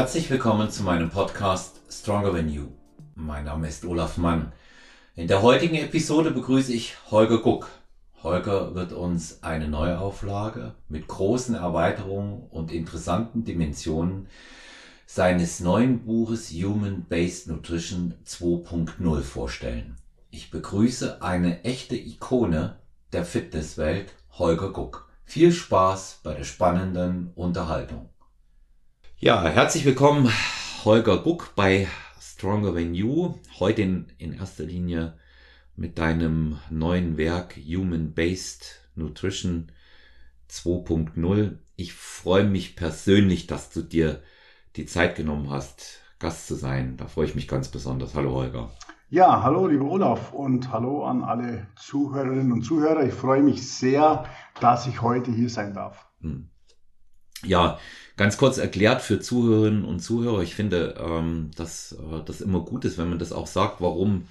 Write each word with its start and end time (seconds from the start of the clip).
Herzlich 0.00 0.30
willkommen 0.30 0.70
zu 0.70 0.82
meinem 0.82 1.10
Podcast 1.10 1.82
Stronger 1.90 2.32
Than 2.32 2.48
You. 2.48 2.68
Mein 3.16 3.44
Name 3.44 3.68
ist 3.68 3.84
Olaf 3.84 4.16
Mann. 4.16 4.50
In 5.14 5.28
der 5.28 5.42
heutigen 5.42 5.74
Episode 5.74 6.30
begrüße 6.30 6.72
ich 6.72 6.96
Holger 7.10 7.42
Guck. 7.42 7.68
Holger 8.22 8.74
wird 8.74 8.94
uns 8.94 9.42
eine 9.42 9.68
Neuauflage 9.68 10.74
mit 10.88 11.06
großen 11.06 11.54
Erweiterungen 11.54 12.44
und 12.48 12.72
interessanten 12.72 13.44
Dimensionen 13.44 14.28
seines 15.04 15.60
neuen 15.60 16.06
Buches 16.06 16.50
Human 16.50 17.04
Based 17.06 17.48
Nutrition 17.48 18.14
2.0 18.24 19.20
vorstellen. 19.20 19.96
Ich 20.30 20.50
begrüße 20.50 21.20
eine 21.20 21.62
echte 21.62 21.96
Ikone 21.96 22.78
der 23.12 23.26
Fitnesswelt, 23.26 24.14
Holger 24.38 24.72
Guck. 24.72 25.10
Viel 25.26 25.52
Spaß 25.52 26.20
bei 26.22 26.32
der 26.32 26.44
spannenden 26.44 27.32
Unterhaltung. 27.34 28.08
Ja, 29.22 29.42
herzlich 29.42 29.84
willkommen, 29.84 30.32
Holger 30.82 31.18
Guck 31.18 31.54
bei 31.54 31.88
Stronger 32.18 32.72
Than 32.72 32.94
You. 32.94 33.34
Heute 33.58 33.82
in, 33.82 34.06
in 34.16 34.32
erster 34.32 34.64
Linie 34.64 35.18
mit 35.76 35.98
deinem 35.98 36.56
neuen 36.70 37.18
Werk 37.18 37.54
Human 37.56 38.14
Based 38.14 38.80
Nutrition 38.94 39.72
2.0. 40.48 41.58
Ich 41.76 41.92
freue 41.92 42.44
mich 42.44 42.76
persönlich, 42.76 43.46
dass 43.46 43.68
du 43.68 43.82
dir 43.82 44.22
die 44.76 44.86
Zeit 44.86 45.16
genommen 45.16 45.50
hast, 45.50 46.00
Gast 46.18 46.46
zu 46.46 46.54
sein. 46.54 46.96
Da 46.96 47.06
freue 47.06 47.26
ich 47.26 47.34
mich 47.34 47.46
ganz 47.46 47.68
besonders. 47.68 48.14
Hallo 48.14 48.32
Holger. 48.32 48.70
Ja, 49.10 49.42
hallo 49.42 49.66
lieber 49.66 49.84
Olaf 49.84 50.32
und 50.32 50.72
hallo 50.72 51.04
an 51.04 51.24
alle 51.24 51.66
Zuhörerinnen 51.76 52.52
und 52.52 52.62
Zuhörer. 52.62 53.04
Ich 53.04 53.12
freue 53.12 53.42
mich 53.42 53.70
sehr, 53.70 54.24
dass 54.60 54.86
ich 54.86 55.02
heute 55.02 55.30
hier 55.30 55.50
sein 55.50 55.74
darf. 55.74 56.08
Hm. 56.22 56.48
Ja, 57.42 57.78
ganz 58.20 58.36
kurz 58.36 58.58
erklärt 58.58 59.00
für 59.00 59.18
Zuhörerinnen 59.18 59.82
und 59.82 60.00
Zuhörer. 60.00 60.42
Ich 60.42 60.54
finde, 60.54 60.94
ähm, 61.00 61.52
dass 61.56 61.92
äh, 61.92 62.22
das 62.26 62.42
immer 62.42 62.60
gut 62.60 62.84
ist, 62.84 62.98
wenn 62.98 63.08
man 63.08 63.18
das 63.18 63.32
auch 63.32 63.46
sagt, 63.46 63.80
warum 63.80 64.28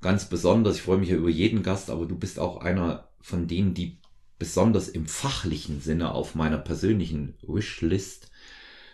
ganz 0.00 0.24
besonders. 0.24 0.76
Ich 0.76 0.82
freue 0.82 0.96
mich 0.96 1.10
ja 1.10 1.16
über 1.16 1.28
jeden 1.28 1.62
Gast, 1.62 1.90
aber 1.90 2.06
du 2.06 2.16
bist 2.16 2.38
auch 2.38 2.62
einer 2.62 3.08
von 3.20 3.46
denen, 3.46 3.74
die 3.74 3.98
besonders 4.38 4.88
im 4.88 5.04
fachlichen 5.06 5.82
Sinne 5.82 6.14
auf 6.14 6.34
meiner 6.34 6.56
persönlichen 6.56 7.34
Wishlist 7.42 8.30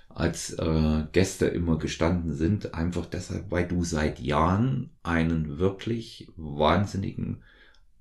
als 0.09 0.55
äh, 0.55 1.05
Gäste 1.13 1.47
immer 1.47 1.79
gestanden 1.79 2.35
sind. 2.35 2.75
Einfach 2.75 3.07
deshalb, 3.07 3.49
weil 3.53 3.69
du 3.69 3.85
seit 3.85 4.19
Jahren 4.19 4.91
einen 5.05 5.61
wirklich 5.61 6.33
wahnsinnigen 6.35 7.45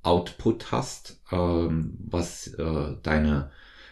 Output 0.01 0.71
hast, 0.71 1.21
ähm, 1.31 1.99
was 1.99 2.47
äh, 2.47 2.95
deine 3.03 3.51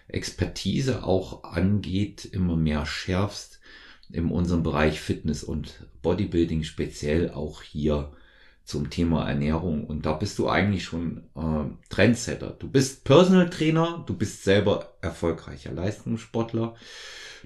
Expertise 0.10 1.04
auch 1.04 1.44
angeht, 1.44 2.26
immer 2.26 2.56
mehr 2.56 2.86
schärfst 2.86 3.60
in 4.12 4.30
unserem 4.32 4.64
Bereich 4.64 5.00
Fitness 5.00 5.44
und 5.44 5.88
Bodybuilding, 6.02 6.64
speziell 6.64 7.32
auch 7.32 7.62
hier 7.62 8.12
zum 8.64 8.90
Thema 8.90 9.28
Ernährung. 9.28 9.86
Und 9.86 10.06
da 10.06 10.14
bist 10.14 10.38
du 10.40 10.48
eigentlich 10.48 10.84
schon 10.84 11.24
äh, 11.36 11.90
Trendsetter. 11.90 12.52
Du 12.52 12.70
bist 12.70 13.04
Personal 13.04 13.50
Trainer, 13.50 14.04
du 14.06 14.16
bist 14.16 14.44
selber 14.44 14.94
erfolgreicher 15.02 15.72
Leistungssportler, 15.72 16.76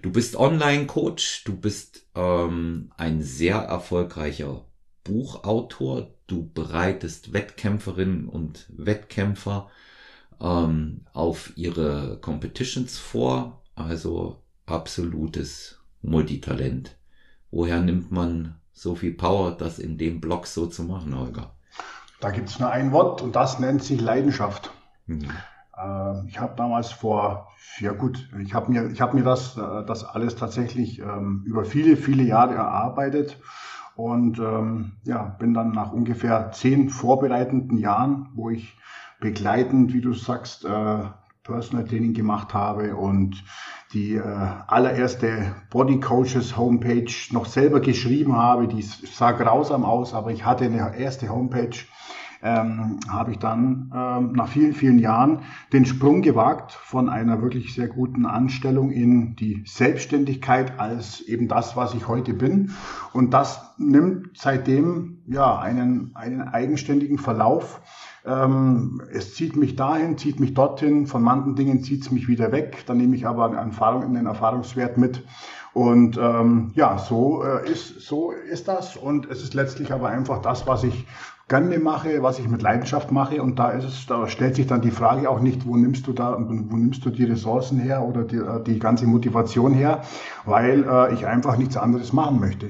du 0.01 0.11
bist 0.11 0.35
Online-Coach, 0.35 1.43
du 1.45 1.57
bist 1.57 2.07
ähm, 2.15 2.91
ein 2.97 3.21
sehr 3.21 3.57
erfolgreicher 3.57 4.65
Buchautor, 5.03 6.13
du 6.27 6.49
bereitest 6.53 7.33
Wettkämpferinnen 7.33 8.27
und 8.27 8.67
Wettkämpfer 8.69 9.69
ähm, 10.43 11.01
auf 11.13 11.53
ihre 11.55 12.19
Competitions 12.19 12.99
vor. 12.99 13.61
Also 13.75 14.43
absolutes 14.65 15.79
Multitalent. 16.01 16.95
Woher 17.49 17.79
nimmt 17.79 18.11
man 18.11 18.55
so 18.73 18.95
viel 18.95 19.13
Power, 19.13 19.51
das 19.51 19.79
in 19.79 19.97
dem 19.97 20.19
Blog 20.19 20.45
so 20.47 20.67
zu 20.67 20.83
machen, 20.83 21.17
Holger? 21.17 21.55
Da 22.19 22.31
gibt 22.31 22.49
es 22.49 22.59
nur 22.59 22.69
ein 22.69 22.91
Wort 22.91 23.21
und 23.21 23.35
das 23.35 23.59
nennt 23.59 23.83
sich 23.83 23.99
Leidenschaft. 23.99 24.71
Mhm. 25.07 25.29
Äh, 25.77 26.27
ich 26.27 26.39
habe 26.39 26.55
damals 26.55 26.91
vor, 26.91 27.49
ja 27.79 27.93
gut, 27.93 28.29
ich 28.39 28.53
habe 28.53 28.71
mir, 28.71 28.89
ich 28.89 29.01
hab 29.01 29.13
mir 29.13 29.23
das, 29.23 29.57
äh, 29.57 29.85
das 29.85 30.03
alles 30.03 30.35
tatsächlich 30.35 30.99
ähm, 30.99 31.43
über 31.45 31.65
viele, 31.65 31.97
viele 31.97 32.23
Jahre 32.23 32.55
erarbeitet 32.55 33.39
und 33.95 34.39
ähm, 34.39 34.93
ja, 35.03 35.23
bin 35.39 35.53
dann 35.53 35.71
nach 35.71 35.91
ungefähr 35.91 36.51
zehn 36.51 36.89
vorbereitenden 36.89 37.77
Jahren, 37.77 38.29
wo 38.33 38.49
ich 38.49 38.75
begleitend, 39.19 39.93
wie 39.93 40.01
du 40.01 40.13
sagst, 40.13 40.65
äh, 40.65 41.03
Personal 41.43 41.85
Training 41.85 42.13
gemacht 42.13 42.53
habe 42.53 42.95
und 42.95 43.43
die 43.93 44.15
äh, 44.15 44.21
allererste 44.67 45.53
Body 45.69 45.99
Coaches 45.99 46.55
Homepage 46.55 47.11
noch 47.31 47.45
selber 47.45 47.81
geschrieben 47.81 48.35
habe. 48.37 48.67
Die 48.67 48.81
sah 48.81 49.33
grausam 49.33 49.83
aus, 49.83 50.13
aber 50.13 50.31
ich 50.31 50.45
hatte 50.45 50.65
eine 50.65 50.97
erste 50.97 51.29
Homepage. 51.29 51.75
Ähm, 52.45 52.99
habe 53.07 53.31
ich 53.31 53.39
dann 53.39 53.89
ähm, 53.95 54.33
nach 54.33 54.49
vielen, 54.49 54.73
vielen 54.73 54.99
Jahren 54.99 55.43
den 55.71 55.85
Sprung 55.85 56.21
gewagt 56.21 56.73
von 56.73 57.07
einer 57.07 57.41
wirklich 57.41 57.73
sehr 57.73 57.87
guten 57.87 58.25
Anstellung 58.25 58.91
in 58.91 59.37
die 59.37 59.63
Selbstständigkeit 59.65 60.77
als 60.77 61.21
eben 61.21 61.47
das, 61.47 61.77
was 61.77 61.93
ich 61.93 62.09
heute 62.09 62.33
bin. 62.33 62.71
Und 63.13 63.33
das 63.33 63.61
nimmt 63.77 64.37
seitdem 64.37 65.19
ja 65.25 65.57
einen, 65.57 66.11
einen 66.15 66.41
eigenständigen 66.41 67.17
Verlauf. 67.17 67.79
Ähm, 68.25 69.01
es 69.11 69.33
zieht 69.33 69.55
mich 69.55 69.75
dahin, 69.75 70.17
zieht 70.17 70.39
mich 70.39 70.53
dorthin, 70.53 71.07
von 71.07 71.21
manchen 71.21 71.55
Dingen 71.55 71.83
zieht 71.83 72.03
es 72.03 72.11
mich 72.11 72.27
wieder 72.27 72.51
weg, 72.51 72.83
dann 72.85 72.97
nehme 72.97 73.15
ich 73.15 73.27
aber 73.27 73.47
eine 73.47 73.57
Erfahrung, 73.57 74.03
einen 74.03 74.27
Erfahrungswert 74.27 74.97
mit. 74.97 75.23
Und 75.73 76.17
ähm, 76.17 76.71
ja, 76.75 76.99
so, 76.99 77.43
äh, 77.43 77.69
ist, 77.69 78.01
so 78.01 78.31
ist 78.31 78.67
das. 78.67 78.95
Und 78.95 79.29
es 79.29 79.41
ist 79.41 79.55
letztlich 79.55 79.91
aber 79.91 80.09
einfach 80.09 80.41
das, 80.41 80.67
was 80.67 80.83
ich 80.83 81.05
gerne 81.49 81.79
mache, 81.79 82.21
was 82.21 82.39
ich 82.39 82.47
mit 82.47 82.61
Leidenschaft 82.61 83.11
mache. 83.11 83.41
Und 83.41 83.57
da 83.57 83.71
ist 83.71 83.83
es, 83.83 84.05
da 84.05 84.27
stellt 84.27 84.55
sich 84.55 84.67
dann 84.67 84.81
die 84.81 84.91
Frage 84.91 85.29
auch 85.29 85.39
nicht, 85.39 85.65
wo 85.65 85.75
nimmst 85.75 86.07
du 86.07 86.13
da, 86.13 86.37
wo 86.39 86.77
nimmst 86.77 87.03
du 87.05 87.09
die 87.09 87.25
Ressourcen 87.25 87.79
her 87.79 88.03
oder 88.03 88.23
die, 88.23 88.37
äh, 88.37 88.63
die 88.63 88.79
ganze 88.79 89.07
Motivation 89.07 89.73
her, 89.73 90.03
weil 90.45 90.83
äh, 90.83 91.13
ich 91.13 91.25
einfach 91.25 91.57
nichts 91.57 91.75
anderes 91.75 92.13
machen 92.13 92.39
möchte. 92.39 92.69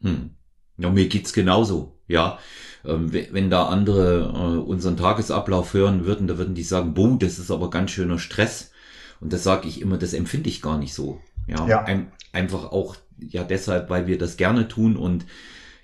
Hm. 0.00 0.30
Ja, 0.78 0.90
mir 0.90 1.08
geht's 1.08 1.32
genauso, 1.32 1.98
ja. 2.06 2.38
Ähm, 2.86 3.12
wenn 3.12 3.50
da 3.50 3.66
andere 3.66 4.32
äh, 4.34 4.58
unseren 4.58 4.96
Tagesablauf 4.96 5.74
hören 5.74 6.04
würden, 6.04 6.26
da 6.26 6.38
würden 6.38 6.54
die 6.54 6.62
sagen, 6.62 6.94
boah, 6.94 7.18
das 7.18 7.38
ist 7.38 7.50
aber 7.50 7.70
ganz 7.70 7.90
schöner 7.90 8.18
Stress. 8.18 8.72
Und 9.20 9.32
das 9.32 9.42
sage 9.42 9.68
ich 9.68 9.80
immer, 9.80 9.96
das 9.96 10.12
empfinde 10.12 10.48
ich 10.48 10.62
gar 10.62 10.78
nicht 10.78 10.94
so. 10.94 11.20
Ja, 11.46 11.66
ja. 11.66 11.82
Ein, 11.84 12.12
einfach 12.32 12.72
auch 12.72 12.96
ja 13.18 13.44
deshalb, 13.44 13.88
weil 13.90 14.06
wir 14.06 14.18
das 14.18 14.36
gerne 14.36 14.68
tun. 14.68 14.96
Und 14.96 15.26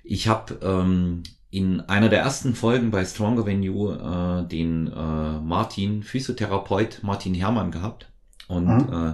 ich 0.03 0.27
habe 0.27 0.59
ähm, 0.61 1.23
in 1.49 1.81
einer 1.81 2.09
der 2.09 2.19
ersten 2.19 2.55
Folgen 2.55 2.91
bei 2.91 3.05
Stronger 3.05 3.45
Venue 3.45 3.93
äh, 3.93 4.47
den 4.47 4.87
äh, 4.87 5.39
Martin, 5.39 6.03
Physiotherapeut 6.03 6.99
Martin 7.03 7.33
Hermann 7.33 7.71
gehabt. 7.71 8.09
Und 8.47 8.65
mhm. 8.65 8.93
äh, 8.93 9.13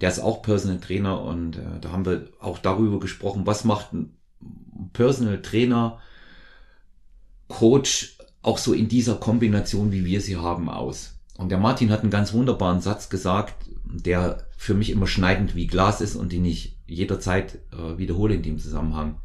der 0.00 0.10
ist 0.10 0.20
auch 0.20 0.42
Personal 0.42 0.78
Trainer 0.78 1.22
und 1.22 1.56
äh, 1.56 1.80
da 1.80 1.90
haben 1.90 2.06
wir 2.06 2.28
auch 2.40 2.58
darüber 2.58 3.00
gesprochen, 3.00 3.46
was 3.46 3.64
macht 3.64 3.92
ein 3.92 4.14
Personal 4.92 5.42
Trainer 5.42 5.98
Coach 7.48 8.16
auch 8.42 8.58
so 8.58 8.72
in 8.72 8.88
dieser 8.88 9.16
Kombination, 9.16 9.92
wie 9.92 10.04
wir 10.04 10.20
sie 10.20 10.36
haben, 10.36 10.68
aus. 10.68 11.18
Und 11.36 11.50
der 11.50 11.58
Martin 11.58 11.90
hat 11.90 12.02
einen 12.02 12.10
ganz 12.10 12.32
wunderbaren 12.32 12.80
Satz 12.80 13.08
gesagt, 13.08 13.66
der 13.84 14.46
für 14.56 14.74
mich 14.74 14.90
immer 14.90 15.06
schneidend 15.06 15.54
wie 15.54 15.66
Glas 15.66 16.00
ist 16.00 16.16
und 16.16 16.32
den 16.32 16.44
ich 16.44 16.76
jederzeit 16.86 17.58
äh, 17.72 17.98
wiederhole 17.98 18.34
in 18.34 18.42
dem 18.42 18.58
Zusammenhang. 18.58 19.20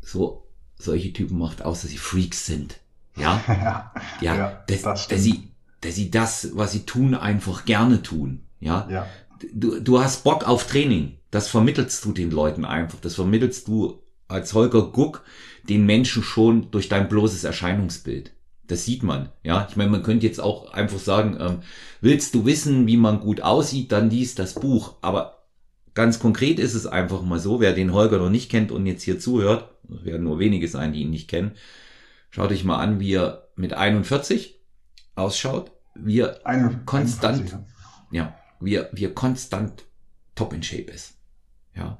So, 0.00 0.46
solche 0.78 1.12
Typen 1.12 1.38
macht 1.38 1.62
aus, 1.62 1.82
dass 1.82 1.90
sie 1.90 1.96
Freaks 1.96 2.46
sind. 2.46 2.80
Ja, 3.16 3.42
ja, 3.48 3.92
ja, 4.20 4.36
ja 4.36 4.64
dass, 4.66 4.82
das 4.82 5.08
dass, 5.08 5.22
sie, 5.22 5.48
dass 5.80 5.94
sie 5.94 6.10
das, 6.10 6.50
was 6.54 6.72
sie 6.72 6.84
tun, 6.84 7.14
einfach 7.14 7.64
gerne 7.64 8.02
tun. 8.02 8.42
Ja, 8.60 8.88
ja. 8.90 9.06
Du, 9.52 9.80
du 9.80 10.00
hast 10.00 10.22
Bock 10.24 10.46
auf 10.46 10.66
Training. 10.66 11.18
Das 11.30 11.48
vermittelst 11.48 12.04
du 12.04 12.12
den 12.12 12.30
Leuten 12.30 12.64
einfach. 12.64 13.00
Das 13.00 13.14
vermittelst 13.14 13.66
du 13.68 14.01
als 14.32 14.54
Holger 14.54 14.90
Guck 14.92 15.24
den 15.68 15.86
Menschen 15.86 16.22
schon 16.22 16.70
durch 16.70 16.88
dein 16.88 17.08
bloßes 17.08 17.44
Erscheinungsbild. 17.44 18.32
Das 18.66 18.84
sieht 18.84 19.02
man, 19.02 19.28
ja. 19.42 19.66
Ich 19.68 19.76
meine, 19.76 19.90
man 19.90 20.02
könnte 20.02 20.26
jetzt 20.26 20.40
auch 20.40 20.72
einfach 20.72 20.98
sagen, 20.98 21.36
ähm, 21.38 21.58
willst 22.00 22.34
du 22.34 22.44
wissen, 22.46 22.86
wie 22.86 22.96
man 22.96 23.20
gut 23.20 23.40
aussieht, 23.42 23.92
dann 23.92 24.10
liest 24.10 24.38
das 24.38 24.54
Buch. 24.54 24.94
Aber 25.02 25.42
ganz 25.94 26.18
konkret 26.18 26.58
ist 26.58 26.74
es 26.74 26.86
einfach 26.86 27.22
mal 27.22 27.38
so, 27.38 27.60
wer 27.60 27.72
den 27.72 27.92
Holger 27.92 28.18
noch 28.18 28.30
nicht 28.30 28.50
kennt 28.50 28.72
und 28.72 28.86
jetzt 28.86 29.02
hier 29.02 29.18
zuhört, 29.18 29.68
es 29.94 30.04
werden 30.04 30.24
nur 30.24 30.38
wenige 30.38 30.68
sein, 30.68 30.92
die 30.92 31.02
ihn 31.02 31.10
nicht 31.10 31.28
kennen, 31.28 31.52
schaut 32.30 32.50
euch 32.50 32.64
mal 32.64 32.78
an, 32.78 33.00
wie 33.00 33.14
er 33.14 33.48
mit 33.56 33.74
41 33.74 34.58
ausschaut, 35.14 35.72
wie 35.94 36.20
er 36.20 36.46
41, 36.46 36.86
konstant, 36.86 37.58
ja, 38.10 38.34
wie 38.60 38.76
er, 38.76 38.88
wie 38.92 39.04
er 39.04 39.12
konstant 39.12 39.84
top 40.34 40.54
in 40.54 40.62
Shape 40.62 40.90
ist. 40.90 41.11
Ja. 41.74 41.98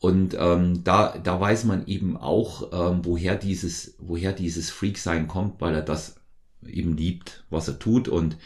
Und 0.00 0.36
ähm, 0.38 0.82
da, 0.84 1.16
da 1.16 1.40
weiß 1.40 1.64
man 1.64 1.86
eben 1.86 2.16
auch, 2.16 2.72
ähm, 2.72 3.04
woher 3.04 3.36
dieses, 3.36 3.96
woher 3.98 4.32
dieses 4.32 4.70
Freak-Sein 4.70 5.28
kommt, 5.28 5.60
weil 5.60 5.74
er 5.74 5.82
das 5.82 6.16
eben 6.66 6.96
liebt, 6.96 7.44
was 7.50 7.68
er 7.68 7.78
tut 7.78 8.08
und 8.08 8.36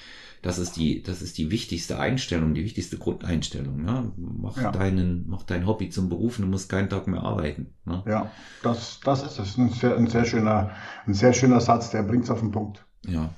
das 0.43 0.59
ist 0.59 0.77
die, 0.77 1.03
das 1.03 1.23
ist 1.23 1.39
die 1.39 1.51
wichtigste 1.51 1.99
Einstellung, 1.99 2.55
die 2.55 2.63
wichtigste 2.63 2.99
Grundeinstellung. 2.99 3.83
Ne? 3.83 4.13
Mach 4.17 4.57
ja. 4.57 4.71
deinen, 4.71 5.25
mach 5.29 5.43
dein 5.43 5.67
Hobby 5.67 5.91
zum 5.91 6.09
Beruf 6.09 6.39
und 6.39 6.45
du 6.45 6.51
musst 6.51 6.69
keinen 6.69 6.89
Tag 6.89 7.09
mehr 7.09 7.23
arbeiten. 7.23 7.75
Ne? 7.85 8.05
Ja, 8.07 8.31
das, 8.63 9.01
das 9.03 9.25
ist 9.25 9.39
es. 9.41 9.59
Ein 9.59 9.71
sehr, 9.71 9.97
ein 9.97 10.07
sehr 10.07 10.25
schöner, 10.25 10.71
ein 11.07 11.15
sehr 11.15 11.33
schöner 11.33 11.61
Satz, 11.61 11.91
der 11.91 12.05
bringt 12.05 12.25
es 12.25 12.31
auf 12.31 12.41
den 12.41 12.53
Punkt. 12.53 12.85
Ja. 13.07 13.31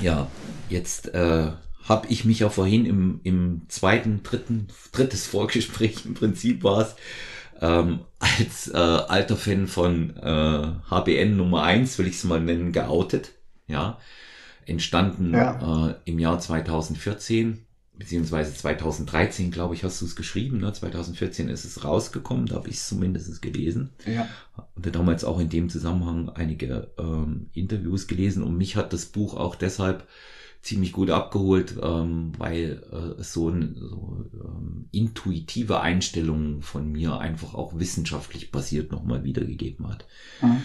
Ja, 0.00 0.28
jetzt 0.68 1.12
äh, 1.14 1.50
habe 1.88 2.08
ich 2.08 2.24
mich 2.24 2.40
ja 2.40 2.50
vorhin 2.50 2.86
im, 2.86 3.20
im 3.24 3.62
zweiten, 3.68 4.22
dritten, 4.22 4.68
drittes 4.92 5.26
Vorgespräch 5.26 6.04
im 6.04 6.14
Prinzip 6.14 6.62
war 6.62 6.82
es, 6.82 6.96
ähm, 7.60 8.00
als 8.18 8.68
äh, 8.68 8.76
alter 8.76 9.36
Fan 9.36 9.66
von 9.66 10.16
äh, 10.16 10.72
HBN 10.90 11.36
Nummer 11.36 11.62
eins 11.62 11.98
will 11.98 12.06
ich 12.06 12.16
es 12.16 12.24
mal 12.24 12.40
nennen, 12.40 12.72
geoutet. 12.72 13.32
Ja, 13.66 13.98
entstanden 14.66 15.32
ja. 15.32 15.90
Äh, 15.90 15.94
im 16.04 16.18
Jahr 16.18 16.38
2014 16.38 17.66
beziehungsweise 18.00 18.54
2013, 18.54 19.50
glaube 19.50 19.74
ich, 19.74 19.84
hast 19.84 20.00
du 20.00 20.06
es 20.06 20.16
geschrieben. 20.16 20.58
Ne? 20.58 20.72
2014 20.72 21.50
ist 21.50 21.66
es 21.66 21.84
rausgekommen, 21.84 22.46
da 22.46 22.56
habe 22.56 22.68
ich 22.70 22.76
es 22.76 22.88
zumindest 22.88 23.42
gelesen. 23.42 23.90
Ja. 24.06 24.26
Und 24.74 24.92
damals 24.94 25.22
auch 25.22 25.38
in 25.38 25.50
dem 25.50 25.68
Zusammenhang 25.68 26.30
einige 26.30 26.90
ähm, 26.98 27.50
Interviews 27.52 28.08
gelesen 28.08 28.42
und 28.42 28.56
mich 28.56 28.74
hat 28.74 28.94
das 28.94 29.04
Buch 29.04 29.34
auch 29.34 29.54
deshalb 29.54 30.08
ziemlich 30.62 30.92
gut 30.92 31.10
abgeholt, 31.10 31.76
ähm, 31.82 32.32
weil 32.38 32.82
äh, 32.92 33.20
es 33.20 33.32
so, 33.32 33.48
ein, 33.48 33.76
so 33.78 34.24
ähm, 34.34 34.88
intuitive 34.92 35.80
Einstellungen 35.80 36.62
von 36.62 36.90
mir 36.90 37.18
einfach 37.18 37.54
auch 37.54 37.78
wissenschaftlich 37.78 38.50
basiert 38.50 38.92
nochmal 38.92 39.24
wiedergegeben 39.24 39.88
hat. 39.88 40.06
Mhm. 40.42 40.62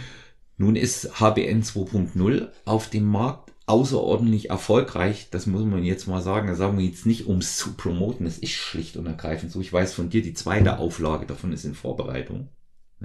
Nun 0.58 0.76
ist 0.76 1.20
HBN 1.20 1.64
2.0 1.64 2.50
auf 2.66 2.90
dem 2.90 3.06
Markt 3.06 3.52
außerordentlich 3.66 4.50
erfolgreich. 4.50 5.28
Das 5.32 5.48
muss 5.48 5.66
man 5.66 5.84
jetzt 5.84 6.08
mal 6.08 6.22
sagen. 6.22 6.48
Da 6.48 6.56
sagen 6.56 6.78
wir 6.78 6.86
jetzt 6.86 7.06
nicht, 7.06 7.28
um 7.28 7.40
es 7.40 7.58
zu 7.58 7.74
promoten. 7.74 8.26
Es 8.26 8.38
ist 8.38 8.52
schlicht 8.52 8.96
und 8.96 9.06
ergreifend 9.06 9.52
so. 9.52 9.60
Ich 9.60 9.74
weiß 9.74 9.94
von 9.94 10.10
dir, 10.10 10.22
die 10.22 10.34
zweite 10.34 10.78
Auflage 10.78 11.26
davon 11.26 11.52
ist 11.52 11.66
in 11.66 11.74
Vorbereitung. 11.74 12.50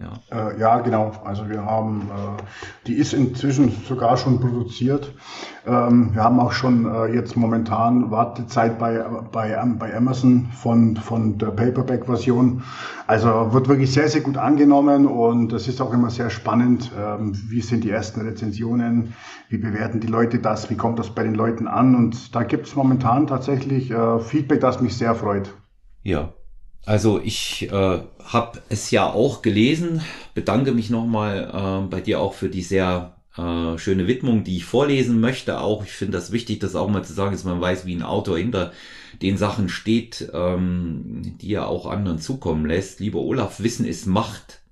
Ja. 0.01 0.13
Äh, 0.51 0.59
ja, 0.59 0.81
genau. 0.81 1.13
Also 1.25 1.49
wir 1.51 1.65
haben, 1.65 2.09
äh, 2.11 2.43
die 2.87 2.95
ist 2.95 3.13
inzwischen 3.13 3.71
sogar 3.87 4.17
schon 4.17 4.41
produziert. 4.41 5.13
Ähm, 5.67 6.15
wir 6.15 6.25
haben 6.25 6.41
auch 6.41 6.53
schon 6.53 6.87
äh, 6.87 7.15
jetzt 7.15 7.37
momentan 7.37 8.11
Wartezeit 8.11 8.79
bei, 8.79 9.05
bei, 9.31 9.63
bei 9.79 9.95
Amazon 9.95 10.49
von, 10.53 10.97
von 10.97 11.37
der 11.37 11.49
Paperback-Version. 11.49 12.63
Also 13.07 13.53
wird 13.53 13.69
wirklich 13.69 13.93
sehr, 13.93 14.09
sehr 14.09 14.23
gut 14.23 14.39
angenommen 14.39 15.07
und 15.07 15.53
es 15.53 15.69
ist 15.69 15.83
auch 15.83 15.93
immer 15.93 16.09
sehr 16.09 16.31
spannend. 16.31 16.91
Ähm, 16.99 17.35
wie 17.49 17.61
sind 17.61 17.85
die 17.85 17.91
ersten 17.91 18.23
Rezensionen? 18.23 19.13
Wie 19.51 19.59
bewerten 19.59 20.01
die 20.01 20.07
Leute 20.07 20.39
das? 20.39 20.71
Wie 20.71 20.77
kommt 20.77 20.99
das 20.99 21.11
bei 21.11 21.25
den 21.25 21.35
Leuten 21.35 21.69
an? 21.69 21.95
Und 21.95 22.35
da 22.35 22.43
gibt 22.43 22.67
es 22.67 22.75
momentan 22.75 23.27
tatsächlich 23.27 23.91
äh, 23.91 24.19
Feedback, 24.21 24.61
das 24.61 24.81
mich 24.81 24.97
sehr 24.97 25.15
freut. 25.15 25.53
Ja, 26.03 26.33
also 26.87 27.21
ich 27.21 27.71
äh, 27.71 28.01
habe 28.25 28.63
es 28.69 28.91
ja 28.91 29.11
auch 29.11 29.43
gelesen, 29.43 30.03
bedanke 30.35 30.73
mich 30.73 30.91
nochmal 30.91 31.51
äh, 31.85 31.89
bei 31.89 32.01
dir 32.01 32.21
auch 32.21 32.35
für 32.35 32.49
die 32.49 32.63
sehr 32.63 33.17
äh, 33.37 33.79
schöne 33.79 34.07
Widmung, 34.07 34.45
die 34.45 34.57
ich 34.57 34.65
vorlesen 34.65 35.21
möchte. 35.21 35.61
Auch 35.61 35.85
ich 35.85 35.93
finde 35.93 36.19
das 36.19 36.33
wichtig, 36.33 36.61
das 36.61 36.75
auch 36.75 36.89
mal 36.89 37.05
zu 37.05 37.13
sagen, 37.13 37.33
dass 37.33 37.45
man 37.45 37.61
weiß, 37.61 37.87
wie 37.87 37.95
ein 37.95 38.03
Autor 38.03 38.39
hinter 38.39 38.73
den 39.23 39.37
Sachen 39.37 39.69
steht, 39.69 40.31
ähm, 40.33 41.37
die 41.41 41.55
er 41.55 41.69
auch 41.69 41.87
anderen 41.87 42.19
zukommen 42.19 42.67
lässt. 42.67 43.01
Lieber 43.01 43.21
Olaf, 43.21 43.61
Wissen 43.61 43.87
ist 43.87 44.07
Macht. 44.07 44.63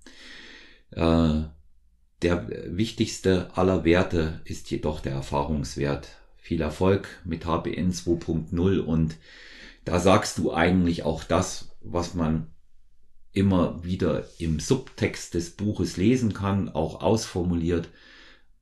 Äh, 0.90 1.42
der 2.22 2.48
wichtigste 2.76 3.50
aller 3.54 3.84
Werte 3.84 4.40
ist 4.44 4.70
jedoch 4.70 5.00
der 5.00 5.12
Erfahrungswert. 5.12 6.08
Viel 6.36 6.62
Erfolg 6.62 7.08
mit 7.24 7.44
HBN 7.44 7.92
2.0 7.92 8.78
und 8.80 9.16
da 9.84 10.00
sagst 10.00 10.38
du 10.38 10.52
eigentlich 10.52 11.04
auch 11.04 11.22
das, 11.22 11.67
was 11.90 12.14
man 12.14 12.48
immer 13.32 13.84
wieder 13.84 14.24
im 14.38 14.60
Subtext 14.60 15.34
des 15.34 15.50
Buches 15.50 15.96
lesen 15.96 16.32
kann, 16.32 16.68
auch 16.68 17.02
ausformuliert. 17.02 17.88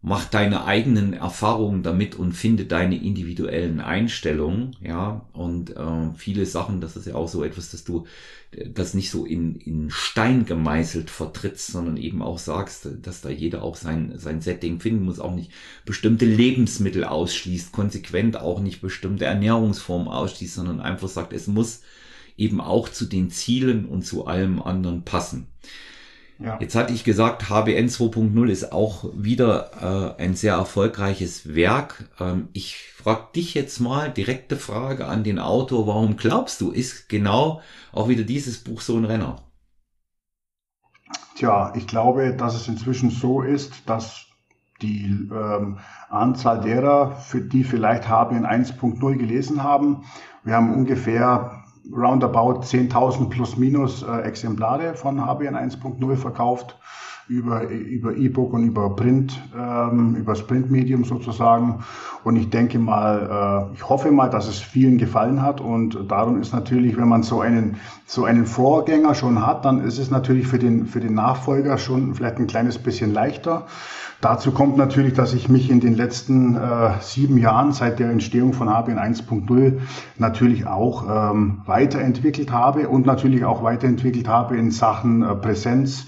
Mach 0.02 0.26
deine 0.26 0.67
eigenen 0.67 1.14
Erfahrungen 1.14 1.82
damit 1.82 2.14
und 2.14 2.32
finde 2.32 2.67
deine 2.67 3.02
individuellen 3.02 3.81
Einstellungen, 3.81 4.76
ja. 4.81 5.26
Und 5.32 5.75
äh, 5.75 6.12
viele 6.17 6.46
Sachen, 6.46 6.81
das 6.81 6.96
ist 6.96 7.06
ja 7.06 7.14
auch 7.14 7.26
so 7.26 7.43
etwas, 7.43 7.70
dass 7.70 7.82
du 7.82 8.06
das 8.73 8.94
nicht 8.94 9.11
so 9.11 9.25
in, 9.25 9.56
in 9.56 9.90
Stein 9.90 10.44
gemeißelt 10.44 11.11
vertrittst, 11.11 11.69
sondern 11.69 11.96
eben 11.96 12.23
auch 12.23 12.38
sagst, 12.38 12.88
dass 13.02 13.20
da 13.20 13.31
jeder 13.31 13.62
auch 13.62 13.76
sein, 13.76 14.12
sein 14.17 14.40
Setting 14.40 14.78
finden 14.81 15.05
muss, 15.05 15.19
auch 15.19 15.34
nicht 15.34 15.50
bestimmte 15.84 16.26
Lebensmittel 16.26 17.05
ausschließt, 17.05 17.73
konsequent 17.73 18.37
auch 18.37 18.61
nicht 18.61 18.81
bestimmte 18.81 19.25
Ernährungsformen 19.25 20.08
ausschließt, 20.08 20.55
sondern 20.55 20.81
einfach 20.81 21.08
sagt, 21.08 21.32
es 21.32 21.49
muss 21.49 21.82
eben 22.37 22.61
auch 22.61 22.88
zu 22.88 23.06
den 23.06 23.31
Zielen 23.31 23.87
und 23.87 24.03
zu 24.03 24.27
allem 24.27 24.62
anderen 24.62 25.05
passen. 25.05 25.49
Ja. 26.38 26.59
Jetzt 26.61 26.75
hatte 26.75 26.93
ich 26.93 27.03
gesagt, 27.05 27.49
HBN 27.49 27.88
2.0 27.88 28.49
ist 28.49 28.73
auch 28.73 29.11
wieder 29.15 30.17
äh, 30.19 30.23
ein 30.23 30.35
sehr 30.35 30.55
erfolgreiches 30.55 31.55
Werk. 31.55 32.05
Ähm, 32.21 32.49
ich 32.53 32.77
frage 32.94 33.29
dich 33.35 33.55
jetzt 33.55 33.81
mal 33.81 34.11
direkte 34.11 34.56
Frage 34.56 35.06
an 35.06 35.25
den 35.25 35.38
Autor. 35.38 35.87
Warum 35.87 36.17
glaubst 36.17 36.61
du, 36.61 36.73
ist 36.73 37.09
genau 37.09 37.62
auch 37.93 38.09
wieder 38.09 38.25
dieses 38.25 38.62
Buch 38.62 38.83
so 38.83 38.97
ein 38.99 39.06
Renner? 39.06 39.43
Tja, 41.37 41.73
ich 41.75 41.87
glaube, 41.87 42.35
dass 42.35 42.55
es 42.55 42.69
inzwischen 42.69 43.11
so 43.11 43.41
ist, 43.43 43.88
dass 43.88 44.27
die 44.83 45.06
ähm, 45.33 45.79
Anzahl 46.11 46.61
derer, 46.61 47.12
für 47.12 47.41
die 47.41 47.65
vielleicht 47.65 48.09
HBN 48.09 48.44
1.0 48.44 49.17
gelesen 49.17 49.62
haben, 49.62 50.05
wir 50.44 50.55
haben 50.55 50.75
ungefähr 50.75 51.56
roundabout 51.93 52.62
10.000 52.62 53.29
plus 53.29 53.56
minus 53.56 54.03
äh, 54.03 54.21
Exemplare 54.23 54.94
von 54.94 55.25
HBN 55.25 55.56
1.0 55.56 56.17
verkauft 56.17 56.79
über 57.28 57.69
über 57.69 58.17
E-Book 58.17 58.52
und 58.52 58.64
über 58.64 58.94
Print, 58.94 59.40
ähm, 59.56 60.14
über 60.17 60.32
das 60.32 60.46
Printmedium 60.46 61.05
sozusagen. 61.05 61.84
Und 62.23 62.37
ich 62.37 62.50
denke 62.50 62.78
mal, 62.78 63.69
äh, 63.73 63.75
ich 63.75 63.88
hoffe 63.88 64.11
mal, 64.11 64.28
dass 64.28 64.49
es 64.49 64.58
vielen 64.58 64.99
gefallen 64.99 65.43
hat. 65.43 65.61
Und 65.61 65.99
darum 66.08 66.40
ist 66.40 66.52
natürlich, 66.52 66.96
wenn 66.96 67.08
man 67.08 67.23
so 67.23 67.40
einen 67.40 67.76
so 68.05 68.25
einen 68.25 68.46
Vorgänger 68.46 69.14
schon 69.14 69.44
hat, 69.44 69.64
dann 69.64 69.82
ist 69.82 69.99
es 69.99 70.11
natürlich 70.11 70.46
für 70.46 70.58
den 70.58 70.87
für 70.87 71.00
den 71.00 71.14
Nachfolger 71.14 71.78
schon 71.78 72.14
vielleicht 72.14 72.38
ein 72.38 72.46
kleines 72.46 72.78
bisschen 72.78 73.12
leichter. 73.12 73.67
Dazu 74.23 74.50
kommt 74.50 74.78
natürlich, 74.78 75.12
dass 75.12 75.34
ich 75.34 75.50
mich 75.50 75.70
in 75.70 75.81
den 75.81 75.94
letzten 75.94 76.56
äh, 76.56 76.93
sieben 77.00 77.37
Jahren 77.37 77.73
seit 77.73 77.99
der 77.99 78.09
Entstehung 78.09 78.54
von 78.54 78.71
HBN 78.71 78.99
1.0 78.99 79.78
natürlich 80.16 80.66
auch 80.66 81.33
ähm, 81.33 81.61
weiterentwickelt 81.66 82.50
habe 82.50 82.88
und 82.88 83.04
natürlich 83.04 83.45
auch 83.45 83.62
weiterentwickelt 83.62 84.26
habe 84.26 84.56
in 84.56 84.71
Sachen 84.71 85.23
äh, 85.23 85.35
Präsenz, 85.35 86.06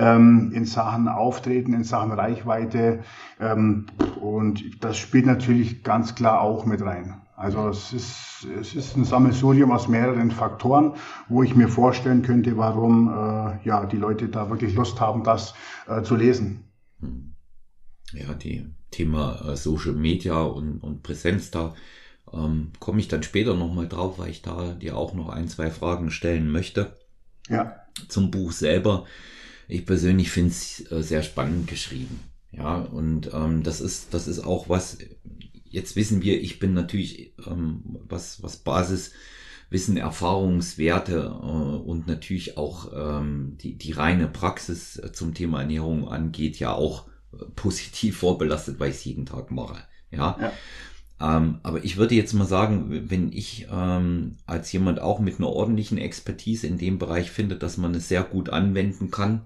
ähm, 0.00 0.52
in 0.54 0.64
Sachen 0.64 1.08
Auftreten, 1.08 1.74
in 1.74 1.84
Sachen 1.84 2.12
Reichweite. 2.12 3.00
Ähm, 3.38 3.86
und 4.20 4.82
das 4.82 4.96
spielt 4.96 5.26
natürlich 5.26 5.84
ganz 5.84 6.14
klar 6.14 6.40
auch 6.40 6.64
mit 6.64 6.82
rein. 6.82 7.20
Also 7.36 7.68
es 7.68 7.92
ist, 7.92 8.46
es 8.60 8.74
ist 8.74 8.96
ein 8.96 9.04
Sammelsurium 9.04 9.70
aus 9.70 9.88
mehreren 9.88 10.30
Faktoren, 10.30 10.94
wo 11.28 11.42
ich 11.42 11.54
mir 11.54 11.68
vorstellen 11.68 12.22
könnte, 12.22 12.56
warum 12.56 13.08
äh, 13.08 13.66
ja, 13.66 13.86
die 13.86 13.96
Leute 13.96 14.28
da 14.28 14.50
wirklich 14.50 14.74
Lust 14.74 15.00
haben, 15.00 15.24
das 15.24 15.54
äh, 15.88 16.02
zu 16.02 16.16
lesen. 16.16 16.64
Ja, 18.12 18.34
die 18.34 18.66
Thema 18.90 19.40
äh, 19.48 19.56
Social 19.56 19.94
Media 19.94 20.42
und, 20.42 20.82
und 20.82 21.02
Präsenz 21.02 21.50
da 21.50 21.74
ähm, 22.32 22.72
komme 22.78 23.00
ich 23.00 23.08
dann 23.08 23.22
später 23.22 23.54
nochmal 23.54 23.88
drauf, 23.88 24.18
weil 24.18 24.30
ich 24.30 24.42
da 24.42 24.72
dir 24.72 24.96
auch 24.96 25.14
noch 25.14 25.30
ein, 25.30 25.48
zwei 25.48 25.70
Fragen 25.70 26.10
stellen 26.10 26.50
möchte. 26.50 26.94
Ja. 27.48 27.76
Zum 28.08 28.30
Buch 28.30 28.52
selber. 28.52 29.06
Ich 29.70 29.86
persönlich 29.86 30.30
finde 30.30 30.50
es 30.50 30.90
äh, 30.90 31.02
sehr 31.02 31.22
spannend 31.22 31.68
geschrieben. 31.68 32.20
Ja, 32.52 32.78
und 32.78 33.30
ähm, 33.32 33.62
das 33.62 33.80
ist, 33.80 34.12
das 34.12 34.26
ist 34.26 34.40
auch 34.40 34.68
was, 34.68 34.98
jetzt 35.64 35.94
wissen 35.94 36.22
wir, 36.22 36.40
ich 36.42 36.58
bin 36.58 36.74
natürlich, 36.74 37.34
ähm, 37.46 37.82
was, 38.08 38.42
was 38.42 38.56
Basis, 38.56 39.12
Wissen, 39.70 39.96
Erfahrungswerte 39.96 41.32
äh, 41.32 41.46
und 41.46 42.08
natürlich 42.08 42.58
auch 42.58 42.90
ähm, 42.92 43.56
die, 43.60 43.78
die 43.78 43.92
reine 43.92 44.26
Praxis 44.26 44.96
äh, 44.96 45.12
zum 45.12 45.32
Thema 45.32 45.60
Ernährung 45.60 46.08
angeht, 46.08 46.58
ja 46.58 46.72
auch 46.72 47.06
positiv 47.54 48.16
vorbelastet, 48.18 48.80
weil 48.80 48.90
ich 48.90 48.96
es 48.96 49.04
jeden 49.04 49.26
Tag 49.26 49.52
mache. 49.52 49.78
Ja. 50.10 50.36
ja. 50.40 50.52
Ähm, 51.20 51.60
aber 51.62 51.84
ich 51.84 51.96
würde 51.98 52.16
jetzt 52.16 52.32
mal 52.32 52.46
sagen, 52.46 53.08
wenn 53.10 53.30
ich 53.30 53.68
ähm, 53.70 54.38
als 54.46 54.72
jemand 54.72 55.00
auch 55.00 55.20
mit 55.20 55.38
einer 55.38 55.50
ordentlichen 55.50 55.98
Expertise 55.98 56.66
in 56.66 56.78
dem 56.78 56.98
Bereich 56.98 57.30
finde, 57.30 57.56
dass 57.56 57.76
man 57.76 57.94
es 57.94 58.08
sehr 58.08 58.24
gut 58.24 58.48
anwenden 58.48 59.12
kann, 59.12 59.42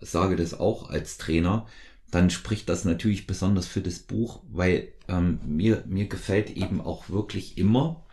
sage 0.00 0.36
das 0.36 0.58
auch 0.58 0.90
als 0.90 1.18
Trainer, 1.18 1.66
dann 2.10 2.30
spricht 2.30 2.68
das 2.68 2.84
natürlich 2.84 3.26
besonders 3.26 3.66
für 3.66 3.80
das 3.80 3.98
Buch, 3.98 4.40
weil 4.50 4.88
ähm, 5.08 5.40
mir, 5.46 5.84
mir 5.86 6.06
gefällt 6.06 6.50
eben 6.50 6.80
auch 6.80 7.10
wirklich 7.10 7.58
immer, 7.58 8.04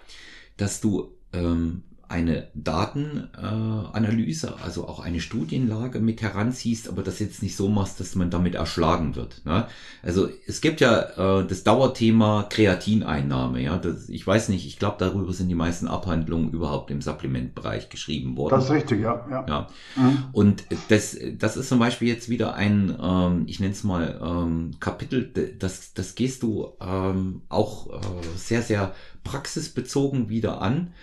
dass 0.57 0.81
du 0.81 1.13
ähm, 1.33 1.83
eine 2.07 2.47
Datenanalyse, 2.53 4.47
äh, 4.47 4.63
also 4.63 4.87
auch 4.87 4.99
eine 4.99 5.19
Studienlage 5.19 5.99
mit 5.99 6.21
heranziehst, 6.21 6.87
aber 6.87 7.03
das 7.03 7.19
jetzt 7.19 7.41
nicht 7.41 7.55
so 7.55 7.69
machst, 7.69 7.99
dass 7.99 8.15
man 8.15 8.29
damit 8.29 8.55
erschlagen 8.55 9.15
wird. 9.15 9.41
Ne? 9.45 9.67
Also 10.03 10.29
es 10.47 10.61
gibt 10.61 10.81
ja 10.81 11.39
äh, 11.39 11.47
das 11.47 11.63
Dauerthema 11.63 12.47
Kreatineinnahme. 12.49 13.61
Ja, 13.61 13.77
das, 13.77 14.09
ich 14.09 14.25
weiß 14.25 14.49
nicht, 14.49 14.67
ich 14.67 14.77
glaube, 14.77 14.97
darüber 14.99 15.33
sind 15.33 15.49
die 15.49 15.55
meisten 15.55 15.87
Abhandlungen 15.87 16.51
überhaupt 16.51 16.91
im 16.91 17.01
Supplementbereich 17.01 17.89
geschrieben 17.89 18.37
worden. 18.37 18.55
Das 18.55 18.65
ist 18.65 18.71
richtig, 18.71 19.01
ja. 19.01 19.25
ja. 19.29 19.45
ja. 19.47 19.67
Mhm. 19.95 20.25
Und 20.31 20.63
das, 20.89 21.17
das 21.37 21.57
ist 21.57 21.69
zum 21.69 21.79
Beispiel 21.79 22.07
jetzt 22.07 22.29
wieder 22.29 22.55
ein, 22.55 22.95
ähm, 23.01 23.43
ich 23.47 23.59
nenne 23.59 23.73
es 23.73 23.83
mal 23.83 24.19
ähm, 24.23 24.71
Kapitel, 24.79 25.31
das, 25.59 25.93
das 25.93 26.15
gehst 26.15 26.43
du 26.43 26.73
ähm, 26.79 27.41
auch 27.49 27.89
äh, 27.89 27.99
sehr, 28.35 28.61
sehr 28.61 28.93
praxisbezogen 29.23 30.29
wieder 30.29 30.61
an 30.61 30.93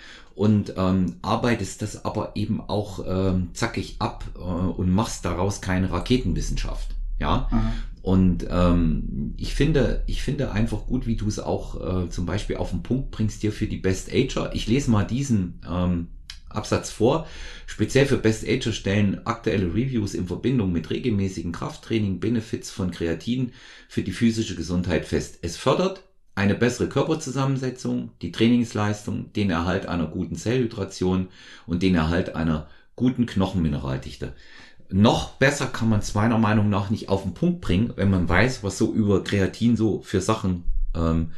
und 0.43 0.75
ähm, 0.77 1.15
arbeitest 1.23 1.83
das 1.83 2.05
aber 2.05 2.33
eben 2.35 2.61
auch 2.61 3.05
ähm, 3.07 3.51
zackig 3.53 3.95
ab 4.01 4.25
äh, 4.35 4.41
und 4.41 4.91
machst 4.91 5.25
daraus 5.25 5.61
keine 5.61 5.93
Raketenwissenschaft. 5.93 6.97
Ja. 7.21 7.49
Mhm. 7.53 7.73
Und 8.03 8.47
ähm, 8.51 9.35
ich 9.37 9.55
finde, 9.55 10.03
ich 10.09 10.21
finde 10.21 10.51
einfach 10.51 10.87
gut, 10.87 11.07
wie 11.07 11.15
du 11.15 11.29
es 11.29 11.39
auch 11.39 12.07
äh, 12.07 12.11
zum 12.11 12.27
Beispiel 12.27 12.57
auf 12.57 12.71
den 12.71 12.83
Punkt 12.83 13.13
bringst 13.13 13.45
dir 13.45 13.53
für 13.53 13.69
die 13.69 13.77
Best 13.77 14.13
Ager. 14.13 14.53
Ich 14.53 14.67
lese 14.67 14.91
mal 14.91 15.05
diesen 15.05 15.61
ähm, 15.71 16.09
Absatz 16.49 16.91
vor. 16.91 17.29
Speziell 17.67 18.07
für 18.07 18.19
Best 18.19 18.45
Ager 18.45 18.73
stellen 18.73 19.25
aktuelle 19.25 19.73
Reviews 19.73 20.13
in 20.13 20.27
Verbindung 20.27 20.73
mit 20.73 20.91
regelmäßigen 20.91 21.53
Krafttraining 21.53 22.19
Benefits 22.19 22.73
von 22.73 22.91
Kreatin 22.91 23.53
für 23.89 24.03
die 24.03 24.11
physische 24.11 24.57
Gesundheit 24.57 25.07
fest. 25.07 25.39
Es 25.43 25.57
fördert 25.57 26.03
eine 26.35 26.55
bessere 26.55 26.89
Körperzusammensetzung, 26.89 28.11
die 28.23 28.33
Trainingsleistung, 28.33 29.33
den 29.33 29.51
Erhalt 29.51 29.87
einer 29.87 30.07
guten 30.07 30.37
Zellhydration 30.37 31.29
und 31.67 31.83
den 31.83 31.95
Erhalt 31.95 32.35
einer 32.35 32.69
guten 32.97 33.27
Knochenmineraldichte. 33.27 34.33
Noch 34.91 35.33
besser 35.33 35.67
kann 35.67 35.89
man 35.89 36.01
es 36.01 36.15
meiner 36.15 36.39
Meinung 36.39 36.69
nach 36.69 36.91
nicht 36.91 37.09
auf 37.09 37.23
den 37.23 37.35
Punkt 37.35 37.61
bringen, 37.61 37.93
wenn 37.97 38.11
man 38.11 38.29
weiß, 38.29 38.63
was 38.63 38.79
so 38.79 38.93
über 38.93 39.25
Kreatin 39.25 39.77
so 39.77 40.01
für 40.03 40.21
Sachen 40.21 40.65
ähm, 40.95 41.33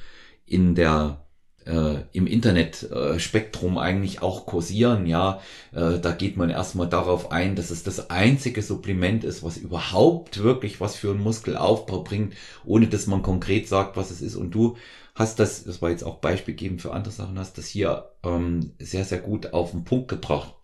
in 0.46 0.74
der 0.74 1.23
äh, 1.66 1.96
im 2.12 2.26
Internetspektrum 2.26 3.76
äh, 3.76 3.80
eigentlich 3.80 4.22
auch 4.22 4.46
kursieren. 4.46 5.06
Ja, 5.06 5.40
äh, 5.72 5.98
da 5.98 6.12
geht 6.12 6.36
man 6.36 6.50
erstmal 6.50 6.88
darauf 6.88 7.32
ein, 7.32 7.56
dass 7.56 7.70
es 7.70 7.82
das 7.82 8.10
einzige 8.10 8.62
Supplement 8.62 9.24
ist, 9.24 9.42
was 9.42 9.56
überhaupt 9.56 10.42
wirklich 10.42 10.80
was 10.80 10.96
für 10.96 11.10
einen 11.10 11.22
Muskelaufbau 11.22 12.02
bringt, 12.02 12.34
ohne 12.64 12.86
dass 12.86 13.06
man 13.06 13.22
konkret 13.22 13.68
sagt, 13.68 13.96
was 13.96 14.10
es 14.10 14.20
ist. 14.20 14.36
Und 14.36 14.52
du 14.54 14.76
hast 15.14 15.38
das, 15.38 15.64
das 15.64 15.80
war 15.80 15.90
jetzt 15.90 16.04
auch 16.04 16.18
Beispiel 16.18 16.54
geben 16.54 16.78
für 16.78 16.92
andere 16.92 17.12
Sachen, 17.12 17.38
hast 17.38 17.58
das 17.58 17.66
hier 17.66 18.10
ähm, 18.24 18.72
sehr, 18.78 19.04
sehr 19.04 19.18
gut 19.18 19.52
auf 19.52 19.70
den 19.70 19.84
Punkt 19.84 20.08
gebracht. 20.08 20.54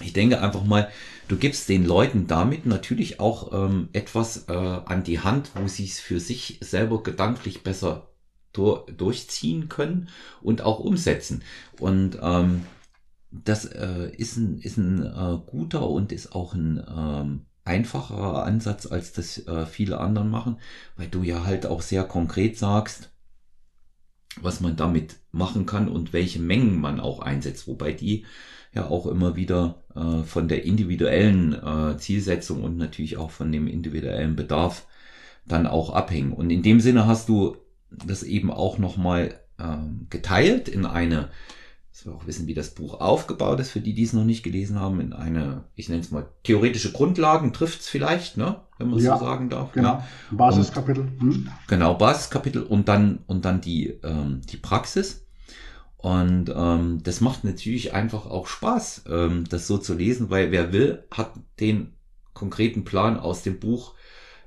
Ich 0.00 0.12
denke 0.12 0.40
einfach 0.40 0.64
mal, 0.64 0.88
du 1.28 1.36
gibst 1.36 1.68
den 1.68 1.86
Leuten 1.86 2.26
damit 2.26 2.66
natürlich 2.66 3.20
auch 3.20 3.52
ähm, 3.52 3.88
etwas 3.92 4.48
äh, 4.48 4.52
an 4.52 5.04
die 5.04 5.20
Hand, 5.20 5.50
wo 5.54 5.68
sie 5.68 5.84
es 5.84 6.00
für 6.00 6.18
sich 6.18 6.58
selber 6.60 7.02
gedanklich 7.02 7.62
besser 7.62 8.11
durchziehen 8.52 9.68
können 9.68 10.08
und 10.40 10.62
auch 10.62 10.78
umsetzen. 10.78 11.42
Und 11.78 12.18
ähm, 12.22 12.62
das 13.30 13.64
äh, 13.64 14.10
ist 14.16 14.36
ein, 14.36 14.58
ist 14.58 14.76
ein 14.76 15.02
äh, 15.04 15.38
guter 15.46 15.88
und 15.88 16.12
ist 16.12 16.34
auch 16.34 16.54
ein 16.54 16.84
ähm, 16.88 17.46
einfacherer 17.64 18.44
Ansatz, 18.44 18.86
als 18.86 19.12
das 19.12 19.46
äh, 19.46 19.66
viele 19.66 19.98
anderen 19.98 20.30
machen, 20.30 20.58
weil 20.96 21.08
du 21.08 21.22
ja 21.22 21.44
halt 21.44 21.66
auch 21.66 21.82
sehr 21.82 22.04
konkret 22.04 22.58
sagst, 22.58 23.10
was 24.40 24.60
man 24.60 24.76
damit 24.76 25.16
machen 25.30 25.66
kann 25.66 25.88
und 25.88 26.12
welche 26.12 26.40
Mengen 26.40 26.80
man 26.80 27.00
auch 27.00 27.20
einsetzt, 27.20 27.66
wobei 27.68 27.92
die 27.92 28.24
ja 28.74 28.86
auch 28.88 29.06
immer 29.06 29.36
wieder 29.36 29.82
äh, 29.94 30.22
von 30.22 30.48
der 30.48 30.64
individuellen 30.64 31.52
äh, 31.52 31.96
Zielsetzung 31.98 32.64
und 32.64 32.76
natürlich 32.78 33.16
auch 33.16 33.30
von 33.30 33.52
dem 33.52 33.66
individuellen 33.66 34.34
Bedarf 34.34 34.86
dann 35.46 35.66
auch 35.66 35.90
abhängen. 35.90 36.32
Und 36.32 36.50
in 36.50 36.62
dem 36.62 36.80
Sinne 36.80 37.06
hast 37.06 37.28
du 37.28 37.56
das 38.06 38.22
eben 38.22 38.50
auch 38.50 38.78
nochmal 38.78 39.34
ähm, 39.58 40.06
geteilt 40.10 40.68
in 40.68 40.86
eine, 40.86 41.28
dass 41.92 42.06
wir 42.06 42.14
auch 42.14 42.26
wissen, 42.26 42.46
wie 42.46 42.54
das 42.54 42.70
Buch 42.70 43.00
aufgebaut 43.00 43.60
ist, 43.60 43.70
für 43.70 43.80
die, 43.80 43.94
die 43.94 44.02
es 44.02 44.12
noch 44.12 44.24
nicht 44.24 44.42
gelesen 44.42 44.80
haben, 44.80 45.00
in 45.00 45.12
eine, 45.12 45.64
ich 45.74 45.88
nenne 45.88 46.00
es 46.00 46.10
mal, 46.10 46.26
theoretische 46.42 46.92
Grundlagen 46.92 47.52
trifft 47.52 47.80
es 47.80 47.88
vielleicht, 47.88 48.36
ne? 48.36 48.60
wenn 48.78 48.90
man 48.90 48.98
ja, 48.98 49.18
so 49.18 49.24
sagen 49.24 49.50
darf. 49.50 49.72
Genau, 49.72 49.94
ja. 49.94 50.06
Basiskapitel. 50.30 51.08
Hm. 51.18 51.48
Genau, 51.68 51.94
Basiskapitel 51.94 52.62
und 52.62 52.88
dann, 52.88 53.20
und 53.26 53.44
dann 53.44 53.60
die, 53.60 53.88
ähm, 54.02 54.40
die 54.50 54.56
Praxis. 54.56 55.26
Und 55.98 56.52
ähm, 56.54 57.00
das 57.04 57.20
macht 57.20 57.44
natürlich 57.44 57.94
einfach 57.94 58.26
auch 58.26 58.48
Spaß, 58.48 59.04
ähm, 59.08 59.44
das 59.48 59.68
so 59.68 59.78
zu 59.78 59.94
lesen, 59.94 60.30
weil 60.30 60.50
wer 60.50 60.72
will, 60.72 61.04
hat 61.12 61.34
den 61.60 61.92
konkreten 62.34 62.84
Plan 62.84 63.20
aus 63.20 63.42
dem 63.42 63.60
Buch 63.60 63.94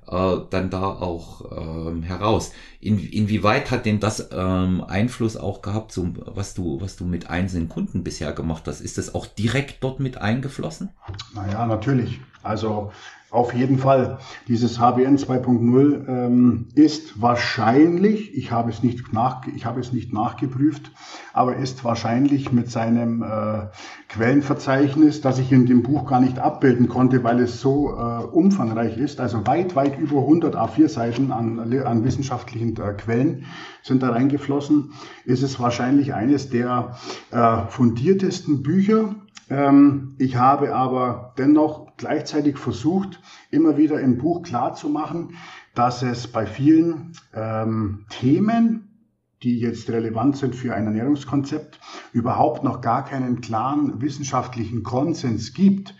äh, 0.07 0.38
dann 0.50 0.69
da 0.69 0.83
auch 0.83 1.51
ähm, 1.51 2.03
heraus. 2.03 2.51
In, 2.79 3.00
inwieweit 3.00 3.71
hat 3.71 3.85
denn 3.85 4.00
das 4.00 4.29
ähm, 4.31 4.83
Einfluss 4.88 5.38
auch 5.38 5.62
gehabt, 5.62 5.91
so, 5.91 6.13
was 6.25 6.53
du, 6.53 6.79
was 6.81 6.95
du 6.95 7.05
mit 7.05 7.29
einzelnen 7.29 7.69
Kunden 7.69 8.03
bisher 8.03 8.33
gemacht 8.33 8.63
hast? 8.67 8.81
Ist 8.81 8.97
das 8.97 9.15
auch 9.15 9.25
direkt 9.25 9.83
dort 9.83 10.00
mit 10.00 10.17
eingeflossen? 10.17 10.89
Naja, 11.33 11.65
natürlich. 11.65 12.19
Also 12.45 12.91
auf 13.35 13.53
jeden 13.53 13.77
Fall. 13.77 14.19
Dieses 14.47 14.79
HBN 14.79 15.17
2.0 15.17 16.07
ähm, 16.07 16.67
ist 16.73 17.21
wahrscheinlich, 17.21 18.33
ich 18.33 18.51
habe 18.51 18.69
es 18.69 18.81
nicht 18.81 19.11
nach, 19.11 19.45
ich 19.53 19.65
habe 19.65 19.81
es 19.81 19.91
nicht 19.91 20.13
nachgeprüft, 20.13 20.91
aber 21.33 21.57
ist 21.57 21.83
wahrscheinlich 21.83 22.53
mit 22.53 22.71
seinem 22.71 23.23
äh, 23.23 23.67
Quellenverzeichnis, 24.07 25.19
das 25.19 25.37
ich 25.39 25.51
in 25.51 25.65
dem 25.65 25.83
Buch 25.83 26.07
gar 26.07 26.21
nicht 26.21 26.39
abbilden 26.39 26.87
konnte, 26.87 27.23
weil 27.25 27.41
es 27.41 27.59
so 27.59 27.89
äh, 27.89 28.23
umfangreich 28.23 28.97
ist, 28.97 29.19
also 29.19 29.45
weit, 29.45 29.75
weit 29.75 29.99
über 29.99 30.19
100 30.19 30.55
A4 30.55 30.87
Seiten 30.87 31.31
an, 31.33 31.59
an 31.83 32.03
wissenschaftlichen 32.05 32.77
äh, 32.77 32.93
Quellen 32.93 33.45
sind 33.81 34.01
da 34.01 34.11
reingeflossen, 34.11 34.93
ist 35.25 35.43
es 35.43 35.59
wahrscheinlich 35.59 36.13
eines 36.13 36.49
der 36.49 36.95
äh, 37.31 37.67
fundiertesten 37.67 38.63
Bücher. 38.63 39.15
Ähm, 39.49 40.15
ich 40.17 40.37
habe 40.37 40.75
aber 40.75 41.33
dennoch 41.37 41.95
gleichzeitig 41.97 42.57
versucht, 42.57 43.21
immer 43.51 43.77
wieder 43.77 43.99
im 43.99 44.17
Buch 44.17 44.43
klarzumachen, 44.43 45.35
dass 45.73 46.01
es 46.01 46.27
bei 46.27 46.45
vielen 46.45 47.13
ähm, 47.33 48.05
Themen, 48.09 48.89
die 49.43 49.59
jetzt 49.59 49.89
relevant 49.89 50.37
sind 50.37 50.55
für 50.55 50.73
ein 50.73 50.85
Ernährungskonzept, 50.85 51.79
überhaupt 52.13 52.63
noch 52.63 52.81
gar 52.81 53.05
keinen 53.05 53.41
klaren 53.41 54.01
wissenschaftlichen 54.01 54.83
Konsens 54.83 55.53
gibt. 55.53 55.95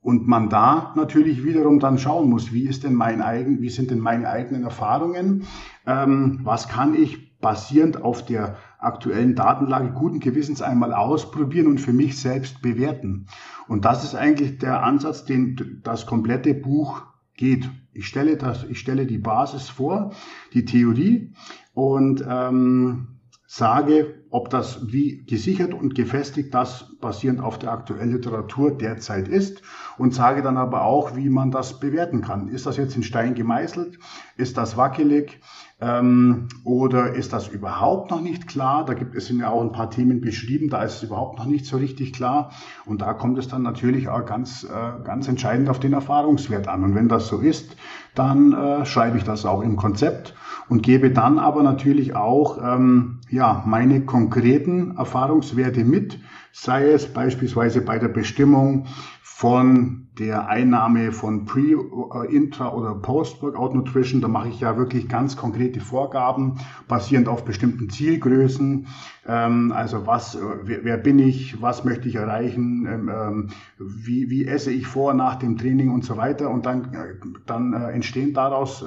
Und 0.00 0.26
man 0.26 0.48
da 0.48 0.94
natürlich 0.96 1.44
wiederum 1.44 1.80
dann 1.80 1.98
schauen 1.98 2.30
muss, 2.30 2.52
wie 2.52 2.66
ist 2.66 2.84
denn 2.84 2.94
mein 2.94 3.20
eigen, 3.20 3.60
wie 3.60 3.68
sind 3.68 3.90
denn 3.90 3.98
meine 3.98 4.30
eigenen 4.30 4.62
Erfahrungen, 4.62 5.44
ähm, 5.86 6.40
was 6.44 6.68
kann 6.68 6.94
ich 6.94 7.38
basierend 7.40 8.00
auf 8.02 8.24
der 8.24 8.56
aktuellen 8.78 9.34
Datenlage 9.34 9.92
guten 9.92 10.20
Gewissens 10.20 10.62
einmal 10.62 10.92
ausprobieren 10.92 11.66
und 11.66 11.80
für 11.80 11.92
mich 11.92 12.18
selbst 12.18 12.62
bewerten. 12.62 13.26
Und 13.66 13.84
das 13.84 14.04
ist 14.04 14.14
eigentlich 14.14 14.58
der 14.58 14.82
Ansatz, 14.82 15.24
den 15.24 15.80
das 15.82 16.06
komplette 16.06 16.54
Buch 16.54 17.02
geht. 17.34 17.68
Ich 17.92 18.06
stelle 18.06 18.36
das, 18.36 18.64
ich 18.64 18.78
stelle 18.78 19.06
die 19.06 19.18
Basis 19.18 19.68
vor, 19.68 20.12
die 20.52 20.64
Theorie 20.64 21.32
und 21.74 22.24
ähm, 22.28 23.18
sage, 23.46 24.17
ob 24.30 24.50
das 24.50 24.92
wie 24.92 25.24
gesichert 25.24 25.74
und 25.74 25.94
gefestigt 25.94 26.52
das 26.54 26.96
basierend 27.00 27.40
auf 27.40 27.58
der 27.58 27.72
aktuellen 27.72 28.12
Literatur 28.12 28.76
derzeit 28.76 29.28
ist 29.28 29.62
und 29.96 30.14
sage 30.14 30.42
dann 30.42 30.56
aber 30.56 30.82
auch, 30.82 31.16
wie 31.16 31.30
man 31.30 31.50
das 31.50 31.80
bewerten 31.80 32.20
kann. 32.20 32.48
Ist 32.48 32.66
das 32.66 32.76
jetzt 32.76 32.96
in 32.96 33.02
Stein 33.02 33.34
gemeißelt? 33.34 33.98
Ist 34.36 34.56
das 34.56 34.76
wackelig? 34.76 35.40
Ähm, 35.80 36.48
oder 36.64 37.14
ist 37.14 37.32
das 37.32 37.46
überhaupt 37.46 38.10
noch 38.10 38.20
nicht 38.20 38.48
klar? 38.48 38.84
Da 38.84 38.94
gibt 38.94 39.14
es 39.14 39.28
ja 39.28 39.48
auch 39.48 39.62
ein 39.62 39.70
paar 39.70 39.90
Themen 39.90 40.20
beschrieben, 40.20 40.70
da 40.70 40.82
ist 40.82 40.96
es 40.96 41.02
überhaupt 41.04 41.38
noch 41.38 41.46
nicht 41.46 41.66
so 41.66 41.76
richtig 41.76 42.12
klar. 42.12 42.50
Und 42.84 43.00
da 43.00 43.14
kommt 43.14 43.38
es 43.38 43.46
dann 43.46 43.62
natürlich 43.62 44.08
auch 44.08 44.24
ganz, 44.26 44.64
äh, 44.64 45.04
ganz 45.04 45.28
entscheidend 45.28 45.68
auf 45.68 45.78
den 45.78 45.92
Erfahrungswert 45.92 46.66
an. 46.66 46.82
Und 46.82 46.94
wenn 46.96 47.08
das 47.08 47.28
so 47.28 47.38
ist, 47.38 47.76
dann 48.16 48.52
äh, 48.52 48.84
schreibe 48.86 49.18
ich 49.18 49.24
das 49.24 49.46
auch 49.46 49.62
im 49.62 49.76
Konzept 49.76 50.34
und 50.68 50.82
gebe 50.82 51.12
dann 51.12 51.38
aber 51.38 51.62
natürlich 51.62 52.16
auch 52.16 52.58
ähm, 52.60 53.17
ja, 53.30 53.62
meine 53.66 54.04
konkreten 54.04 54.96
Erfahrungswerte 54.96 55.84
mit, 55.84 56.18
sei 56.52 56.90
es 56.90 57.12
beispielsweise 57.12 57.82
bei 57.82 57.98
der 57.98 58.08
Bestimmung 58.08 58.86
von 59.22 60.08
der 60.18 60.48
Einnahme 60.48 61.12
von 61.12 61.44
Pre-, 61.44 61.76
äh, 61.76 62.34
Intra- 62.34 62.72
oder 62.72 62.96
Post-Workout 62.96 63.72
Nutrition. 63.72 64.20
Da 64.20 64.26
mache 64.26 64.48
ich 64.48 64.58
ja 64.58 64.76
wirklich 64.76 65.08
ganz 65.08 65.36
konkrete 65.36 65.78
Vorgaben, 65.78 66.58
basierend 66.88 67.28
auf 67.28 67.44
bestimmten 67.44 67.88
Zielgrößen. 67.88 68.88
Ähm, 69.26 69.72
also 69.72 70.06
was, 70.06 70.34
äh, 70.34 70.40
wer, 70.64 70.96
bin 70.96 71.20
ich, 71.20 71.62
was 71.62 71.84
möchte 71.84 72.08
ich 72.08 72.16
erreichen, 72.16 72.86
ähm, 72.86 73.08
ähm, 73.08 73.48
wie, 73.78 74.28
wie 74.28 74.44
esse 74.44 74.72
ich 74.72 74.88
vor, 74.88 75.14
nach 75.14 75.36
dem 75.36 75.56
Training 75.56 75.90
und 75.92 76.04
so 76.04 76.16
weiter. 76.16 76.50
Und 76.50 76.66
dann, 76.66 76.92
äh, 76.92 77.14
dann 77.46 77.72
entstehen 77.72 78.34
daraus 78.34 78.84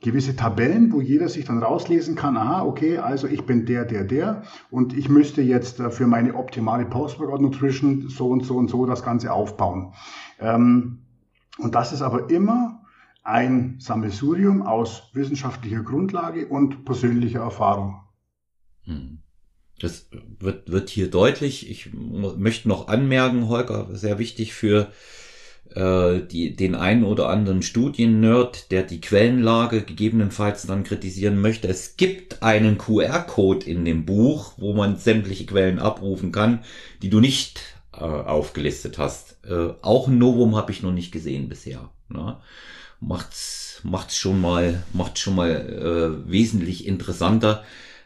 gewisse 0.00 0.34
Tabellen, 0.34 0.92
wo 0.92 1.00
jeder 1.00 1.28
sich 1.28 1.44
dann 1.44 1.62
rauslesen 1.62 2.14
kann, 2.14 2.36
aha, 2.36 2.62
okay, 2.64 2.98
also 2.98 3.26
ich 3.26 3.44
bin 3.44 3.66
der, 3.66 3.84
der, 3.84 4.04
der 4.04 4.42
und 4.70 4.96
ich 4.96 5.08
müsste 5.08 5.42
jetzt 5.42 5.78
äh, 5.80 5.90
für 5.90 6.06
meine 6.06 6.34
optimale 6.34 6.86
Post-Workout 6.86 7.40
Nutrition 7.40 8.08
so 8.08 8.28
und 8.28 8.44
so 8.44 8.56
und 8.56 8.68
so 8.70 8.86
das 8.86 9.02
Ganze 9.02 9.32
aufbauen. 9.32 9.92
Ähm, 10.38 11.00
und 11.58 11.74
das 11.74 11.92
ist 11.92 12.02
aber 12.02 12.30
immer 12.30 12.80
ein 13.22 13.76
Sammelsurium 13.78 14.62
aus 14.62 15.10
wissenschaftlicher 15.12 15.82
Grundlage 15.82 16.46
und 16.46 16.84
persönlicher 16.84 17.40
Erfahrung. 17.40 18.00
Hm. 18.84 19.18
Das 19.78 20.10
wird, 20.38 20.70
wird 20.70 20.90
hier 20.90 21.10
deutlich. 21.10 21.70
Ich 21.70 21.92
möchte 21.94 22.68
noch 22.68 22.88
anmerken, 22.88 23.48
Holger, 23.48 23.88
sehr 23.92 24.18
wichtig 24.18 24.52
für 24.52 24.92
äh, 25.74 26.20
die, 26.20 26.56
den 26.56 26.74
einen 26.74 27.04
oder 27.04 27.28
anderen 27.28 27.62
Studiennerd, 27.62 28.70
der 28.70 28.82
die 28.82 29.00
Quellenlage 29.00 29.82
gegebenenfalls 29.82 30.66
dann 30.66 30.84
kritisieren 30.84 31.40
möchte. 31.40 31.68
Es 31.68 31.96
gibt 31.96 32.42
einen 32.42 32.78
QR-Code 32.78 33.66
in 33.66 33.84
dem 33.84 34.04
Buch, 34.04 34.54
wo 34.56 34.74
man 34.74 34.96
sämtliche 34.96 35.46
Quellen 35.46 35.78
abrufen 35.78 36.32
kann, 36.32 36.60
die 37.02 37.10
du 37.10 37.20
nicht 37.20 37.60
äh, 37.92 38.02
aufgelistet 38.02 38.98
hast. 38.98 39.36
Äh, 39.44 39.74
auch 39.82 40.08
ein 40.08 40.18
Novum 40.18 40.56
habe 40.56 40.72
ich 40.72 40.82
noch 40.82 40.92
nicht 40.92 41.12
gesehen 41.12 41.48
bisher. 41.48 41.90
Ne? 42.08 42.36
Macht's, 43.00 43.80
macht's 43.82 44.16
schon 44.16 44.40
mal, 44.40 44.82
macht's 44.92 45.20
schon 45.20 45.36
mal 45.36 45.50
äh, 45.50 46.30
wesentlich 46.30 46.86
interessanter. 46.86 47.64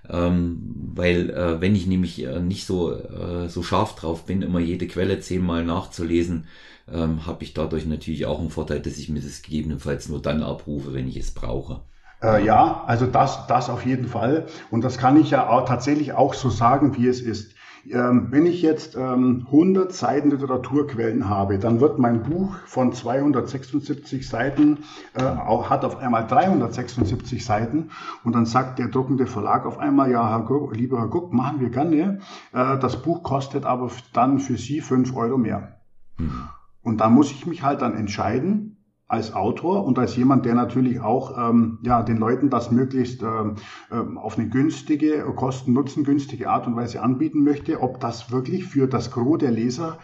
Ähm, 0.08 0.60
weil 0.94 1.30
äh, 1.30 1.60
wenn 1.62 1.74
ich 1.74 1.86
nämlich 1.86 2.22
äh, 2.22 2.40
nicht 2.40 2.66
so, 2.66 2.92
äh, 2.92 3.48
so 3.48 3.62
scharf 3.62 3.96
drauf 3.96 4.26
bin, 4.26 4.42
immer 4.42 4.60
jede 4.60 4.86
Quelle 4.86 5.20
zehnmal 5.20 5.64
nachzulesen, 5.64 6.46
ähm, 6.90 7.26
habe 7.26 7.44
ich 7.44 7.54
dadurch 7.54 7.86
natürlich 7.86 8.26
auch 8.26 8.40
einen 8.40 8.50
Vorteil, 8.50 8.80
dass 8.80 8.98
ich 8.98 9.08
mir 9.08 9.20
das 9.20 9.42
gegebenenfalls 9.42 10.08
nur 10.08 10.20
dann 10.20 10.42
abrufe, 10.42 10.92
wenn 10.92 11.08
ich 11.08 11.16
es 11.16 11.32
brauche. 11.32 11.80
Äh, 12.22 12.44
ja, 12.44 12.84
also 12.86 13.06
das, 13.06 13.46
das 13.46 13.68
auf 13.68 13.84
jeden 13.84 14.06
Fall. 14.06 14.46
Und 14.70 14.82
das 14.82 14.98
kann 14.98 15.20
ich 15.20 15.30
ja 15.30 15.48
auch 15.48 15.66
tatsächlich 15.66 16.12
auch 16.12 16.34
so 16.34 16.50
sagen, 16.50 16.96
wie 16.96 17.06
es 17.06 17.20
ist. 17.20 17.54
Ähm, 17.90 18.28
wenn 18.30 18.46
ich 18.46 18.62
jetzt 18.62 18.96
ähm, 18.96 19.46
100 19.46 19.92
Seiten 19.92 20.30
Literaturquellen 20.30 21.28
habe, 21.28 21.58
dann 21.58 21.80
wird 21.80 21.98
mein 21.98 22.22
Buch 22.22 22.56
von 22.64 22.94
276 22.94 24.26
Seiten, 24.26 24.78
äh, 25.12 25.22
auch, 25.22 25.68
hat 25.68 25.84
auf 25.84 25.98
einmal 25.98 26.26
376 26.26 27.44
Seiten 27.44 27.90
und 28.24 28.34
dann 28.34 28.46
sagt 28.46 28.78
der 28.78 28.88
druckende 28.88 29.26
Verlag 29.26 29.66
auf 29.66 29.78
einmal, 29.78 30.10
ja, 30.10 30.30
Herr 30.30 30.44
Guck, 30.46 30.74
lieber 30.74 30.98
Herr 30.98 31.08
Guck, 31.08 31.34
machen 31.34 31.60
wir 31.60 31.68
gerne. 31.68 32.20
Äh, 32.54 32.78
das 32.78 33.02
Buch 33.02 33.22
kostet 33.22 33.66
aber 33.66 33.90
dann 34.14 34.38
für 34.38 34.56
Sie 34.56 34.80
5 34.80 35.14
Euro 35.14 35.36
mehr. 35.36 35.80
Mhm. 36.16 36.48
Und 36.84 37.00
da 37.00 37.08
muss 37.08 37.32
ich 37.32 37.46
mich 37.46 37.62
halt 37.62 37.82
dann 37.82 37.94
entscheiden, 37.94 38.76
als 39.06 39.32
Autor 39.34 39.84
und 39.84 39.98
als 39.98 40.16
jemand, 40.16 40.44
der 40.44 40.54
natürlich 40.54 41.00
auch 41.00 41.36
ähm, 41.36 41.78
ja, 41.82 42.02
den 42.02 42.16
Leuten 42.16 42.50
das 42.50 42.70
möglichst 42.70 43.22
ähm, 43.22 43.56
ähm 43.90 44.18
auf 44.18 44.38
eine 44.38 44.48
günstige, 44.48 45.24
kosten-nutzen-günstige 45.36 46.48
Art 46.48 46.66
und 46.66 46.76
Weise 46.76 47.02
anbieten 47.02 47.42
möchte, 47.42 47.80
ob 47.80 48.00
das 48.00 48.30
wirklich 48.30 48.64
für 48.64 48.86
das 48.86 49.10
Gros 49.10 49.38
der 49.38 49.50
Leser 49.50 49.98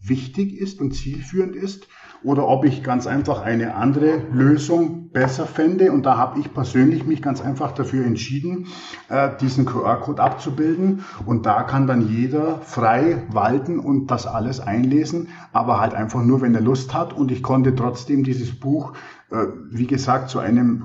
wichtig 0.00 0.58
ist 0.58 0.80
und 0.80 0.92
zielführend 0.92 1.54
ist 1.54 1.88
oder 2.22 2.48
ob 2.48 2.64
ich 2.64 2.82
ganz 2.82 3.06
einfach 3.06 3.42
eine 3.42 3.74
andere 3.74 4.22
Lösung 4.32 5.10
besser 5.10 5.46
fände. 5.46 5.92
Und 5.92 6.04
da 6.04 6.16
habe 6.16 6.40
ich 6.40 6.52
persönlich 6.52 7.06
mich 7.06 7.22
ganz 7.22 7.40
einfach 7.40 7.72
dafür 7.72 8.04
entschieden, 8.04 8.66
äh, 9.08 9.30
diesen 9.40 9.64
QR-Code 9.64 10.22
abzubilden. 10.22 11.04
Und 11.24 11.46
da 11.46 11.62
kann 11.62 11.86
dann 11.86 12.08
jeder 12.08 12.60
frei 12.60 13.22
walten 13.30 13.78
und 13.78 14.08
das 14.08 14.26
alles 14.26 14.60
einlesen, 14.60 15.28
aber 15.52 15.80
halt 15.80 15.94
einfach 15.94 16.22
nur, 16.22 16.40
wenn 16.40 16.54
er 16.54 16.60
Lust 16.60 16.92
hat. 16.94 17.12
Und 17.12 17.30
ich 17.30 17.42
konnte 17.42 17.74
trotzdem 17.74 18.24
dieses 18.24 18.50
Buch, 18.58 18.92
äh, 19.30 19.46
wie 19.70 19.86
gesagt, 19.86 20.30
zu 20.30 20.38
einem, 20.38 20.84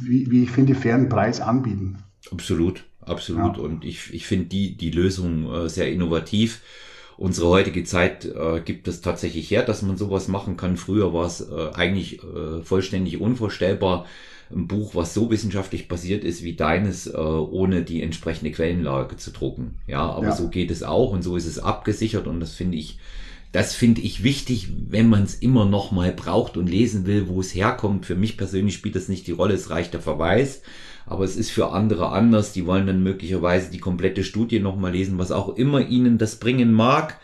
wie, 0.00 0.42
ich 0.42 0.50
finde, 0.50 0.74
fairen 0.74 1.08
Preis 1.08 1.40
anbieten. 1.40 1.98
Absolut, 2.32 2.84
absolut. 3.00 3.56
Ja. 3.56 3.62
Und 3.62 3.84
ich, 3.84 4.12
ich 4.12 4.26
finde 4.26 4.46
die, 4.46 4.76
die 4.76 4.90
Lösung 4.90 5.52
äh, 5.52 5.68
sehr 5.68 5.90
innovativ 5.92 6.62
unsere 7.18 7.48
heutige 7.48 7.84
Zeit 7.84 8.24
äh, 8.24 8.60
gibt 8.64 8.88
es 8.88 9.00
tatsächlich 9.00 9.50
her, 9.50 9.64
dass 9.64 9.82
man 9.82 9.96
sowas 9.96 10.28
machen 10.28 10.56
kann. 10.56 10.76
Früher 10.76 11.12
war 11.12 11.26
es 11.26 11.40
äh, 11.40 11.70
eigentlich 11.74 12.22
äh, 12.22 12.62
vollständig 12.62 13.20
unvorstellbar, 13.20 14.06
ein 14.50 14.66
Buch, 14.66 14.94
was 14.94 15.12
so 15.12 15.28
wissenschaftlich 15.30 15.88
basiert 15.88 16.24
ist 16.24 16.42
wie 16.42 16.54
deines, 16.54 17.06
äh, 17.06 17.16
ohne 17.16 17.82
die 17.82 18.02
entsprechende 18.02 18.52
Quellenlage 18.52 19.16
zu 19.16 19.32
drucken. 19.32 19.74
Ja, 19.86 20.08
aber 20.08 20.28
ja. 20.28 20.36
so 20.36 20.48
geht 20.48 20.70
es 20.70 20.82
auch 20.82 21.12
und 21.12 21.22
so 21.22 21.36
ist 21.36 21.46
es 21.46 21.58
abgesichert 21.58 22.26
und 22.26 22.40
das 22.40 22.54
finde 22.54 22.78
ich, 22.78 22.98
das 23.52 23.74
finde 23.74 24.00
ich 24.00 24.22
wichtig, 24.22 24.68
wenn 24.88 25.08
man 25.08 25.24
es 25.24 25.34
immer 25.34 25.64
noch 25.64 25.90
mal 25.90 26.12
braucht 26.12 26.56
und 26.56 26.68
lesen 26.68 27.04
will, 27.06 27.28
wo 27.28 27.40
es 27.40 27.54
herkommt. 27.54 28.06
Für 28.06 28.14
mich 28.14 28.36
persönlich 28.36 28.74
spielt 28.74 28.94
das 28.94 29.08
nicht 29.08 29.26
die 29.26 29.32
Rolle, 29.32 29.54
es 29.54 29.70
reicht 29.70 29.92
der 29.92 30.00
Verweis 30.00 30.62
aber 31.08 31.24
es 31.24 31.36
ist 31.36 31.50
für 31.50 31.72
andere 31.72 32.10
anders. 32.10 32.52
Die 32.52 32.66
wollen 32.66 32.86
dann 32.86 33.02
möglicherweise 33.02 33.70
die 33.70 33.78
komplette 33.78 34.24
Studie 34.24 34.60
nochmal 34.60 34.92
lesen, 34.92 35.18
was 35.18 35.32
auch 35.32 35.56
immer 35.56 35.80
ihnen 35.80 36.18
das 36.18 36.36
bringen 36.36 36.72
mag. 36.72 37.18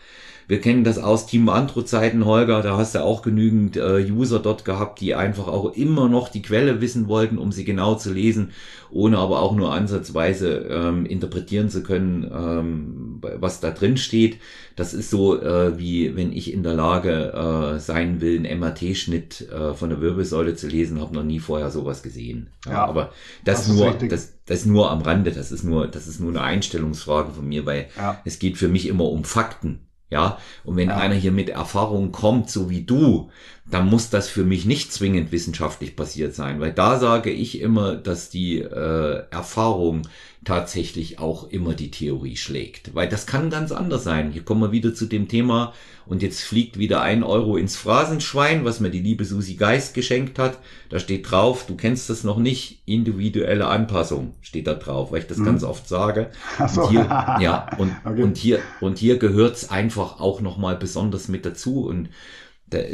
Wir 0.47 0.61
kennen 0.61 0.83
das 0.83 0.99
aus 0.99 1.25
Team 1.25 1.49
Andro-Zeiten, 1.49 2.25
Holger, 2.25 2.61
da 2.61 2.77
hast 2.77 2.93
du 2.93 3.03
auch 3.03 3.23
genügend 3.23 3.77
äh, 3.77 4.05
User 4.11 4.39
dort 4.39 4.63
gehabt, 4.63 5.01
die 5.01 5.15
einfach 5.15 5.47
auch 5.47 5.73
immer 5.73 6.07
noch 6.07 6.29
die 6.29 6.43
Quelle 6.43 6.81
wissen 6.81 7.07
wollten, 7.07 7.39
um 7.39 7.51
sie 7.51 7.65
genau 7.65 7.95
zu 7.95 8.13
lesen, 8.13 8.51
ohne 8.91 9.17
aber 9.17 9.41
auch 9.41 9.55
nur 9.55 9.73
ansatzweise 9.73 10.67
ähm, 10.69 11.05
interpretieren 11.07 11.69
zu 11.69 11.81
können, 11.81 12.29
ähm, 12.31 13.21
was 13.39 13.59
da 13.59 13.71
drin 13.71 13.97
steht. 13.97 14.37
Das 14.75 14.93
ist 14.93 15.09
so, 15.09 15.41
äh, 15.41 15.79
wie 15.79 16.15
wenn 16.15 16.31
ich 16.31 16.53
in 16.53 16.61
der 16.61 16.75
Lage 16.75 17.33
äh, 17.33 17.79
sein 17.79 18.21
will, 18.21 18.37
einen 18.37 18.59
MRT-Schnitt 18.59 19.49
äh, 19.49 19.73
von 19.73 19.89
der 19.89 19.99
Wirbelsäule 20.01 20.55
zu 20.55 20.67
lesen, 20.67 21.01
habe 21.01 21.15
noch 21.15 21.23
nie 21.23 21.39
vorher 21.39 21.71
sowas 21.71 22.03
gesehen. 22.03 22.49
Ja, 22.65 22.71
ja 22.71 22.85
aber 22.85 23.11
das, 23.43 23.65
das 23.65 23.75
nur, 23.75 23.93
das, 23.93 24.33
das 24.45 24.65
nur 24.65 24.91
am 24.91 25.01
Rande, 25.01 25.31
das 25.31 25.51
ist 25.51 25.63
nur, 25.63 25.87
das 25.87 26.07
ist 26.07 26.19
nur 26.19 26.29
eine 26.29 26.41
Einstellungsfrage 26.41 27.31
von 27.31 27.47
mir, 27.47 27.65
weil 27.65 27.87
ja. 27.97 28.21
es 28.25 28.37
geht 28.37 28.57
für 28.57 28.67
mich 28.67 28.87
immer 28.87 29.05
um 29.05 29.23
Fakten. 29.23 29.84
Ja, 30.11 30.37
und 30.63 30.77
wenn 30.77 30.89
ja. 30.89 30.97
einer 30.97 31.15
hier 31.15 31.31
mit 31.31 31.49
Erfahrung 31.49 32.11
kommt, 32.11 32.49
so 32.49 32.69
wie 32.69 32.83
du, 32.83 33.31
dann 33.65 33.89
muss 33.89 34.11
das 34.11 34.29
für 34.29 34.43
mich 34.43 34.65
nicht 34.65 34.93
zwingend 34.93 35.31
wissenschaftlich 35.31 35.95
passiert 35.95 36.35
sein, 36.35 36.59
weil 36.59 36.71
da 36.73 36.99
sage 36.99 37.31
ich 37.31 37.59
immer, 37.59 37.95
dass 37.95 38.29
die 38.29 38.59
äh, 38.59 39.23
Erfahrung 39.31 40.03
tatsächlich 40.45 41.19
auch 41.19 41.49
immer 41.49 41.73
die 41.73 41.91
Theorie 41.91 42.37
schlägt, 42.37 42.95
weil 42.95 43.09
das 43.09 43.25
kann 43.25 43.49
ganz 43.49 43.71
anders 43.71 44.03
sein. 44.03 44.31
Hier 44.31 44.43
kommen 44.43 44.61
wir 44.61 44.71
wieder 44.71 44.93
zu 44.93 45.07
dem 45.07 45.27
Thema 45.27 45.73
und 46.05 46.21
jetzt 46.21 46.41
fliegt 46.41 46.77
wieder 46.77 47.01
ein 47.01 47.23
Euro 47.23 47.57
ins 47.57 47.75
Phrasenschwein, 47.75 48.63
was 48.63 48.79
mir 48.79 48.91
die 48.91 49.01
liebe 49.01 49.25
Susi 49.25 49.55
Geist 49.55 49.93
geschenkt 49.95 50.39
hat. 50.39 50.59
Da 50.89 50.99
steht 50.99 51.29
drauf, 51.29 51.65
du 51.65 51.75
kennst 51.75 52.09
das 52.09 52.23
noch 52.23 52.37
nicht, 52.37 52.83
individuelle 52.85 53.67
Anpassung 53.67 54.35
steht 54.41 54.67
da 54.67 54.75
drauf, 54.75 55.11
weil 55.11 55.19
ich 55.21 55.27
das 55.27 55.39
mhm. 55.39 55.45
ganz 55.45 55.63
oft 55.63 55.89
sage. 55.89 56.29
Ach 56.59 56.69
so. 56.69 56.83
Und 56.83 56.89
hier, 56.91 57.01
ja, 57.41 57.67
und, 57.77 57.91
okay. 58.05 58.23
und 58.23 58.37
hier, 58.37 58.59
und 58.79 58.99
hier 58.99 59.17
gehört's 59.17 59.69
einfach 59.69 60.19
auch 60.19 60.41
nochmal 60.41 60.75
besonders 60.77 61.27
mit 61.27 61.45
dazu 61.45 61.85
und 61.85 62.09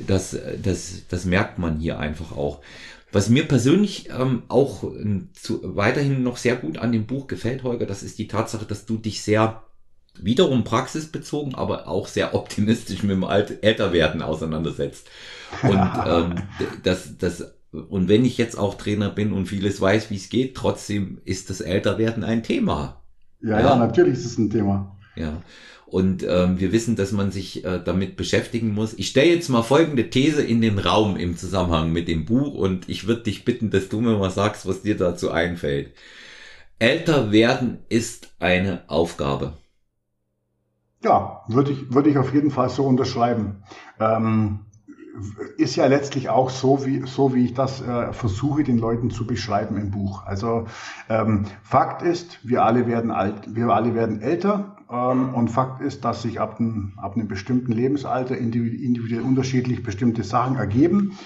das, 0.08 0.38
das, 0.62 1.08
das 1.10 1.26
merkt 1.26 1.60
man 1.60 1.80
hier 1.80 2.00
einfach 2.00 2.32
auch. 2.34 2.60
Was 3.12 3.30
mir 3.30 3.48
persönlich 3.48 4.10
ähm, 4.10 4.44
auch 4.48 4.84
äh, 4.84 5.22
zu, 5.34 5.76
weiterhin 5.76 6.24
noch 6.24 6.38
sehr 6.38 6.56
gut 6.56 6.78
an 6.78 6.92
dem 6.92 7.06
Buch 7.06 7.28
gefällt, 7.28 7.64
Holger, 7.64 7.86
das 7.86 8.04
ist 8.04 8.20
die 8.20 8.28
Tatsache, 8.28 8.66
dass 8.66 8.86
du 8.86 8.98
dich 8.98 9.22
sehr 9.22 9.64
wiederum 10.20 10.64
praxisbezogen, 10.64 11.56
aber 11.56 11.88
auch 11.88 12.08
sehr 12.08 12.34
optimistisch 12.36 13.04
mit 13.04 13.12
dem 13.12 13.24
Alt 13.24 13.64
Älterwerden 13.64 14.22
auseinandersetzt. 14.22 15.08
Und 15.64 15.92
ähm, 16.06 16.36
das, 16.84 17.18
das, 17.18 17.54
und 17.72 18.08
wenn 18.08 18.26
ich 18.26 18.38
jetzt 18.38 18.58
auch 18.58 18.76
Trainer 18.76 19.10
bin 19.10 19.34
und 19.34 19.48
vieles 19.48 19.80
weiß, 19.80 20.10
wie 20.10 20.18
es 20.18 20.30
geht, 20.30 20.56
trotzdem 20.56 21.22
ist 21.26 21.50
das 21.50 21.62
Älterwerden 21.62 22.24
ein 22.24 22.44
Thema. 22.44 23.02
Ja, 23.42 23.60
ja, 23.60 23.70
ja, 23.70 23.76
natürlich 23.76 24.14
ist 24.14 24.26
es 24.26 24.38
ein 24.38 24.50
Thema. 24.50 24.98
Ja. 25.16 25.42
Und 25.92 26.24
ähm, 26.24 26.58
wir 26.58 26.72
wissen, 26.72 26.96
dass 26.96 27.12
man 27.12 27.32
sich 27.32 27.66
äh, 27.66 27.82
damit 27.84 28.16
beschäftigen 28.16 28.74
muss. 28.74 28.94
Ich 28.94 29.10
stelle 29.10 29.34
jetzt 29.34 29.50
mal 29.50 29.62
folgende 29.62 30.10
These 30.10 30.42
in 30.42 30.62
den 30.62 30.80
Raum 30.80 31.18
im 31.18 31.36
Zusammenhang 31.36 31.92
mit 31.92 32.08
dem 32.08 32.24
Buch 32.24 32.54
und 32.56 32.88
ich 32.88 33.08
würde 33.08 33.24
dich 33.24 33.44
bitten, 33.44 33.72
dass 33.72 33.90
du 33.90 34.00
mir 34.00 34.18
mal 34.18 34.32
sagst, 34.32 34.66
was 34.66 34.84
dir 34.84 34.96
dazu 34.96 35.32
einfällt. 35.32 35.92
Älter 36.80 37.34
werden 37.34 37.80
ist 37.90 38.30
eine 38.40 38.84
Aufgabe. 38.88 39.58
Ja, 41.04 41.44
würde 41.50 41.74
ich, 41.74 41.94
würde 41.94 42.10
ich 42.10 42.18
auf 42.18 42.34
jeden 42.34 42.52
Fall 42.52 42.70
so 42.70 42.86
unterschreiben. 42.86 43.64
Ähm, 44.00 44.62
ist 45.58 45.76
ja 45.76 45.88
letztlich 45.88 46.30
auch 46.30 46.50
so, 46.50 46.86
wie, 46.86 47.06
so 47.06 47.36
wie 47.36 47.44
ich 47.44 47.54
das 47.54 47.82
äh, 47.82 48.14
versuche, 48.14 48.64
den 48.64 48.78
Leuten 48.78 49.10
zu 49.10 49.28
beschreiben 49.28 49.76
im 49.76 49.92
Buch. 49.92 50.26
Also 50.26 50.68
ähm, 51.10 51.48
Fakt 51.64 52.02
ist, 52.02 52.40
wir 52.44 52.64
alle 52.64 52.88
werden 52.88 53.12
alt, 53.12 53.54
wir 53.54 53.68
alle 53.68 53.94
werden 53.94 54.22
älter 54.22 54.78
und 54.92 55.50
Fakt 55.50 55.82
ist, 55.82 56.04
dass 56.04 56.22
sich 56.22 56.42
ab, 56.42 56.60
ein, 56.60 56.94
ab 56.98 57.16
einem 57.16 57.28
bestimmten 57.28 57.72
Lebensalter 57.72 58.38
individuell 58.38 59.22
unterschiedlich 59.22 59.84
bestimmte 59.84 60.24
Sachen 60.24 60.58
ergeben, 60.58 61.18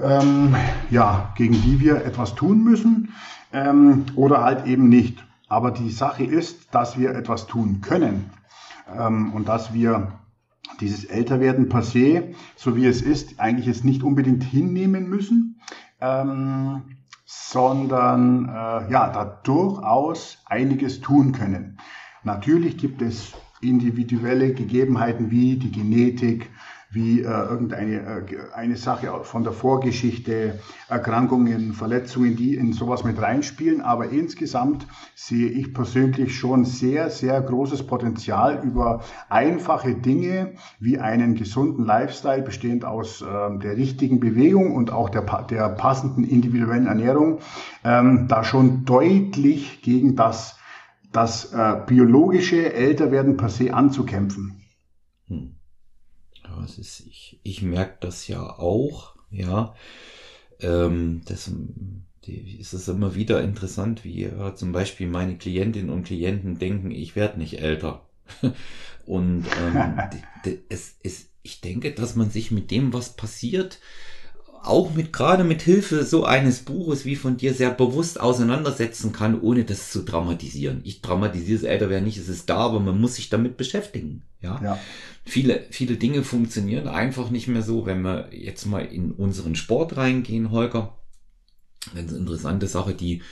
ähm, 0.00 0.54
ja, 0.90 1.32
gegen 1.36 1.54
die 1.54 1.80
wir 1.80 2.04
etwas 2.04 2.34
tun 2.34 2.62
müssen 2.62 3.12
ähm, 3.52 4.04
oder 4.14 4.42
halt 4.42 4.66
eben 4.66 4.88
nicht. 4.88 5.24
Aber 5.48 5.72
die 5.72 5.90
Sache 5.90 6.24
ist, 6.24 6.74
dass 6.74 6.96
wir 6.96 7.10
etwas 7.10 7.46
tun 7.46 7.80
können 7.80 8.30
ähm, 8.96 9.32
und 9.32 9.48
dass 9.48 9.74
wir 9.74 10.12
dieses 10.80 11.04
Älterwerden 11.04 11.68
per 11.68 11.82
se, 11.82 12.34
so 12.56 12.76
wie 12.76 12.86
es 12.86 13.02
ist, 13.02 13.40
eigentlich 13.40 13.66
jetzt 13.66 13.84
nicht 13.84 14.02
unbedingt 14.02 14.44
hinnehmen 14.44 15.08
müssen, 15.08 15.60
ähm, 16.00 16.82
sondern 17.24 18.48
äh, 18.48 18.90
ja, 18.92 19.10
da 19.10 19.40
durchaus 19.42 20.38
einiges 20.46 21.00
tun 21.00 21.32
können. 21.32 21.78
Natürlich 22.24 22.76
gibt 22.76 23.02
es 23.02 23.32
individuelle 23.60 24.52
Gegebenheiten 24.52 25.30
wie 25.30 25.56
die 25.56 25.70
Genetik, 25.70 26.50
wie 26.92 27.22
äh, 27.22 27.24
irgendeine 27.24 27.94
äh, 27.94 28.22
eine 28.54 28.76
Sache 28.76 29.08
von 29.22 29.44
der 29.44 29.52
Vorgeschichte, 29.52 30.58
Erkrankungen, 30.88 31.72
Verletzungen, 31.72 32.36
die 32.36 32.54
in 32.54 32.74
sowas 32.74 33.02
mit 33.02 33.20
reinspielen. 33.20 33.80
Aber 33.80 34.10
insgesamt 34.10 34.86
sehe 35.14 35.48
ich 35.48 35.72
persönlich 35.72 36.36
schon 36.36 36.66
sehr, 36.66 37.08
sehr 37.08 37.40
großes 37.40 37.86
Potenzial 37.86 38.62
über 38.62 39.02
einfache 39.30 39.94
Dinge 39.94 40.52
wie 40.80 40.98
einen 40.98 41.34
gesunden 41.34 41.86
Lifestyle, 41.86 42.42
bestehend 42.42 42.84
aus 42.84 43.22
äh, 43.22 43.58
der 43.58 43.76
richtigen 43.76 44.20
Bewegung 44.20 44.74
und 44.76 44.92
auch 44.92 45.08
der, 45.08 45.22
der 45.48 45.70
passenden 45.70 46.24
individuellen 46.24 46.86
Ernährung, 46.86 47.38
ähm, 47.84 48.28
da 48.28 48.44
schon 48.44 48.84
deutlich 48.84 49.80
gegen 49.80 50.14
das, 50.14 50.58
das 51.12 51.52
äh, 51.52 51.80
biologische 51.86 52.72
Älterwerden 52.72 53.36
per 53.36 53.48
se 53.48 53.72
anzukämpfen. 53.72 54.62
Hm. 55.28 55.54
Ja, 56.42 56.64
es 56.64 56.78
ist, 56.78 57.00
ich, 57.00 57.40
ich 57.42 57.62
merke 57.62 57.98
das 58.00 58.26
ja 58.28 58.42
auch, 58.42 59.16
ja. 59.30 59.74
Ähm, 60.60 61.22
das 61.26 61.50
die, 62.26 62.58
ist 62.58 62.72
es 62.72 62.88
immer 62.88 63.14
wieder 63.14 63.42
interessant, 63.42 64.04
wie 64.04 64.22
ja, 64.22 64.54
zum 64.54 64.72
Beispiel 64.72 65.08
meine 65.08 65.36
Klientinnen 65.36 65.90
und 65.90 66.04
Klienten 66.04 66.58
denken, 66.58 66.90
ich 66.90 67.16
werde 67.16 67.38
nicht 67.38 67.60
älter. 67.60 68.06
und 69.06 69.44
ähm, 69.60 69.98
es, 70.68 70.96
es, 71.02 71.30
ich 71.42 71.60
denke, 71.60 71.92
dass 71.92 72.14
man 72.14 72.30
sich 72.30 72.50
mit 72.50 72.70
dem, 72.70 72.92
was 72.92 73.16
passiert, 73.16 73.80
auch 74.64 74.94
mit 74.94 75.12
gerade 75.12 75.44
mit 75.44 75.62
Hilfe 75.62 76.04
so 76.04 76.24
eines 76.24 76.60
Buches 76.60 77.04
wie 77.04 77.16
von 77.16 77.36
dir 77.36 77.52
sehr 77.52 77.70
bewusst 77.70 78.20
auseinandersetzen 78.20 79.12
kann, 79.12 79.40
ohne 79.40 79.64
das 79.64 79.90
zu 79.90 80.02
dramatisieren. 80.02 80.80
Ich 80.84 81.02
dramatisiere 81.02 81.58
es 81.58 81.64
älter 81.64 81.90
wäre 81.90 82.02
nicht, 82.02 82.18
es 82.18 82.28
ist 82.28 82.48
da, 82.48 82.58
aber 82.58 82.80
man 82.80 83.00
muss 83.00 83.16
sich 83.16 83.28
damit 83.28 83.56
beschäftigen. 83.56 84.22
Ja? 84.40 84.60
ja. 84.62 84.78
Viele, 85.24 85.64
viele 85.70 85.96
Dinge 85.96 86.22
funktionieren 86.22 86.88
einfach 86.88 87.30
nicht 87.30 87.48
mehr 87.48 87.62
so, 87.62 87.86
wenn 87.86 88.02
wir 88.02 88.28
jetzt 88.32 88.66
mal 88.66 88.84
in 88.84 89.12
unseren 89.12 89.56
Sport 89.56 89.96
reingehen, 89.96 90.50
Holger. 90.50 90.96
Ganz 91.94 92.12
interessante 92.12 92.68
Sache, 92.68 92.94
die 92.94 93.22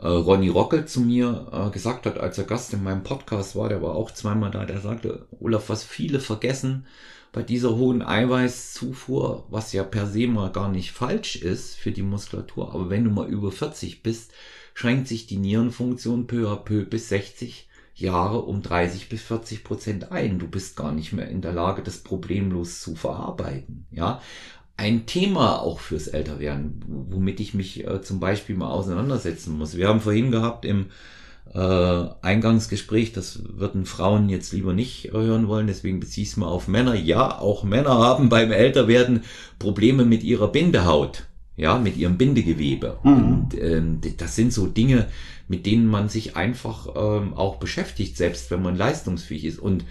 äh, 0.00 0.06
Ronny 0.06 0.48
Rockel 0.48 0.84
zu 0.84 1.00
mir 1.00 1.50
äh, 1.52 1.70
gesagt 1.70 2.06
hat, 2.06 2.18
als 2.18 2.38
er 2.38 2.44
Gast 2.44 2.72
in 2.72 2.82
meinem 2.82 3.02
Podcast 3.02 3.56
war, 3.56 3.68
der 3.68 3.82
war 3.82 3.94
auch 3.94 4.10
zweimal 4.12 4.50
da, 4.50 4.64
der 4.64 4.80
sagte, 4.80 5.26
Olaf, 5.40 5.68
was 5.68 5.82
viele 5.84 6.20
vergessen, 6.20 6.86
bei 7.32 7.42
dieser 7.42 7.76
hohen 7.76 8.02
Eiweißzufuhr, 8.02 9.46
was 9.50 9.72
ja 9.72 9.84
per 9.84 10.06
se 10.06 10.26
mal 10.26 10.50
gar 10.50 10.70
nicht 10.70 10.92
falsch 10.92 11.36
ist 11.36 11.76
für 11.76 11.92
die 11.92 12.02
Muskulatur, 12.02 12.74
aber 12.74 12.90
wenn 12.90 13.04
du 13.04 13.10
mal 13.10 13.28
über 13.28 13.52
40 13.52 14.02
bist, 14.02 14.32
schränkt 14.74 15.08
sich 15.08 15.26
die 15.26 15.38
Nierenfunktion 15.38 16.26
peu 16.26 16.50
à 16.50 16.56
peu 16.56 16.84
bis 16.84 17.08
60 17.08 17.68
Jahre 17.94 18.42
um 18.42 18.62
30 18.62 19.08
bis 19.08 19.22
40 19.22 19.64
Prozent 19.64 20.12
ein. 20.12 20.38
Du 20.38 20.48
bist 20.48 20.76
gar 20.76 20.92
nicht 20.92 21.12
mehr 21.14 21.28
in 21.28 21.40
der 21.40 21.52
Lage, 21.52 21.82
das 21.82 21.98
problemlos 21.98 22.80
zu 22.82 22.94
verarbeiten. 22.94 23.86
Ja, 23.90 24.20
ein 24.76 25.06
Thema 25.06 25.60
auch 25.62 25.80
fürs 25.80 26.08
Älterwerden, 26.08 26.84
womit 26.86 27.40
ich 27.40 27.54
mich 27.54 27.86
äh, 27.86 28.02
zum 28.02 28.20
Beispiel 28.20 28.56
mal 28.56 28.68
auseinandersetzen 28.68 29.56
muss. 29.56 29.76
Wir 29.76 29.88
haben 29.88 30.02
vorhin 30.02 30.30
gehabt 30.30 30.66
im 30.66 30.86
äh, 31.54 32.08
Eingangsgespräch, 32.22 33.12
das 33.12 33.40
würden 33.44 33.86
Frauen 33.86 34.28
jetzt 34.28 34.52
lieber 34.52 34.72
nicht 34.72 35.12
hören 35.12 35.48
wollen, 35.48 35.66
deswegen 35.66 36.00
beziehe 36.00 36.24
ich 36.24 36.30
es 36.30 36.36
mal 36.36 36.48
auf 36.48 36.68
Männer. 36.68 36.94
Ja, 36.94 37.38
auch 37.38 37.64
Männer 37.64 37.98
haben 37.98 38.28
beim 38.28 38.52
Älterwerden 38.52 39.22
Probleme 39.58 40.04
mit 40.04 40.22
ihrer 40.22 40.48
Bindehaut, 40.48 41.24
ja, 41.56 41.78
mit 41.78 41.96
ihrem 41.96 42.18
Bindegewebe. 42.18 42.98
Mhm. 43.02 43.12
Und 43.12 43.48
ähm, 43.60 44.00
das 44.18 44.36
sind 44.36 44.52
so 44.52 44.66
Dinge, 44.66 45.06
mit 45.48 45.66
denen 45.66 45.86
man 45.86 46.08
sich 46.08 46.36
einfach 46.36 46.88
ähm, 46.96 47.34
auch 47.34 47.56
beschäftigt, 47.56 48.16
selbst 48.16 48.50
wenn 48.50 48.62
man 48.62 48.76
leistungsfähig 48.76 49.44
ist. 49.44 49.58
Und 49.58 49.84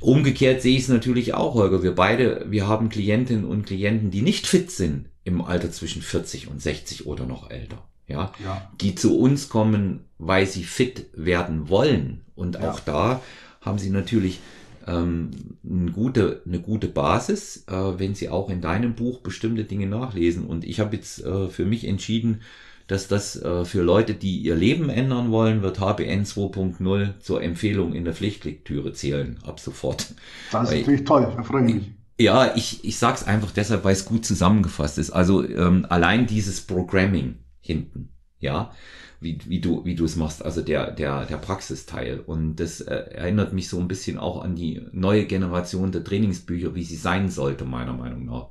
umgekehrt 0.00 0.62
sehe 0.62 0.76
ich 0.76 0.84
es 0.84 0.88
natürlich 0.88 1.34
auch, 1.34 1.54
Holger. 1.54 1.82
Wir 1.82 1.94
beide, 1.94 2.46
wir 2.48 2.66
haben 2.66 2.88
Klientinnen 2.88 3.44
und 3.44 3.66
Klienten, 3.66 4.10
die 4.10 4.22
nicht 4.22 4.46
fit 4.46 4.70
sind 4.70 5.06
im 5.24 5.42
Alter 5.42 5.70
zwischen 5.70 6.02
40 6.02 6.48
und 6.48 6.62
60 6.62 7.06
oder 7.06 7.26
noch 7.26 7.50
älter 7.50 7.84
ja, 8.08 8.32
ja, 8.42 8.70
die 8.80 8.94
zu 8.94 9.18
uns 9.18 9.48
kommen, 9.48 10.00
weil 10.18 10.46
sie 10.46 10.64
fit 10.64 11.06
werden 11.14 11.68
wollen. 11.68 12.22
Und 12.34 12.56
ja. 12.56 12.70
auch 12.70 12.80
da 12.80 13.22
haben 13.60 13.78
sie 13.78 13.90
natürlich 13.90 14.40
ähm, 14.86 15.30
eine, 15.68 15.92
gute, 15.92 16.42
eine 16.46 16.60
gute 16.60 16.88
Basis, 16.88 17.64
äh, 17.68 17.72
wenn 17.72 18.14
sie 18.14 18.28
auch 18.28 18.50
in 18.50 18.60
deinem 18.60 18.94
Buch 18.94 19.20
bestimmte 19.20 19.64
Dinge 19.64 19.86
nachlesen. 19.86 20.46
Und 20.46 20.64
ich 20.64 20.80
habe 20.80 20.96
jetzt 20.96 21.24
äh, 21.24 21.48
für 21.48 21.64
mich 21.64 21.86
entschieden, 21.86 22.40
dass 22.86 23.06
das 23.06 23.40
äh, 23.40 23.66
für 23.66 23.82
Leute, 23.82 24.14
die 24.14 24.38
ihr 24.38 24.54
Leben 24.54 24.88
ändern 24.88 25.30
wollen, 25.30 25.62
wird 25.62 25.78
HBN 25.78 26.24
2.0 26.24 27.20
zur 27.20 27.42
Empfehlung 27.42 27.92
in 27.92 28.04
der 28.04 28.14
Pflichtlektüre 28.14 28.94
zählen, 28.94 29.38
ab 29.44 29.60
sofort. 29.60 30.14
Das 30.50 30.70
ist 30.70 30.78
natürlich 30.78 31.04
toll, 31.04 31.30
da 31.36 31.42
freue 31.42 31.66
ich 31.66 31.74
mich. 31.74 31.90
Ja, 32.20 32.56
ich, 32.56 32.82
ich 32.84 32.98
sag's 32.98 33.24
einfach 33.24 33.52
deshalb, 33.52 33.84
weil 33.84 33.92
es 33.92 34.06
gut 34.06 34.24
zusammengefasst 34.24 34.98
ist. 34.98 35.10
Also 35.10 35.46
ähm, 35.46 35.86
allein 35.88 36.26
dieses 36.26 36.62
Programming, 36.62 37.36
hinten. 37.68 38.08
Ja, 38.40 38.72
wie, 39.20 39.38
wie 39.46 39.60
du 39.60 39.84
wie 39.84 39.96
du 39.96 40.04
es 40.04 40.14
machst, 40.14 40.44
also 40.44 40.62
der 40.62 40.92
der 40.92 41.26
der 41.26 41.38
Praxisteil 41.38 42.20
und 42.20 42.56
das 42.56 42.80
äh, 42.80 42.94
erinnert 42.94 43.52
mich 43.52 43.68
so 43.68 43.80
ein 43.80 43.88
bisschen 43.88 44.16
auch 44.16 44.42
an 44.44 44.54
die 44.54 44.80
neue 44.92 45.24
Generation 45.24 45.90
der 45.90 46.04
Trainingsbücher, 46.04 46.76
wie 46.76 46.84
sie 46.84 46.96
sein 46.96 47.28
sollte 47.30 47.64
meiner 47.64 47.94
Meinung 47.94 48.26
nach, 48.26 48.50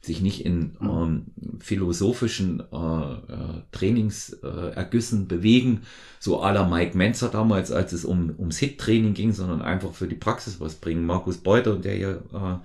sich 0.00 0.20
nicht 0.20 0.44
in 0.44 0.76
mhm. 0.80 0.88
ähm, 0.90 1.26
philosophischen 1.60 2.64
äh, 2.72 3.12
äh, 3.32 3.62
Trainingsergüssen 3.70 5.22
äh, 5.22 5.26
bewegen, 5.26 5.82
so 6.18 6.42
à 6.42 6.52
la 6.52 6.68
Mike 6.68 6.96
Menzer 6.96 7.28
damals, 7.28 7.70
als 7.70 7.92
es 7.92 8.04
um 8.04 8.34
ums 8.38 8.58
Hit-Training 8.58 9.14
ging, 9.14 9.32
sondern 9.32 9.62
einfach 9.62 9.92
für 9.92 10.08
die 10.08 10.16
Praxis 10.16 10.58
was 10.58 10.74
bringen. 10.74 11.06
Markus 11.06 11.38
Beuter, 11.38 11.76
der 11.76 11.96
ja 11.96 12.10
äh, 12.10 12.58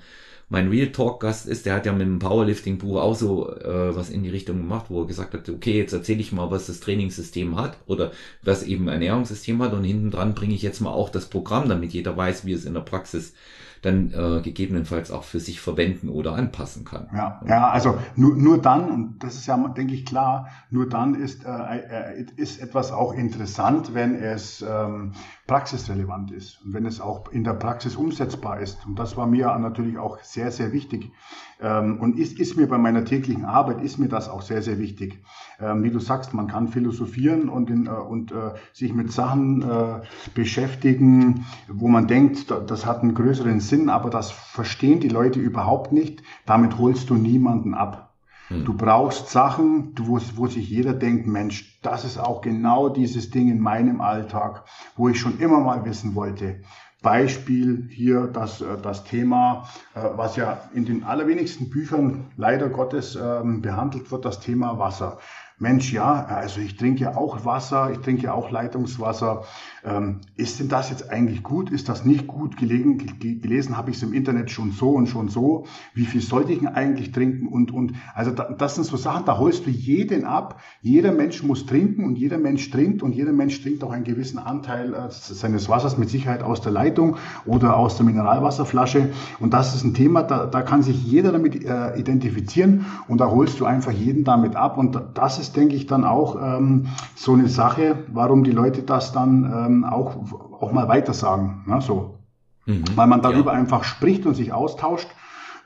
mein 0.54 0.70
Real 0.70 0.92
Talk 0.92 1.20
Gast 1.20 1.48
ist, 1.48 1.66
der 1.66 1.74
hat 1.74 1.88
ja 1.88 1.94
mit 1.94 2.04
dem 2.04 2.20
Powerlifting 2.20 2.78
Buch 2.78 3.02
auch 3.02 3.16
so 3.16 3.52
äh, 3.58 3.96
was 3.96 4.12
in 4.12 4.22
die 4.22 4.30
Richtung 4.30 4.58
gemacht, 4.58 4.86
wo 4.90 5.02
er 5.02 5.08
gesagt 5.08 5.34
hat, 5.34 5.50
okay, 5.50 5.80
jetzt 5.80 5.94
erzähle 5.94 6.20
ich 6.20 6.32
mal, 6.32 6.52
was 6.52 6.68
das 6.68 6.80
Trainingssystem 6.80 7.60
hat 7.60 7.76
oder 7.88 8.12
was 8.44 8.62
eben 8.62 8.88
Ernährungssystem 8.88 9.60
hat 9.64 9.74
und 9.74 9.84
hinten 9.84 10.12
dran 10.12 10.36
bringe 10.36 10.54
ich 10.54 10.62
jetzt 10.62 10.80
mal 10.80 10.92
auch 10.92 11.10
das 11.10 11.26
Programm, 11.26 11.70
damit 11.70 11.92
jeder 11.92 12.16
weiß, 12.16 12.46
wie 12.46 12.54
es 12.54 12.66
in 12.66 12.76
der 12.76 12.82
Praxis 12.82 13.34
dann 13.82 14.12
äh, 14.14 14.42
gegebenenfalls 14.42 15.12
auch 15.12 15.24
für 15.24 15.40
sich 15.40 15.60
verwenden 15.60 16.10
oder 16.10 16.36
anpassen 16.36 16.86
kann. 16.86 17.08
Ja, 17.14 17.42
ja 17.48 17.70
also 17.70 17.98
nur, 18.16 18.36
nur 18.36 18.62
dann, 18.62 18.92
und 18.92 19.24
das 19.24 19.36
ist 19.36 19.48
ja, 19.48 19.58
denke 19.70 19.94
ich, 19.94 20.06
klar, 20.06 20.50
nur 20.70 20.88
dann 20.88 21.16
ist, 21.16 21.46
äh, 21.46 21.50
äh, 21.50 22.26
ist 22.38 22.62
etwas 22.62 22.92
auch 22.92 23.14
interessant, 23.14 23.94
wenn 23.94 24.16
es 24.16 24.62
ähm, 24.62 25.14
praxisrelevant 25.48 26.32
ist 26.32 26.62
und 26.64 26.74
wenn 26.74 26.86
es 26.86 27.02
auch 27.02 27.30
in 27.30 27.44
der 27.44 27.54
Praxis 27.54 27.98
umsetzbar 27.98 28.62
ist. 28.62 28.86
Und 28.86 28.98
das 28.98 29.18
war 29.18 29.28
mir 29.28 29.58
natürlich 29.58 29.98
auch 29.98 30.20
sehr, 30.20 30.52
sehr 30.52 30.72
wichtig. 30.72 31.12
Ähm, 31.60 32.00
und 32.00 32.18
ist, 32.18 32.40
ist 32.40 32.56
mir 32.56 32.68
bei 32.68 32.78
meiner 32.78 33.04
täglichen 33.04 33.44
Arbeit, 33.44 33.82
ist 33.82 33.98
mir 33.98 34.08
das 34.08 34.30
auch 34.30 34.42
sehr, 34.42 34.62
sehr 34.62 34.80
wichtig. 34.80 35.22
Ähm, 35.60 35.84
wie 35.84 35.92
du 35.92 36.00
sagst, 36.00 36.34
man 36.34 36.48
kann 36.48 36.70
philosophieren 36.70 37.50
und, 37.50 37.70
in, 37.70 37.88
äh, 37.88 37.90
und 37.90 38.32
äh, 38.32 38.54
sich 38.72 38.94
mit 38.94 39.12
Sachen 39.12 39.62
äh, 39.64 40.02
beschäftigen, 40.34 41.46
wo 41.68 41.90
man 41.90 42.08
denkt, 42.08 42.50
das 42.50 42.86
hat 42.86 43.02
einen 43.02 43.14
größeren 43.14 43.60
Sinn, 43.60 43.90
aber 43.90 44.10
das 44.10 44.32
verstehen 44.32 45.02
die 45.02 45.10
Leute 45.10 45.42
überhaupt 45.42 45.92
nicht. 45.92 46.24
Damit 46.46 46.78
holst 46.78 47.10
du 47.10 47.16
niemanden 47.16 47.74
ab. 47.74 48.13
Hm. 48.54 48.66
Du 48.66 48.74
brauchst 48.74 49.30
Sachen, 49.30 49.94
wo, 50.00 50.20
wo 50.36 50.48
sich 50.48 50.70
jeder 50.70 50.94
denkt, 50.94 51.28
Mensch, 51.28 51.80
das 51.82 52.06
ist 52.06 52.18
auch 52.18 52.42
genau 52.42 52.90
dieses 52.90 53.30
Ding 53.30 53.50
in 53.50 53.60
meinem 53.60 54.02
Alltag, 54.02 54.64
wo 54.96 55.10
ich 55.10 55.20
schon 55.20 55.40
immer 55.40 55.60
mal 55.60 55.86
wissen 55.86 56.16
wollte. 56.16 56.62
Beispiel 57.02 57.90
hier 57.92 58.28
das, 58.28 58.62
äh, 58.62 58.78
das 58.82 59.04
Thema, 59.04 59.68
äh, 59.94 60.02
was 60.16 60.36
ja 60.36 60.62
in 60.74 60.86
den 60.86 61.04
allerwenigsten 61.04 61.70
Büchern 61.70 62.32
leider 62.38 62.70
Gottes 62.70 63.16
ähm, 63.16 63.62
behandelt 63.62 64.12
wird, 64.12 64.26
das 64.26 64.40
Thema 64.40 64.80
Wasser. 64.80 65.20
Mensch, 65.60 65.94
ja, 65.94 66.26
also 66.26 66.62
ich 66.62 66.78
trinke 66.78 67.04
ja 67.04 67.16
auch 67.16 67.46
Wasser, 67.46 67.92
ich 67.92 68.00
trinke 68.00 68.24
ja 68.24 68.34
auch 68.34 68.50
Leitungswasser. 68.50 69.44
Ähm, 69.86 70.22
ist 70.36 70.60
denn 70.60 70.70
das 70.70 70.90
jetzt 70.90 71.10
eigentlich 71.10 71.44
gut? 71.44 71.70
Ist 71.70 71.90
das 71.90 72.06
nicht 72.06 72.28
gut? 72.28 72.58
Gelegen, 72.58 72.98
gelesen 72.98 73.78
habe 73.78 73.92
ich 73.92 73.98
es 73.98 74.04
im 74.04 74.14
Internet 74.14 74.52
schon 74.52 74.72
so 74.72 74.90
und 74.90 75.08
schon 75.08 75.30
so. 75.30 75.66
Wie 75.94 76.06
viel 76.06 76.22
sollte 76.22 76.52
ich 76.52 76.60
denn 76.60 76.68
eigentlich 76.68 77.12
trinken? 77.12 77.48
Und, 77.48 77.72
und 77.72 77.94
also 78.14 78.32
da, 78.32 78.52
das 78.52 78.76
sind 78.76 78.86
so 78.86 78.98
Sachen, 78.98 79.26
da 79.26 79.38
holst 79.38 79.66
du 79.66 79.70
jeden 79.70 80.26
ab. 80.26 80.60
Jeder 80.82 81.12
Mensch 81.12 81.44
muss 81.44 81.66
trinken 81.66 82.06
und 82.06 82.18
jeder 82.18 82.38
Mensch 82.38 82.70
trinkt 82.70 83.04
und 83.04 83.14
jeder 83.14 83.34
Mensch 83.34 83.62
trinkt 83.62 83.84
auch 83.84 83.92
einen 83.92 84.04
gewissen 84.04 84.40
Anteil 84.40 84.94
äh, 84.94 85.10
seines 85.10 85.70
Wassers 85.70 85.98
mit 85.98 86.10
Sicherheit 86.10 86.44
aus 86.44 86.62
der 86.62 86.72
Leitung 86.72 87.18
oder 87.46 87.78
aus 87.78 87.98
der 87.98 88.06
Mineralwasserflasche. 88.06 89.10
Und 89.40 89.54
das 89.54 89.76
ist 89.76 89.84
ein 89.84 89.94
Thema, 89.94 90.24
da, 90.24 90.46
da 90.46 90.62
kann 90.62 90.84
sich 90.84 91.04
jeder 91.04 91.32
damit 91.32 91.64
äh, 91.64 91.98
identifizieren 91.98 92.86
und 93.08 93.20
da 93.20 93.30
holst 93.30 93.60
du 93.60 93.66
einfach 93.66 93.92
jeden 93.92 94.24
damit 94.24 94.56
ab. 94.56 94.78
Und 94.78 95.00
das 95.14 95.40
ist 95.40 95.54
denke 95.56 95.76
ich, 95.76 95.88
dann 95.88 96.04
auch 96.04 96.38
ähm, 96.42 96.88
so 97.16 97.34
eine 97.34 97.48
Sache, 97.48 97.98
warum 98.12 98.44
die 98.44 98.52
Leute 98.52 98.84
das 98.84 99.12
dann 99.12 99.44
ähm, 99.44 99.73
auch, 99.84 100.16
auch 100.62 100.72
mal 100.72 100.88
weitersagen. 100.88 101.64
Ne? 101.68 101.82
So. 101.82 102.20
Mhm, 102.66 102.84
Weil 102.96 103.08
man 103.08 103.22
darüber 103.22 103.54
ja. 103.54 103.60
einfach 103.60 103.84
spricht 103.84 104.26
und 104.26 104.36
sich 104.36 104.54
austauscht 104.54 105.10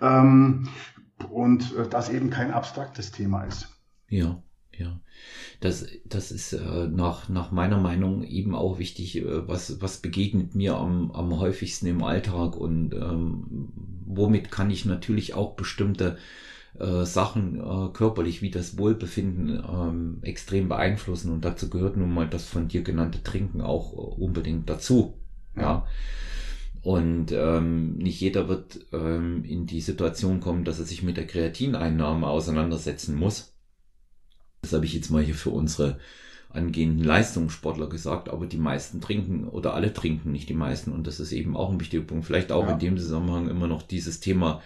ähm, 0.02 0.68
und 1.30 1.76
äh, 1.76 1.88
das 1.90 2.10
eben 2.10 2.30
kein 2.30 2.52
abstraktes 2.52 3.12
Thema 3.12 3.44
ist. 3.44 3.68
Ja, 4.10 4.42
Ja, 4.78 5.00
das, 5.60 5.88
das 6.06 6.32
ist 6.32 6.54
äh, 6.54 6.88
nach, 6.88 7.30
nach 7.30 7.52
meiner 7.52 7.80
Meinung 7.80 8.24
eben 8.24 8.54
auch 8.54 8.78
wichtig, 8.78 9.18
äh, 9.18 9.48
was, 9.48 9.82
was 9.82 9.98
begegnet 9.98 10.54
mir 10.54 10.76
am, 10.76 11.12
am 11.12 11.40
häufigsten 11.40 11.88
im 11.88 12.04
Alltag 12.04 12.56
und 12.56 12.94
ähm, 12.94 13.72
womit 14.06 14.52
kann 14.52 14.70
ich 14.70 14.86
natürlich 14.86 15.34
auch 15.34 15.56
bestimmte 15.56 16.18
äh, 16.80 17.06
Sachen 17.06 17.60
äh, 17.60 17.90
körperlich 17.94 18.42
wie 18.42 18.52
das 18.52 18.78
Wohlbefinden 18.78 19.64
ähm, 19.68 20.20
extrem 20.22 20.70
beeinflussen 20.70 21.32
und 21.32 21.44
dazu 21.46 21.70
gehört 21.70 21.98
nun 21.98 22.14
mal 22.14 22.28
das 22.28 22.46
von 22.46 22.68
dir 22.68 22.84
genannte 22.84 23.24
Trinken 23.24 23.62
auch 23.62 23.94
äh, 23.94 24.22
unbedingt 24.22 24.70
dazu. 24.70 25.20
Ja. 25.56 25.62
ja. 25.62 25.88
Und 26.84 27.32
ähm, 27.32 27.98
nicht 27.98 28.22
jeder 28.22 28.48
wird 28.48 28.80
ähm, 28.94 29.44
in 29.44 29.66
die 29.66 29.82
Situation 29.82 30.40
kommen, 30.40 30.64
dass 30.64 30.80
er 30.80 30.86
sich 30.86 31.04
mit 31.04 31.18
der 31.18 31.28
Kreatineinnahme 31.28 32.28
auseinandersetzen 32.28 33.16
muss. 33.16 33.54
Das 34.62 34.74
habe 34.74 34.86
ich 34.86 34.94
jetzt 34.94 35.10
mal 35.10 35.24
hier 35.24 35.36
für 35.36 35.50
unsere 35.50 36.00
angehenden 36.50 37.04
Leistungssportler 37.04 37.90
gesagt, 37.90 38.30
aber 38.30 38.46
die 38.46 38.58
meisten 38.58 39.02
trinken 39.02 39.48
oder 39.48 39.74
alle 39.74 39.94
trinken, 39.94 40.32
nicht 40.32 40.48
die 40.48 40.54
meisten. 40.54 40.92
Und 40.92 41.08
das 41.08 41.20
ist 41.20 41.32
eben 41.32 41.58
auch 41.58 41.72
ein 41.72 41.80
wichtiger 41.80 42.04
Punkt. 42.04 42.26
Vielleicht 42.26 42.52
auch 42.52 42.66
ja. 42.66 42.74
in 42.74 42.80
dem 42.80 42.98
Zusammenhang 42.98 43.50
immer 43.50 43.68
noch 43.68 43.82
dieses 43.82 44.20
Thema 44.20 44.62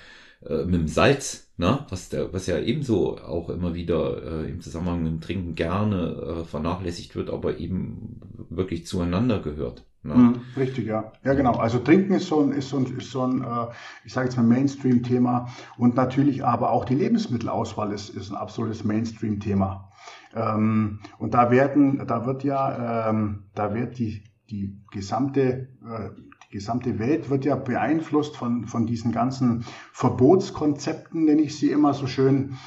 äh, 0.45 0.65
mit 0.65 0.75
dem 0.75 0.87
Salz, 0.87 1.51
ne? 1.57 1.85
was, 1.89 2.09
der, 2.09 2.33
was 2.33 2.47
ja 2.47 2.59
ebenso 2.59 3.17
auch 3.17 3.49
immer 3.49 3.73
wieder 3.73 4.43
äh, 4.43 4.49
im 4.49 4.61
Zusammenhang 4.61 5.03
mit 5.03 5.11
dem 5.11 5.21
Trinken 5.21 5.55
gerne 5.55 6.41
äh, 6.41 6.45
vernachlässigt 6.45 7.15
wird, 7.15 7.29
aber 7.29 7.57
eben 7.57 8.21
wirklich 8.49 8.85
zueinander 8.85 9.39
gehört. 9.39 9.85
Ne? 10.03 10.15
Mhm, 10.15 10.41
richtig, 10.57 10.87
ja. 10.87 11.11
Ja, 11.23 11.33
genau. 11.35 11.53
Also 11.57 11.77
Trinken 11.77 12.13
ist 12.13 12.27
so 12.27 12.41
ein, 12.41 12.51
ist 12.53 12.69
so 12.69 12.77
ein, 12.77 12.85
ist 12.97 13.11
so 13.11 13.21
ein 13.21 13.43
äh, 13.43 13.67
ich 14.03 14.13
sage 14.13 14.27
jetzt 14.27 14.37
mal 14.37 14.43
Mainstream-Thema 14.43 15.49
und 15.77 15.95
natürlich 15.95 16.43
aber 16.43 16.71
auch 16.71 16.85
die 16.85 16.95
Lebensmittelauswahl 16.95 17.91
ist, 17.91 18.09
ist 18.09 18.31
ein 18.31 18.35
absolutes 18.35 18.83
Mainstream-Thema. 18.83 19.91
Ähm, 20.35 20.99
und 21.19 21.33
da 21.33 21.51
werden, 21.51 22.03
da 22.07 22.25
wird 22.25 22.43
ja, 22.43 23.09
ähm, 23.09 23.43
da 23.53 23.75
wird 23.75 23.99
die, 23.99 24.23
die 24.49 24.81
gesamte, 24.91 25.69
äh, 25.85 26.09
gesamte 26.51 26.99
Welt 26.99 27.29
wird 27.29 27.45
ja 27.45 27.55
beeinflusst 27.55 28.35
von, 28.35 28.65
von 28.67 28.85
diesen 28.85 29.11
ganzen 29.11 29.65
Verbotskonzepten, 29.93 31.25
nenne 31.25 31.41
ich 31.41 31.57
sie 31.57 31.71
immer 31.71 31.93
so 31.93 32.07
schön, 32.07 32.57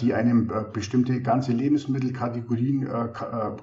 die 0.00 0.14
einem 0.14 0.50
äh, 0.50 0.64
bestimmte 0.72 1.20
ganze 1.22 1.52
Lebensmittelkategorien 1.52 2.86
äh, 2.86 3.08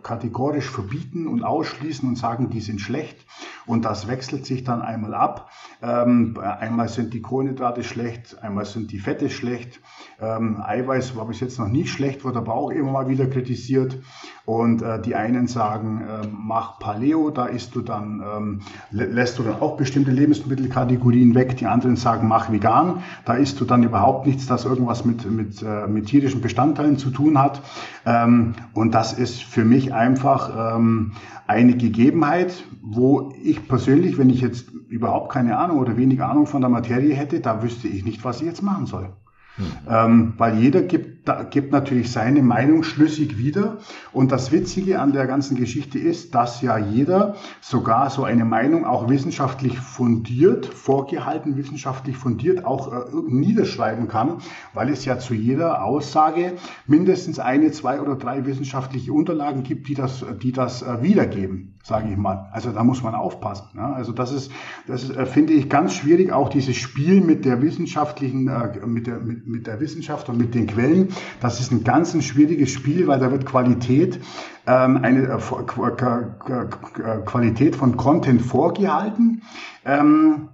kategorisch 0.03 0.69
verbieten 0.69 1.27
und 1.27 1.43
ausschließen 1.43 2.07
und 2.07 2.17
sagen, 2.17 2.49
die 2.49 2.61
sind 2.61 2.81
schlecht. 2.81 3.25
Und 3.65 3.85
das 3.85 4.07
wechselt 4.07 4.45
sich 4.45 4.63
dann 4.63 4.81
einmal 4.81 5.13
ab. 5.13 5.49
Ähm, 5.81 6.37
einmal 6.39 6.87
sind 6.87 7.13
die 7.13 7.21
Kohlenhydrate 7.21 7.83
schlecht, 7.83 8.41
einmal 8.41 8.65
sind 8.65 8.91
die 8.91 8.99
Fette 8.99 9.29
schlecht. 9.29 9.81
Ähm, 10.19 10.61
Eiweiß 10.61 11.15
war 11.15 11.27
bis 11.27 11.39
jetzt 11.39 11.59
noch 11.59 11.67
nie 11.67 11.85
schlecht, 11.85 12.23
wird 12.23 12.37
aber 12.37 12.53
auch 12.53 12.69
immer 12.69 12.91
mal 12.91 13.09
wieder 13.09 13.27
kritisiert. 13.27 13.99
Und 14.45 14.81
die 15.05 15.13
einen 15.13 15.47
sagen, 15.47 16.07
ähm, 16.09 16.37
mach 16.39 16.79
Paleo, 16.79 17.31
da 17.31 17.47
isst 17.47 17.75
du 17.75 17.81
dann, 17.81 18.61
lässt 18.91 19.37
du 19.37 19.43
dann 19.43 19.59
auch 19.59 19.75
bestimmte 19.75 20.11
Lebensmittelkategorien 20.11 21.35
weg. 21.35 21.57
Die 21.57 21.65
anderen 21.65 21.97
sagen, 21.97 22.29
mach 22.29 22.49
vegan, 22.49 23.03
da 23.25 23.33
isst 23.33 23.59
du 23.59 23.65
dann 23.65 23.83
überhaupt 23.83 24.25
nichts, 24.25 24.47
das 24.47 24.63
irgendwas 24.63 25.03
mit, 25.03 25.29
mit 25.29 25.61
mit 25.85 26.07
tierischen 26.07 26.41
Bestandteilen 26.41 26.97
zu 26.97 27.11
tun 27.11 27.39
hat. 27.39 27.61
Ähm, 28.05 28.53
und 28.73 28.95
das 28.95 29.13
ist 29.13 29.43
für 29.43 29.65
mich 29.65 29.93
einfach 29.93 30.77
ähm, 30.77 31.11
eine 31.45 31.77
Gegebenheit, 31.77 32.63
wo 32.81 33.33
ich 33.43 33.67
persönlich, 33.67 34.17
wenn 34.17 34.29
ich 34.29 34.41
jetzt 34.41 34.71
überhaupt 34.89 35.31
keine 35.31 35.57
Ahnung 35.57 35.77
oder 35.77 35.97
wenig 35.97 36.23
Ahnung 36.23 36.47
von 36.47 36.61
der 36.61 36.69
Materie 36.69 37.13
hätte, 37.13 37.39
da 37.39 37.61
wüsste 37.61 37.87
ich 37.87 38.03
nicht, 38.03 38.23
was 38.23 38.41
ich 38.41 38.47
jetzt 38.47 38.63
machen 38.63 38.85
soll. 38.85 39.09
Mhm. 39.57 39.63
Ähm, 39.89 40.33
weil 40.37 40.57
jeder 40.57 40.81
gibt, 40.81 41.16
da, 41.27 41.43
gibt 41.43 41.71
natürlich 41.71 42.11
seine 42.11 42.41
Meinung 42.41 42.83
schlüssig 42.83 43.37
wieder. 43.37 43.77
Und 44.11 44.31
das 44.31 44.51
Witzige 44.51 44.99
an 44.99 45.13
der 45.13 45.27
ganzen 45.27 45.57
Geschichte 45.57 45.99
ist, 45.99 46.35
dass 46.35 46.61
ja 46.61 46.77
jeder 46.77 47.35
sogar 47.61 48.09
so 48.09 48.23
eine 48.23 48.45
Meinung 48.45 48.85
auch 48.85 49.09
wissenschaftlich 49.09 49.79
fundiert, 49.79 50.65
vorgehalten 50.65 51.57
wissenschaftlich 51.57 52.17
fundiert, 52.17 52.65
auch 52.65 52.91
äh, 52.91 53.05
niederschreiben 53.27 54.07
kann, 54.07 54.37
weil 54.73 54.89
es 54.89 55.05
ja 55.05 55.19
zu 55.19 55.33
jeder 55.33 55.83
Aussage 55.83 56.53
mindestens 56.85 57.39
eine, 57.39 57.71
zwei 57.71 58.01
oder 58.01 58.15
drei 58.15 58.45
wissenschaftliche 58.45 59.13
Unterlagen 59.13 59.63
gibt, 59.63 59.87
die 59.87 59.93
das, 59.93 60.25
die 60.41 60.51
das 60.51 60.81
äh, 60.81 61.01
wiedergeben 61.01 61.76
sage 61.87 62.09
ich 62.11 62.17
mal. 62.17 62.49
Also 62.51 62.71
da 62.71 62.83
muss 62.83 63.01
man 63.01 63.15
aufpassen. 63.15 63.69
Ne? 63.73 63.81
Also 63.81 64.11
das 64.11 64.33
ist, 64.33 64.51
das 64.87 65.09
äh, 65.09 65.25
finde 65.25 65.53
ich 65.53 65.69
ganz 65.69 65.93
schwierig, 65.93 66.33
auch 66.33 66.49
dieses 66.49 66.75
Spiel 66.75 67.21
mit 67.21 67.45
der 67.45 67.61
wissenschaftlichen, 67.61 68.49
äh, 68.49 68.85
mit, 68.85 69.07
der, 69.07 69.19
mit, 69.19 69.47
mit 69.47 69.67
der 69.67 69.79
Wissenschaft 69.79 70.27
und 70.27 70.37
mit 70.37 70.53
den 70.53 70.67
Quellen. 70.67 71.09
Das 71.39 71.61
ist 71.61 71.71
ein 71.71 71.85
ganz 71.85 72.13
ein 72.13 72.21
schwieriges 72.21 72.71
Spiel, 72.71 73.07
weil 73.07 73.19
da 73.19 73.31
wird 73.31 73.45
Qualität, 73.45 74.19
ähm, 74.67 74.97
eine 74.97 75.29
äh, 75.29 77.21
Qualität 77.25 77.77
von 77.77 77.95
Content 77.95 78.41
vorgehalten. 78.41 79.43
Ähm, 79.85 80.49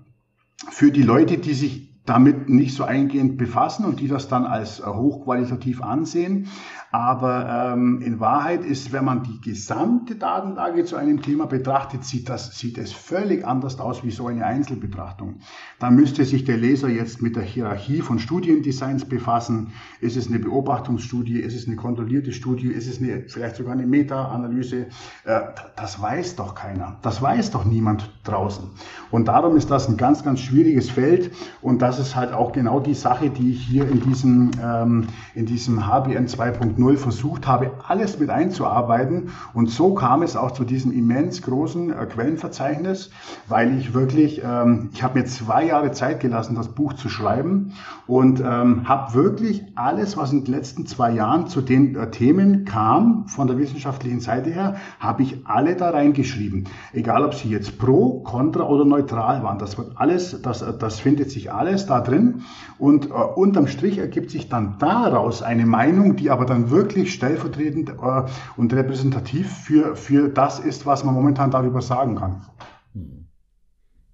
für 0.69 0.91
die 0.91 1.03
Leute, 1.03 1.39
die 1.39 1.55
sich 1.55 1.93
damit 2.05 2.49
nicht 2.49 2.75
so 2.75 2.83
eingehend 2.83 3.37
befassen 3.37 3.85
und 3.85 3.99
die 3.99 4.07
das 4.07 4.27
dann 4.27 4.45
als 4.45 4.81
äh, 4.81 4.83
hochqualitativ 4.83 5.81
ansehen. 5.81 6.47
Aber 6.93 7.73
ähm, 7.73 8.03
in 8.03 8.19
Wahrheit 8.19 8.63
ist, 8.63 8.91
wenn 8.93 9.03
man 9.03 9.23
die 9.23 9.41
gesamte 9.41 10.15
Datenlage 10.15 10.85
zu 10.85 10.95
einem 10.95 11.23
Thema 11.23 11.47
betrachtet, 11.47 12.05
sieht, 12.05 12.29
das, 12.29 12.55
sieht 12.55 12.77
es 12.77 12.93
völlig 12.93 13.47
anders 13.47 13.79
aus 13.79 14.03
wie 14.03 14.11
so 14.11 14.27
eine 14.27 14.45
Einzelbetrachtung. 14.45 15.39
Da 15.79 15.89
müsste 15.89 16.23
sich 16.23 16.43
der 16.43 16.57
Leser 16.57 16.89
jetzt 16.89 17.19
mit 17.19 17.35
der 17.35 17.41
Hierarchie 17.41 18.01
von 18.01 18.19
Studiendesigns 18.19 19.05
befassen. 19.05 19.73
Ist 20.01 20.17
es 20.17 20.27
eine 20.27 20.37
Beobachtungsstudie? 20.37 21.39
Ist 21.39 21.55
es 21.55 21.65
eine 21.65 21.77
kontrollierte 21.77 22.31
Studie? 22.31 22.67
Ist 22.67 22.87
es 22.87 23.01
eine, 23.01 23.23
vielleicht 23.27 23.55
sogar 23.55 23.73
eine 23.73 23.87
Meta-Analyse? 23.87 24.85
Äh, 25.25 25.39
das 25.75 25.99
weiß 25.99 26.35
doch 26.35 26.53
keiner. 26.53 26.97
Das 27.01 27.23
weiß 27.23 27.49
doch 27.49 27.65
niemand 27.65 28.11
draußen. 28.23 28.69
Und 29.09 29.29
darum 29.29 29.57
ist 29.57 29.71
das 29.71 29.89
ein 29.89 29.97
ganz, 29.97 30.23
ganz 30.23 30.41
schwieriges 30.41 30.91
Feld. 30.91 31.31
Und 31.59 31.81
das 31.81 31.97
ist 31.97 32.15
halt 32.15 32.33
auch 32.33 32.51
genau 32.51 32.79
die 32.79 32.93
Sache, 32.93 33.31
die 33.31 33.53
ich 33.53 33.65
hier 33.65 33.89
in 33.89 33.99
diesem, 33.99 34.51
ähm, 34.63 35.07
in 35.33 35.47
diesem 35.47 35.87
HBN 35.87 36.27
2.0 36.27 36.82
2.0 36.83 36.97
versucht 36.97 37.47
habe, 37.47 37.71
alles 37.87 38.19
mit 38.19 38.29
einzuarbeiten. 38.29 39.29
Und 39.53 39.69
so 39.69 39.93
kam 39.93 40.21
es 40.21 40.35
auch 40.35 40.51
zu 40.51 40.63
diesem 40.63 40.91
immens 40.91 41.41
großen 41.41 41.91
äh, 41.91 42.05
Quellenverzeichnis, 42.05 43.11
weil 43.47 43.77
ich 43.77 43.93
wirklich, 43.93 44.41
ähm, 44.43 44.89
ich 44.93 45.03
habe 45.03 45.19
mir 45.19 45.25
zwei 45.25 45.65
Jahre 45.65 45.91
Zeit 45.91 46.19
gelassen, 46.19 46.55
das 46.55 46.69
Buch 46.69 46.93
zu 46.93 47.09
schreiben 47.09 47.73
und 48.07 48.41
ähm, 48.41 48.87
habe 48.87 49.13
wirklich 49.13 49.63
alles, 49.75 50.17
was 50.17 50.31
in 50.31 50.43
den 50.43 50.53
letzten 50.53 50.85
zwei 50.85 51.11
Jahren 51.11 51.47
zu 51.47 51.61
den 51.61 51.95
äh, 51.95 52.11
Themen 52.11 52.65
kam, 52.65 53.27
von 53.27 53.47
der 53.47 53.57
wissenschaftlichen 53.57 54.19
Seite 54.19 54.49
her, 54.49 54.75
habe 54.99 55.23
ich 55.23 55.45
alle 55.45 55.75
da 55.75 55.91
reingeschrieben. 55.91 56.65
Egal, 56.91 57.23
ob 57.23 57.33
sie 57.33 57.49
jetzt 57.49 57.79
pro, 57.79 58.19
contra 58.19 58.63
oder 58.63 58.85
neutral 58.85 59.43
waren. 59.43 59.57
Das 59.57 59.77
wird 59.77 59.91
alles, 59.95 60.41
das, 60.41 60.63
das 60.79 60.99
findet 60.99 61.31
sich 61.31 61.51
alles 61.51 61.85
da 61.85 62.01
drin. 62.01 62.41
Und 62.77 63.07
äh, 63.07 63.13
unterm 63.13 63.67
Strich 63.67 63.97
ergibt 63.97 64.31
sich 64.31 64.49
dann 64.49 64.75
daraus 64.79 65.41
eine 65.41 65.65
Meinung, 65.65 66.15
die 66.15 66.29
aber 66.29 66.45
dann 66.45 66.69
wirklich 66.73 67.13
stellvertretend 67.13 67.89
äh, 67.89 68.23
und 68.57 68.73
repräsentativ 68.73 69.49
für, 69.49 69.95
für 69.95 70.29
das 70.29 70.59
ist, 70.59 70.85
was 70.85 71.03
man 71.03 71.13
momentan 71.13 71.51
darüber 71.51 71.81
sagen 71.81 72.15
kann. 72.15 72.45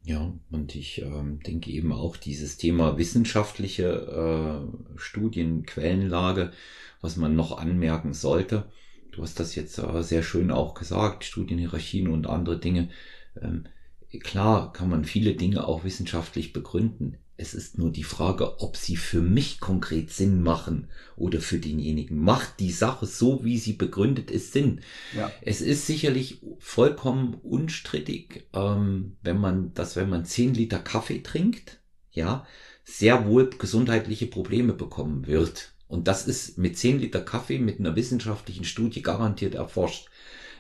Ja, 0.04 0.34
und 0.52 0.76
ich 0.76 1.02
ähm, 1.02 1.40
denke 1.46 1.72
eben 1.72 1.92
auch 1.92 2.18
dieses 2.18 2.58
Thema 2.58 2.98
wissenschaftliche 2.98 3.84
äh, 3.86 4.98
Studien, 4.98 5.66
was 7.02 7.18
man 7.18 7.36
noch 7.36 7.58
anmerken 7.58 8.14
sollte. 8.14 8.66
Du 9.12 9.22
hast 9.22 9.40
das 9.40 9.56
jetzt 9.56 9.78
äh, 9.78 10.02
sehr 10.02 10.24
schön 10.24 10.52
auch 10.52 10.74
gesagt, 10.74 11.26
Studienhierarchien 11.26 12.08
und 12.08 12.28
andere 12.28 12.60
Dinge. 12.60 12.90
Ähm, 13.40 13.66
klar 14.22 14.74
kann 14.74 14.90
man 14.90 15.06
viele 15.06 15.36
Dinge 15.36 15.68
auch 15.68 15.84
wissenschaftlich 15.84 16.54
begründen. 16.54 17.18
Es 17.42 17.54
ist 17.54 17.78
nur 17.78 17.90
die 17.90 18.04
Frage, 18.04 18.60
ob 18.60 18.76
sie 18.76 18.98
für 18.98 19.22
mich 19.22 19.62
konkret 19.62 20.12
Sinn 20.12 20.44
machen 20.44 20.90
oder 21.16 21.40
für 21.40 21.58
denjenigen. 21.58 22.22
Macht 22.22 22.60
die 22.60 22.72
Sache 22.72 23.06
so, 23.06 23.46
wie 23.46 23.58
sie 23.58 23.72
begründet 23.72 24.30
ist, 24.30 24.52
Sinn? 24.52 24.82
Ja. 25.16 25.32
Es 25.42 25.62
ist 25.62 25.88
sicherlich 25.88 26.42
vollkommen 26.60 27.36
unstrittig, 27.36 28.50
ähm, 28.52 29.16
wenn 29.22 29.38
man, 29.38 29.74
dass 29.74 29.96
wenn 29.96 30.10
man 30.10 30.26
10 30.26 30.54
Liter 30.54 30.80
Kaffee 30.80 31.24
trinkt, 31.24 31.80
ja, 32.12 32.46
sehr 32.84 33.26
wohl 33.26 33.50
gesundheitliche 33.52 34.28
Probleme 34.28 34.74
bekommen 34.74 35.26
wird. 35.26 35.72
Und 35.88 36.10
das 36.10 36.28
ist 36.28 36.58
mit 36.58 36.78
10 36.78 37.00
Liter 37.00 37.22
Kaffee 37.22 37.60
mit 37.60 37.80
einer 37.80 37.96
wissenschaftlichen 37.96 38.66
Studie 38.66 39.02
garantiert 39.02 39.56
erforscht. 39.56 40.10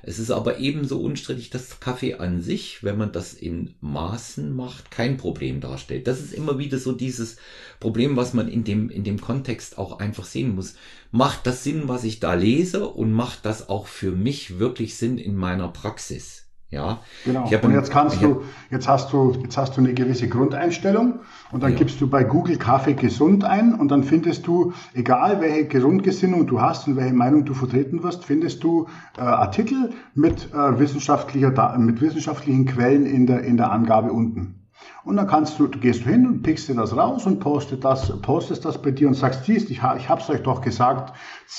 Es 0.02 0.20
ist 0.20 0.32
aber 0.32 0.60
ebenso 0.60 1.00
unstrittig, 1.00 1.50
dass 1.50 1.80
Kaffee 1.80 2.16
an 2.16 2.42
sich, 2.42 2.84
wenn 2.84 2.98
man 2.98 3.12
das 3.12 3.34
in 3.34 3.74
Maßen 3.82 4.56
macht, 4.56 4.92
kein 4.92 5.18
Problem 5.18 5.60
darstellt. 5.60 6.08
Das 6.08 6.20
ist 6.20 6.34
immer 6.34 6.58
wieder 6.58 6.78
so 6.78 6.94
dieses 6.94 7.38
Problem, 7.80 8.16
was 8.16 8.34
man 8.34 8.48
in 8.48 8.64
dem, 8.64 8.90
in 8.90 9.04
dem 9.04 9.20
Kontext 9.20 9.78
auch 9.78 10.00
einfach 10.00 10.26
sehen 10.26 10.56
muss. 10.56 10.76
Macht 11.12 11.46
das 11.46 11.64
Sinn, 11.64 11.88
was 11.88 12.04
ich 12.04 12.20
da 12.20 12.34
lese 12.34 12.88
und 12.88 13.12
macht 13.12 13.46
das 13.46 13.68
auch 13.68 13.88
für 13.88 14.12
mich 14.12 14.60
wirklich 14.60 14.96
Sinn 14.96 15.18
in 15.18 15.36
meiner 15.36 15.68
Praxis? 15.68 16.38
Ja. 16.71 16.99
Genau. 17.25 17.45
und 17.45 17.71
jetzt 17.71 17.89
kannst 17.89 18.21
du, 18.21 18.43
jetzt 18.69 18.88
hast 18.88 19.12
du, 19.12 19.34
jetzt 19.41 19.58
hast 19.58 19.75
du 19.75 19.82
eine 19.82 19.95
gewisse 19.95 20.29
Grundeinstellung 20.29 21.19
und 21.51 21.63
dann 21.63 21.71
ja. 21.71 21.77
gibst 21.79 21.99
du 21.99 22.08
bei 22.08 22.23
Google 22.23 22.58
Kaffee 22.58 22.93
gesund 22.93 23.43
ein 23.43 23.73
und 23.73 23.89
dann 23.89 24.03
findest 24.03 24.45
du, 24.45 24.73
egal 24.93 25.41
welche 25.41 25.79
Grundgesinnung 25.79 26.45
du 26.45 26.62
hast 26.62 26.88
und 26.88 26.95
welche 26.95 27.15
Meinung 27.15 27.43
du 27.45 27.55
vertreten 27.55 28.03
wirst, 28.03 28.23
findest 28.23 28.63
du 28.63 28.88
äh, 29.17 29.21
Artikel 29.21 29.89
mit 30.13 30.53
äh, 30.53 30.79
wissenschaftlicher, 30.79 31.77
mit 31.79 32.01
wissenschaftlichen 32.01 32.65
Quellen 32.65 33.08
in 33.08 33.25
der, 33.25 33.41
in 33.41 33.58
der 33.58 33.71
Angabe 33.71 34.12
unten. 34.12 34.59
Und 35.04 35.15
dann 35.15 35.28
kannst 35.28 35.58
du, 35.60 35.68
gehst 35.70 36.06
du 36.06 36.10
hin 36.10 36.28
und 36.28 36.44
pickst 36.44 36.68
dir 36.68 36.76
das 36.76 36.96
raus 36.96 37.26
und 37.26 37.39
postest 37.39 37.84
das, 37.84 38.22
postest 38.22 38.65
das 38.65 38.82
bei 38.82 38.92
dir 38.92 39.08
und 39.08 39.13
sagst, 39.13 39.46
siehst, 39.46 39.70
ich, 39.70 39.82
ich 39.98 40.10
habe 40.10 40.22
es 40.22 40.30
euch 40.30 40.44
doch 40.44 40.62
gesagt, 40.62 41.13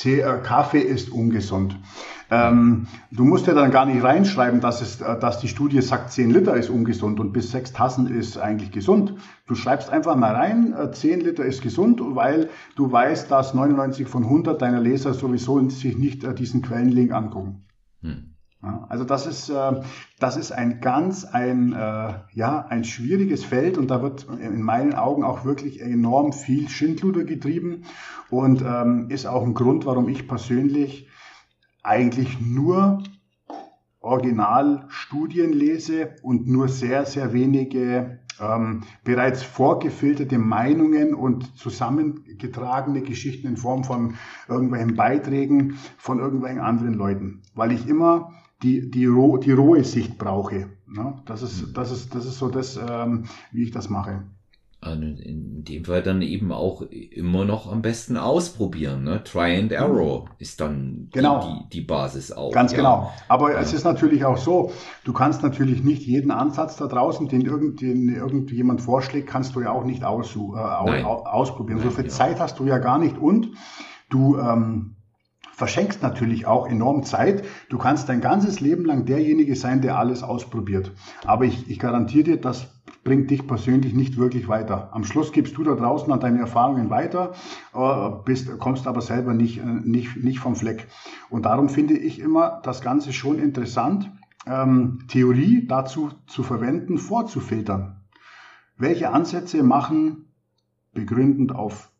äh, 0.04 0.20
Kaffee 0.42 0.80
ist 0.80 1.11
ungesund. 1.11 1.76
Ähm, 2.30 2.87
du 3.11 3.24
musst 3.24 3.46
ja 3.46 3.54
dann 3.54 3.70
gar 3.70 3.87
nicht 3.87 4.04
reinschreiben, 4.04 4.61
dass, 4.61 4.83
es, 4.83 5.00
äh, 5.00 5.18
dass 5.18 5.40
die 5.40 5.48
Studie 5.48 5.80
sagt, 5.83 6.12
10 6.12 6.30
Liter 6.30 6.54
ist 6.54 6.70
ungesund 6.70 7.18
und 7.18 7.33
bis 7.33 7.50
6 7.50 7.72
Tassen 7.72 8.06
ist 8.06 8.38
eigentlich 8.38 8.70
gesund. 8.70 9.14
Du 9.46 9.54
schreibst 9.54 9.90
einfach 9.90 10.14
mal 10.14 10.35
rein, 10.35 10.74
10 10.92 11.20
äh, 11.20 11.22
Liter 11.24 11.44
ist 11.44 11.62
gesund, 11.62 12.00
weil 12.00 12.50
du 12.76 12.92
weißt, 12.92 13.30
dass 13.30 13.54
99 13.54 14.06
von 14.06 14.24
100 14.24 14.62
deiner 14.62 14.80
Leser 14.80 15.12
sowieso 15.14 15.68
sich 15.70 15.98
nicht 15.98 16.24
diesen 16.38 16.62
Quellenlink 16.62 17.12
angucken. 17.12 17.64
Hm. 18.02 18.29
Also 18.62 19.04
das 19.04 19.26
ist, 19.26 19.48
äh, 19.48 19.80
das 20.18 20.36
ist 20.36 20.52
ein 20.52 20.80
ganz 20.80 21.24
ein, 21.24 21.72
äh, 21.72 22.12
ja, 22.34 22.66
ein 22.68 22.84
schwieriges 22.84 23.42
Feld 23.42 23.78
und 23.78 23.90
da 23.90 24.02
wird 24.02 24.26
in 24.38 24.60
meinen 24.60 24.94
Augen 24.94 25.24
auch 25.24 25.46
wirklich 25.46 25.80
enorm 25.80 26.34
viel 26.34 26.68
Schindluder 26.68 27.24
getrieben 27.24 27.84
und 28.28 28.62
ähm, 28.62 29.06
ist 29.08 29.26
auch 29.26 29.44
ein 29.44 29.54
Grund, 29.54 29.86
warum 29.86 30.08
ich 30.10 30.28
persönlich 30.28 31.08
eigentlich 31.82 32.38
nur 32.38 33.02
Originalstudien 34.00 35.52
lese 35.52 36.16
und 36.22 36.46
nur 36.46 36.68
sehr, 36.68 37.06
sehr 37.06 37.32
wenige 37.32 38.20
ähm, 38.40 38.82
bereits 39.04 39.42
vorgefilterte 39.42 40.38
Meinungen 40.38 41.14
und 41.14 41.56
zusammengetragene 41.56 43.02
Geschichten 43.02 43.46
in 43.46 43.56
Form 43.56 43.84
von 43.84 44.14
irgendwelchen 44.48 44.96
Beiträgen 44.96 45.78
von 45.96 46.18
irgendwelchen 46.18 46.60
anderen 46.60 46.94
Leuten, 46.94 47.42
weil 47.54 47.72
ich 47.72 47.86
immer 47.86 48.32
die, 48.62 48.90
die, 48.90 49.06
roh, 49.06 49.36
die 49.38 49.52
rohe 49.52 49.84
Sicht 49.84 50.18
brauche. 50.18 50.68
Ne? 50.86 51.14
Das, 51.26 51.42
ist, 51.42 51.68
mhm. 51.68 51.72
das, 51.74 51.90
ist, 51.90 52.14
das 52.14 52.26
ist 52.26 52.38
so 52.38 52.48
das, 52.48 52.76
ähm, 52.76 53.24
wie 53.52 53.64
ich 53.64 53.70
das 53.70 53.88
mache. 53.88 54.22
Also 54.82 55.02
in 55.02 55.62
dem 55.64 55.84
Fall 55.84 56.02
dann 56.02 56.22
eben 56.22 56.52
auch 56.52 56.80
immer 56.80 57.44
noch 57.44 57.70
am 57.70 57.82
besten 57.82 58.16
ausprobieren. 58.16 59.04
Ne? 59.04 59.22
Try 59.24 59.58
and 59.58 59.72
Error 59.72 60.24
ist 60.38 60.58
dann 60.62 61.08
genau. 61.12 61.40
die, 61.40 61.64
die, 61.64 61.80
die 61.80 61.80
Basis 61.82 62.32
auch. 62.32 62.50
Ganz 62.50 62.72
ja. 62.72 62.78
genau. 62.78 63.12
Aber 63.28 63.52
ja. 63.52 63.60
es 63.60 63.74
ist 63.74 63.84
natürlich 63.84 64.24
auch 64.24 64.38
so, 64.38 64.72
du 65.04 65.12
kannst 65.12 65.42
natürlich 65.42 65.84
nicht 65.84 66.02
jeden 66.06 66.30
Ansatz 66.30 66.76
da 66.76 66.86
draußen, 66.86 67.28
den, 67.28 67.42
irgend, 67.42 67.82
den 67.82 68.08
irgendjemand 68.08 68.80
vorschlägt, 68.80 69.28
kannst 69.28 69.54
du 69.54 69.60
ja 69.60 69.70
auch 69.70 69.84
nicht 69.84 70.02
aus, 70.02 70.34
äh, 70.34 70.38
ausprobieren. 70.38 71.80
Nein, 71.80 71.90
so 71.90 71.94
viel 71.94 72.04
ja. 72.04 72.10
Zeit 72.10 72.40
hast 72.40 72.58
du 72.58 72.64
ja 72.64 72.78
gar 72.78 72.98
nicht 72.98 73.18
und 73.18 73.50
du 74.08 74.38
ähm, 74.38 74.96
verschenkst 75.60 76.02
natürlich 76.02 76.46
auch 76.46 76.66
enorm 76.66 77.02
Zeit. 77.02 77.44
Du 77.68 77.76
kannst 77.76 78.08
dein 78.08 78.22
ganzes 78.22 78.60
Leben 78.60 78.86
lang 78.86 79.04
derjenige 79.04 79.54
sein, 79.54 79.82
der 79.82 79.98
alles 79.98 80.22
ausprobiert. 80.22 80.90
Aber 81.26 81.44
ich, 81.44 81.68
ich 81.68 81.78
garantiere 81.78 82.24
dir, 82.24 82.36
das 82.40 82.80
bringt 83.04 83.30
dich 83.30 83.46
persönlich 83.46 83.92
nicht 83.92 84.16
wirklich 84.16 84.48
weiter. 84.48 84.88
Am 84.94 85.04
Schluss 85.04 85.32
gibst 85.32 85.58
du 85.58 85.62
da 85.62 85.74
draußen 85.74 86.10
an 86.10 86.18
deine 86.18 86.38
Erfahrungen 86.38 86.88
weiter, 86.88 87.34
äh, 87.74 88.10
bist, 88.24 88.58
kommst 88.58 88.86
aber 88.86 89.02
selber 89.02 89.34
nicht, 89.34 89.58
äh, 89.58 89.66
nicht, 89.66 90.16
nicht 90.16 90.38
vom 90.38 90.56
Fleck. 90.56 90.88
Und 91.28 91.44
darum 91.44 91.68
finde 91.68 91.92
ich 91.92 92.20
immer 92.20 92.62
das 92.62 92.80
Ganze 92.80 93.12
schon 93.12 93.38
interessant, 93.38 94.10
ähm, 94.46 95.00
Theorie 95.08 95.66
dazu 95.66 96.08
zu 96.26 96.42
verwenden, 96.42 96.96
vorzufiltern. 96.96 98.00
Welche 98.78 99.10
Ansätze 99.12 99.62
machen 99.62 100.32
begründend 100.94 101.54
auf 101.54 101.92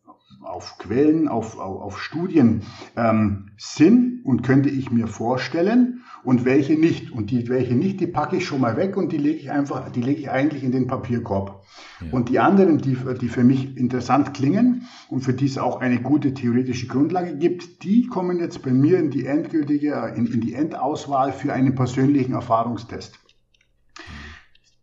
auf 0.43 0.79
Quellen, 0.79 1.29
auf, 1.29 1.59
auf, 1.59 1.83
auf 1.83 2.01
Studien 2.01 2.63
ähm, 2.97 3.51
Sinn 3.57 4.21
und 4.25 4.43
könnte 4.43 4.69
ich 4.69 4.91
mir 4.91 5.07
vorstellen 5.07 6.03
und 6.25 6.45
welche 6.45 6.75
nicht. 6.75 7.11
Und 7.13 7.31
die, 7.31 7.49
welche 7.49 7.75
nicht, 7.75 8.01
die 8.01 8.07
packe 8.07 8.37
ich 8.37 8.47
schon 8.47 8.61
mal 8.61 8.77
weg 8.77 8.97
und 8.97 9.13
die 9.13 9.19
lege 9.19 9.39
ich 9.39 9.51
einfach, 9.51 9.91
die 9.91 10.03
lege 10.03 10.21
ich 10.21 10.31
eigentlich 10.31 10.65
in 10.65 10.73
den 10.73 10.87
Papierkorb. 10.87 11.63
Ja. 12.01 12.13
Und 12.13 12.29
die 12.29 12.39
anderen, 12.39 12.79
die, 12.79 12.97
die 13.21 13.29
für 13.29 13.45
mich 13.45 13.77
interessant 13.77 14.35
klingen 14.35 14.83
und 15.09 15.21
für 15.21 15.35
die 15.35 15.47
es 15.47 15.59
auch 15.59 15.81
eine 15.81 16.01
gute 16.01 16.35
theoretische 16.35 16.87
Grundlage 16.87 17.37
gibt, 17.37 17.85
die 17.85 18.07
kommen 18.07 18.39
jetzt 18.39 18.63
bei 18.63 18.73
mir 18.73 18.99
in 18.99 19.11
die 19.11 19.27
endgültige, 19.27 20.13
in, 20.17 20.27
in 20.27 20.41
die 20.41 20.55
Endauswahl 20.55 21.33
für 21.33 21.53
einen 21.53 21.75
persönlichen 21.75 22.33
Erfahrungstest. 22.33 23.20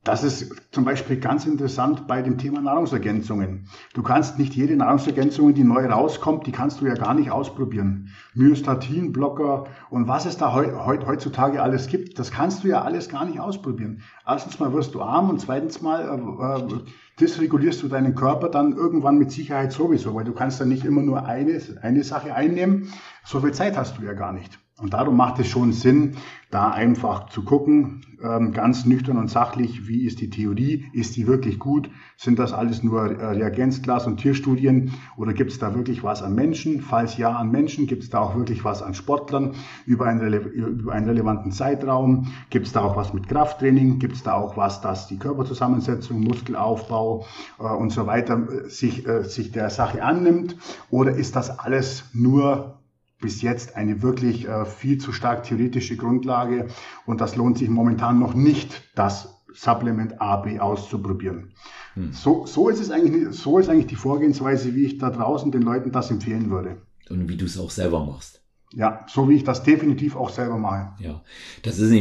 Das 0.08 0.24
ist 0.24 0.56
zum 0.72 0.86
Beispiel 0.86 1.20
ganz 1.20 1.46
interessant 1.46 2.08
bei 2.08 2.22
dem 2.22 2.38
Thema 2.38 2.62
Nahrungsergänzungen. 2.62 3.68
Du 3.94 4.04
kannst 4.04 4.40
nicht 4.40 4.54
jede 4.54 4.78
Nahrungsergänzung, 4.78 5.54
die 5.54 5.66
neu 5.66 5.86
rauskommt, 5.86 6.48
die 6.48 6.54
kannst 6.54 6.80
du 6.80 6.86
ja 6.86 6.94
gar 6.94 7.14
nicht 7.14 7.30
ausprobieren. 7.30 8.08
Myostatin-Blocker 8.34 9.66
und 9.90 10.08
was 10.08 10.26
es 10.26 10.38
da 10.38 10.54
heutzutage 10.56 11.62
alles 11.62 11.88
gibt, 11.88 12.20
das 12.20 12.32
kannst 12.32 12.64
du 12.64 12.70
ja 12.70 12.84
alles 12.84 13.10
gar 13.10 13.26
nicht 13.26 13.42
ausprobieren. 13.42 14.02
Erstens 14.26 14.60
mal 14.60 14.72
wirst 14.72 14.96
du 14.96 15.02
arm 15.02 15.30
und 15.30 15.42
zweitens 15.42 15.82
mal 15.82 16.04
äh, 16.08 16.62
äh, 16.62 16.80
dysregulierst 17.20 17.84
du 17.84 17.90
deinen 17.90 18.16
Körper 18.16 18.48
dann 18.48 18.78
irgendwann 18.78 19.18
mit 19.18 19.32
Sicherheit 19.32 19.74
sowieso, 19.74 20.16
weil 20.16 20.24
du 20.24 20.34
kannst 20.34 20.62
dann 20.62 20.70
nicht 20.70 20.86
immer 20.86 21.02
nur 21.02 21.26
eine, 21.26 21.60
eine 21.82 22.04
Sache 22.06 22.34
einnehmen. 22.34 22.94
So 23.30 23.42
viel 23.42 23.52
Zeit 23.52 23.76
hast 23.76 23.98
du 23.98 24.04
ja 24.04 24.14
gar 24.14 24.32
nicht. 24.32 24.58
Und 24.78 24.94
darum 24.94 25.18
macht 25.18 25.38
es 25.40 25.48
schon 25.48 25.74
Sinn, 25.74 26.16
da 26.50 26.70
einfach 26.70 27.28
zu 27.28 27.44
gucken, 27.44 28.06
ähm, 28.24 28.54
ganz 28.54 28.86
nüchtern 28.86 29.18
und 29.18 29.30
sachlich, 29.30 29.86
wie 29.86 30.06
ist 30.06 30.22
die 30.22 30.30
Theorie, 30.30 30.86
ist 30.94 31.18
die 31.18 31.28
wirklich 31.28 31.60
gut, 31.60 31.90
sind 32.16 32.40
das 32.40 32.54
alles 32.54 32.84
nur 32.84 33.12
äh, 33.12 33.36
Reagenzglas- 33.36 34.06
und 34.06 34.16
Tierstudien 34.16 34.94
oder 35.18 35.34
gibt 35.34 35.52
es 35.52 35.60
da 35.60 35.76
wirklich 35.76 36.04
was 36.04 36.24
an 36.24 36.36
Menschen? 36.36 36.80
Falls 36.80 37.18
ja 37.18 37.36
an 37.36 37.52
Menschen, 37.52 37.86
gibt 37.86 38.04
es 38.04 38.10
da 38.10 38.20
auch 38.20 38.38
wirklich 38.38 38.64
was 38.64 38.82
an 38.82 38.94
Sportlern 38.94 39.56
über 39.86 40.06
einen, 40.06 40.34
über 40.46 40.94
einen 40.94 41.10
relevanten 41.10 41.52
Zeitraum? 41.52 42.32
Gibt 42.50 42.68
es 42.68 42.72
da 42.72 42.82
auch 42.82 42.96
was 42.96 43.14
mit 43.14 43.28
Krafttraining? 43.28 44.00
Gibt 44.00 44.16
es 44.16 44.24
da 44.24 44.36
auch 44.36 44.56
was, 44.56 44.80
dass 44.80 45.08
die 45.08 45.18
Körperzusammensetzung, 45.18 46.22
Muskelaufbau 46.22 47.26
äh, 47.60 47.64
und 47.64 47.90
so 47.90 48.08
weiter 48.08 48.48
äh, 48.48 48.70
sich, 48.70 49.06
äh, 49.06 49.24
sich 49.24 49.52
der 49.52 49.70
Sache 49.70 50.02
annimmt? 50.02 50.56
Oder 50.92 51.12
ist 51.12 51.36
das 51.36 51.60
alles 51.60 52.06
nur 52.14 52.77
bis 53.20 53.42
jetzt 53.42 53.76
eine 53.76 54.02
wirklich 54.02 54.48
äh, 54.48 54.66
viel 54.66 54.98
zu 55.00 55.12
stark 55.12 55.44
theoretische 55.44 55.98
Grundlage 55.98 56.68
und 57.06 57.22
das 57.22 57.36
lohnt 57.36 57.58
sich 57.58 57.70
momentan 57.70 58.20
noch 58.20 58.34
nicht, 58.34 58.84
das 58.96 59.42
Supplement 59.54 60.22
A, 60.22 60.38
B 60.38 60.60
auszuprobieren. 60.60 61.54
Hm. 61.96 62.14
So, 62.14 62.46
so 62.46 62.70
ist 62.70 62.80
es 62.80 62.92
eigentlich, 62.92 63.36
so 63.36 63.58
ist 63.58 63.70
eigentlich 63.70 63.88
die 63.88 63.96
Vorgehensweise, 63.96 64.76
wie 64.76 64.86
ich 64.86 64.98
da 65.00 65.10
draußen 65.10 65.52
den 65.52 65.64
Leuten 65.64 65.92
das 65.92 66.12
empfehlen 66.12 66.52
würde. 66.52 66.78
Und 67.10 67.28
wie 67.28 67.38
du 67.38 67.46
es 67.46 67.58
auch 67.58 67.72
selber 67.72 68.06
machst. 68.06 68.42
Ja, 68.74 69.06
so 69.08 69.30
wie 69.30 69.36
ich 69.36 69.44
das 69.44 69.64
definitiv 69.64 70.16
auch 70.16 70.30
selber 70.30 70.58
mache. 70.58 70.92
Ja, 71.00 71.24
das 71.64 71.80
ist, 71.80 71.92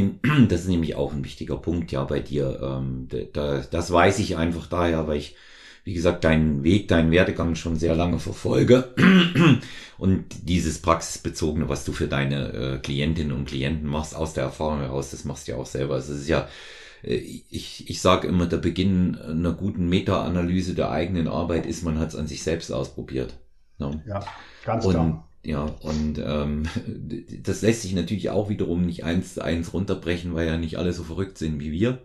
das 0.49 0.63
ist 0.63 0.69
nämlich 0.69 0.97
auch 0.97 1.13
ein 1.13 1.25
wichtiger 1.25 1.57
Punkt, 1.57 1.93
ja, 1.93 2.05
bei 2.05 2.21
dir. 2.21 2.61
Ähm, 2.61 3.09
da, 3.33 3.61
das 3.61 3.91
weiß 3.91 4.19
ich 4.19 4.37
einfach 4.37 4.67
daher, 4.67 5.07
weil 5.07 5.19
ich 5.19 5.37
wie 5.87 5.95
gesagt, 5.95 6.25
deinen 6.25 6.65
Weg, 6.65 6.89
deinen 6.89 7.13
Werdegang 7.13 7.55
schon 7.55 7.77
sehr 7.77 7.95
lange 7.95 8.19
verfolge. 8.19 8.93
Und 9.99 10.25
dieses 10.43 10.83
Praxisbezogene, 10.83 11.69
was 11.69 11.85
du 11.85 11.93
für 11.93 12.09
deine 12.09 12.53
äh, 12.53 12.79
Klientinnen 12.79 13.31
und 13.31 13.47
Klienten 13.47 13.89
machst, 13.89 14.17
aus 14.17 14.35
der 14.35 14.43
Erfahrung 14.43 14.81
heraus, 14.81 15.13
das 15.13 15.25
machst 15.25 15.47
du 15.47 15.53
ja 15.53 15.59
auch 15.59 15.67
selber. 15.67 15.97
Es 15.97 16.09
ist 16.09 16.27
ja, 16.27 16.49
äh, 17.05 17.15
ich, 17.15 17.89
ich 17.89 18.01
sage 18.01 18.27
immer, 18.27 18.47
der 18.47 18.57
Beginn 18.57 19.15
einer 19.15 19.53
guten 19.53 19.89
Meta-Analyse 19.89 20.75
der 20.75 20.91
eigenen 20.91 21.29
Arbeit 21.29 21.67
ist, 21.67 21.85
man 21.85 22.01
hat 22.01 22.09
es 22.09 22.17
an 22.17 22.27
sich 22.27 22.43
selbst 22.43 22.73
ausprobiert. 22.73 23.39
Ne? 23.79 24.03
Ja, 24.09 24.25
ganz 24.65 24.85
und, 24.85 24.91
klar. 24.91 25.29
Ja, 25.45 25.67
und 25.83 26.19
ähm, 26.19 26.65
das 27.45 27.63
lässt 27.63 27.83
sich 27.83 27.95
natürlich 27.95 28.31
auch 28.31 28.49
wiederum 28.49 28.85
nicht 28.85 29.05
eins 29.05 29.35
zu 29.35 29.45
eins 29.45 29.73
runterbrechen, 29.73 30.35
weil 30.35 30.49
ja 30.49 30.59
nicht 30.59 30.79
alle 30.79 30.93
so 30.93 31.05
verrückt 31.05 31.39
sind 31.39 31.61
wie 31.61 31.71
wir. 31.71 32.01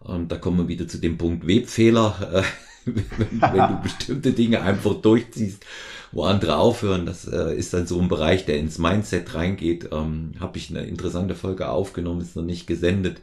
Und 0.00 0.30
da 0.30 0.36
kommen 0.36 0.58
wir 0.58 0.68
wieder 0.68 0.86
zu 0.86 0.98
dem 0.98 1.16
Punkt 1.16 1.46
Webfehler. 1.46 2.44
wenn, 2.86 3.40
wenn 3.40 3.68
du 3.68 3.80
bestimmte 3.82 4.32
Dinge 4.32 4.62
einfach 4.62 4.94
durchziehst, 4.94 5.64
wo 6.12 6.24
andere 6.24 6.56
aufhören. 6.56 7.06
Das 7.06 7.26
äh, 7.26 7.54
ist 7.54 7.74
dann 7.74 7.86
so 7.86 8.00
ein 8.00 8.08
Bereich, 8.08 8.46
der 8.46 8.58
ins 8.58 8.78
Mindset 8.78 9.34
reingeht. 9.34 9.90
Ähm, 9.92 10.32
Habe 10.40 10.58
ich 10.58 10.70
eine 10.70 10.84
interessante 10.86 11.34
Folge 11.34 11.68
aufgenommen, 11.68 12.20
ist 12.20 12.36
noch 12.36 12.44
nicht 12.44 12.66
gesendet, 12.66 13.20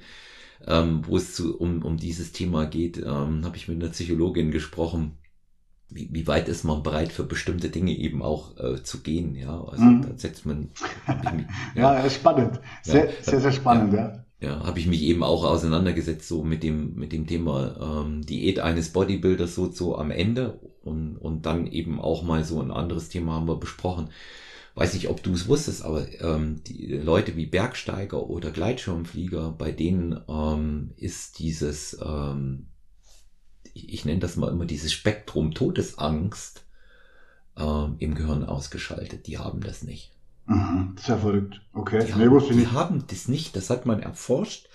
ähm, 0.67 1.03
wo 1.07 1.17
es 1.17 1.33
zu, 1.33 1.57
um, 1.57 1.83
um 1.83 1.97
dieses 1.97 2.31
Thema 2.31 2.65
geht. 2.65 2.97
Ähm, 2.97 3.45
Habe 3.45 3.57
ich 3.57 3.67
mit 3.67 3.81
einer 3.81 3.91
Psychologin 3.91 4.51
gesprochen. 4.51 5.17
Wie, 5.89 6.09
wie 6.11 6.27
weit 6.27 6.49
ist 6.49 6.63
man 6.63 6.81
bereit 6.81 7.11
für 7.11 7.23
bestimmte 7.23 7.69
Dinge 7.69 7.91
eben 7.91 8.23
auch 8.23 8.57
äh, 8.57 8.81
zu 8.81 9.01
gehen? 9.01 9.35
Ja, 9.35 9.63
also 9.63 9.83
mhm. 9.83 10.01
da 10.01 10.09
setzt 10.17 10.45
man. 10.45 10.69
Ja, 11.75 12.03
ja, 12.03 12.09
spannend. 12.09 12.59
Sehr, 12.81 13.05
ja, 13.05 13.11
sehr, 13.21 13.41
sehr 13.41 13.51
spannend, 13.51 13.93
ja. 13.93 13.99
ja 13.99 14.22
ja, 14.43 14.59
habe 14.65 14.77
ich 14.77 14.87
mich 14.87 15.01
eben 15.03 15.23
auch 15.23 15.45
auseinandergesetzt, 15.45 16.27
so 16.27 16.43
mit 16.43 16.63
dem, 16.63 16.95
mit 16.95 17.13
dem 17.13 17.27
Thema 17.27 18.01
ähm, 18.03 18.25
Diät 18.25 18.59
eines 18.59 18.89
Bodybuilders 18.91 19.55
so, 19.55 19.71
so 19.71 19.97
am 19.97 20.11
Ende 20.11 20.59
und, 20.83 21.15
und 21.15 21.45
dann 21.45 21.65
eben 21.65 22.01
auch 22.01 22.23
mal 22.23 22.43
so 22.43 22.59
ein 22.59 22.69
anderes 22.69 23.07
Thema 23.07 23.35
haben 23.35 23.47
wir 23.47 23.55
besprochen, 23.55 24.09
weiß 24.75 24.95
nicht, 24.95 25.07
ob 25.07 25.23
du 25.23 25.31
es 25.31 25.47
wusstest, 25.47 25.85
aber 25.85 26.05
ähm, 26.21 26.61
die 26.65 26.87
Leute 26.87 27.37
wie 27.37 27.45
Bergsteiger 27.45 28.29
oder 28.29 28.51
Gleitschirmflieger, 28.51 29.51
bei 29.51 29.71
denen 29.71 30.19
ähm, 30.27 30.91
ist 30.97 31.39
dieses, 31.39 31.97
ähm, 32.05 32.67
ich, 33.73 33.93
ich 33.93 34.03
nenne 34.03 34.19
das 34.19 34.35
mal 34.35 34.51
immer 34.51 34.65
dieses 34.65 34.91
Spektrum 34.91 35.53
Todesangst 35.53 36.65
ähm, 37.57 37.95
im 37.99 38.13
Gehirn 38.13 38.43
ausgeschaltet. 38.43 39.27
Die 39.27 39.37
haben 39.37 39.61
das 39.61 39.83
nicht. 39.83 40.11
Mhm, 40.45 40.95
sehr 40.97 41.17
verrückt. 41.17 41.61
Okay, 41.73 42.05
die, 42.05 42.13
nee, 42.13 42.25
haben, 42.25 42.57
die 42.57 42.67
haben 42.67 43.03
das 43.07 43.27
nicht. 43.27 43.55
Das 43.55 43.69
hat 43.69 43.85
man 43.85 44.01
erforscht 44.01 44.67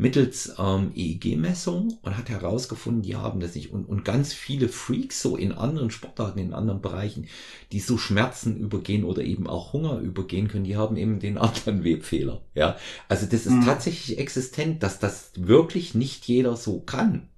mittels 0.00 0.54
ähm, 0.58 0.92
EEG-Messung 0.94 1.98
und 2.00 2.16
hat 2.16 2.30
herausgefunden, 2.30 3.02
die 3.02 3.16
haben 3.16 3.38
das 3.38 3.54
nicht. 3.54 3.70
Und, 3.70 3.84
und 3.84 4.02
ganz 4.02 4.32
viele 4.32 4.68
Freaks 4.68 5.20
so 5.20 5.36
in 5.36 5.52
anderen 5.52 5.90
Sportarten, 5.90 6.38
in 6.38 6.54
anderen 6.54 6.80
Bereichen, 6.80 7.28
die 7.70 7.80
so 7.80 7.98
Schmerzen 7.98 8.56
übergehen 8.56 9.04
oder 9.04 9.22
eben 9.22 9.46
auch 9.46 9.74
Hunger 9.74 9.98
übergehen 9.98 10.48
können, 10.48 10.64
die 10.64 10.78
haben 10.78 10.96
eben 10.96 11.20
den 11.20 11.36
anderen 11.38 11.84
Webfehler. 11.84 12.40
Ja, 12.54 12.78
also 13.08 13.26
das 13.26 13.44
ist 13.44 13.52
mhm. 13.52 13.64
tatsächlich 13.66 14.18
existent, 14.18 14.82
dass 14.82 14.98
das 14.98 15.32
wirklich 15.36 15.94
nicht 15.94 16.26
jeder 16.26 16.56
so 16.56 16.80
kann. 16.80 17.28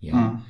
Ja. 0.00 0.16
Mhm 0.16 0.42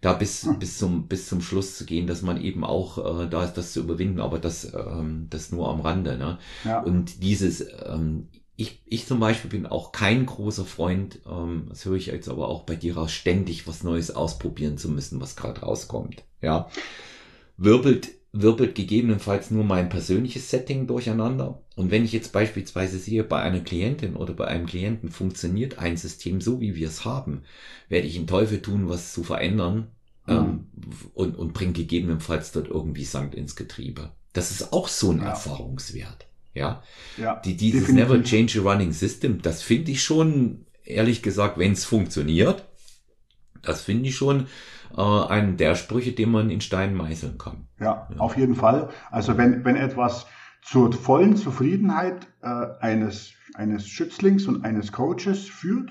da 0.00 0.12
bis, 0.12 0.48
bis 0.58 0.78
zum, 0.78 1.08
bis 1.08 1.28
zum 1.28 1.40
Schluss 1.40 1.76
zu 1.76 1.84
gehen, 1.84 2.06
dass 2.06 2.22
man 2.22 2.40
eben 2.40 2.64
auch 2.64 3.22
äh, 3.22 3.28
da 3.28 3.44
ist, 3.44 3.54
das 3.54 3.72
zu 3.72 3.80
überwinden, 3.80 4.20
aber 4.20 4.38
das, 4.38 4.72
ähm, 4.74 5.26
das 5.30 5.50
nur 5.50 5.68
am 5.68 5.80
Rande. 5.80 6.16
Ne? 6.16 6.38
Ja. 6.64 6.80
Und 6.80 7.22
dieses, 7.22 7.66
ähm, 7.84 8.28
ich, 8.56 8.82
ich 8.86 9.06
zum 9.06 9.20
Beispiel 9.20 9.50
bin 9.50 9.66
auch 9.66 9.92
kein 9.92 10.26
großer 10.26 10.64
Freund, 10.64 11.20
ähm, 11.28 11.66
das 11.68 11.84
höre 11.84 11.96
ich 11.96 12.06
jetzt 12.06 12.28
aber 12.28 12.48
auch 12.48 12.62
bei 12.62 12.76
dir 12.76 12.96
raus, 12.96 13.12
ständig 13.12 13.66
was 13.66 13.82
Neues 13.82 14.10
ausprobieren 14.10 14.78
zu 14.78 14.88
müssen, 14.88 15.20
was 15.20 15.36
gerade 15.36 15.60
rauskommt. 15.62 16.24
Ja. 16.40 16.68
Wirbelt, 17.56 18.10
wirbelt 18.32 18.74
gegebenenfalls 18.74 19.50
nur 19.50 19.64
mein 19.64 19.88
persönliches 19.88 20.50
Setting 20.50 20.86
durcheinander. 20.86 21.62
Und 21.76 21.90
wenn 21.90 22.04
ich 22.04 22.12
jetzt 22.12 22.32
beispielsweise 22.32 22.98
sehe, 22.98 23.24
bei 23.24 23.40
einer 23.40 23.60
Klientin 23.60 24.16
oder 24.16 24.34
bei 24.34 24.46
einem 24.46 24.66
Klienten 24.66 25.10
funktioniert 25.10 25.78
ein 25.78 25.96
System 25.96 26.40
so, 26.40 26.60
wie 26.60 26.74
wir 26.74 26.88
es 26.88 27.04
haben, 27.04 27.42
werde 27.88 28.06
ich 28.06 28.16
einen 28.16 28.26
Teufel 28.26 28.60
tun, 28.60 28.88
was 28.88 29.12
zu 29.12 29.22
verändern 29.22 29.88
mhm. 30.26 30.34
ähm, 30.34 30.66
und, 31.14 31.36
und 31.36 31.54
bringe 31.54 31.72
gegebenenfalls 31.72 32.52
dort 32.52 32.68
irgendwie 32.68 33.04
Sand 33.04 33.34
ins 33.34 33.56
Getriebe. 33.56 34.12
Das 34.34 34.50
ist 34.50 34.72
auch 34.72 34.88
so 34.88 35.10
ein 35.10 35.18
ja. 35.18 35.30
Erfahrungswert. 35.30 36.26
Ja, 36.54 36.82
ja 37.16 37.40
die, 37.44 37.56
dieses 37.56 37.86
definitiv. 37.86 38.08
Never 38.08 38.22
Change 38.22 38.60
a 38.60 38.62
Running 38.62 38.92
System, 38.92 39.40
das 39.40 39.62
finde 39.62 39.92
ich 39.92 40.02
schon, 40.02 40.66
ehrlich 40.84 41.22
gesagt, 41.22 41.56
wenn 41.56 41.72
es 41.72 41.84
funktioniert, 41.84 42.67
das 43.62 43.82
finde 43.82 44.08
ich 44.08 44.16
schon 44.16 44.46
äh, 44.96 45.00
einen 45.00 45.56
der 45.56 45.74
Sprüche, 45.74 46.12
den 46.12 46.30
man 46.30 46.50
in 46.50 46.60
Stein 46.60 46.94
meißeln 46.94 47.38
kann. 47.38 47.68
Ja, 47.80 48.08
ja, 48.10 48.18
auf 48.18 48.36
jeden 48.36 48.54
Fall. 48.54 48.88
Also 49.10 49.36
wenn, 49.36 49.64
wenn 49.64 49.76
etwas 49.76 50.26
zur 50.62 50.92
vollen 50.92 51.36
Zufriedenheit 51.36 52.26
äh, 52.42 52.66
eines, 52.80 53.32
eines 53.54 53.86
Schützlings 53.88 54.46
und 54.46 54.64
eines 54.64 54.92
Coaches 54.92 55.46
führt, 55.46 55.90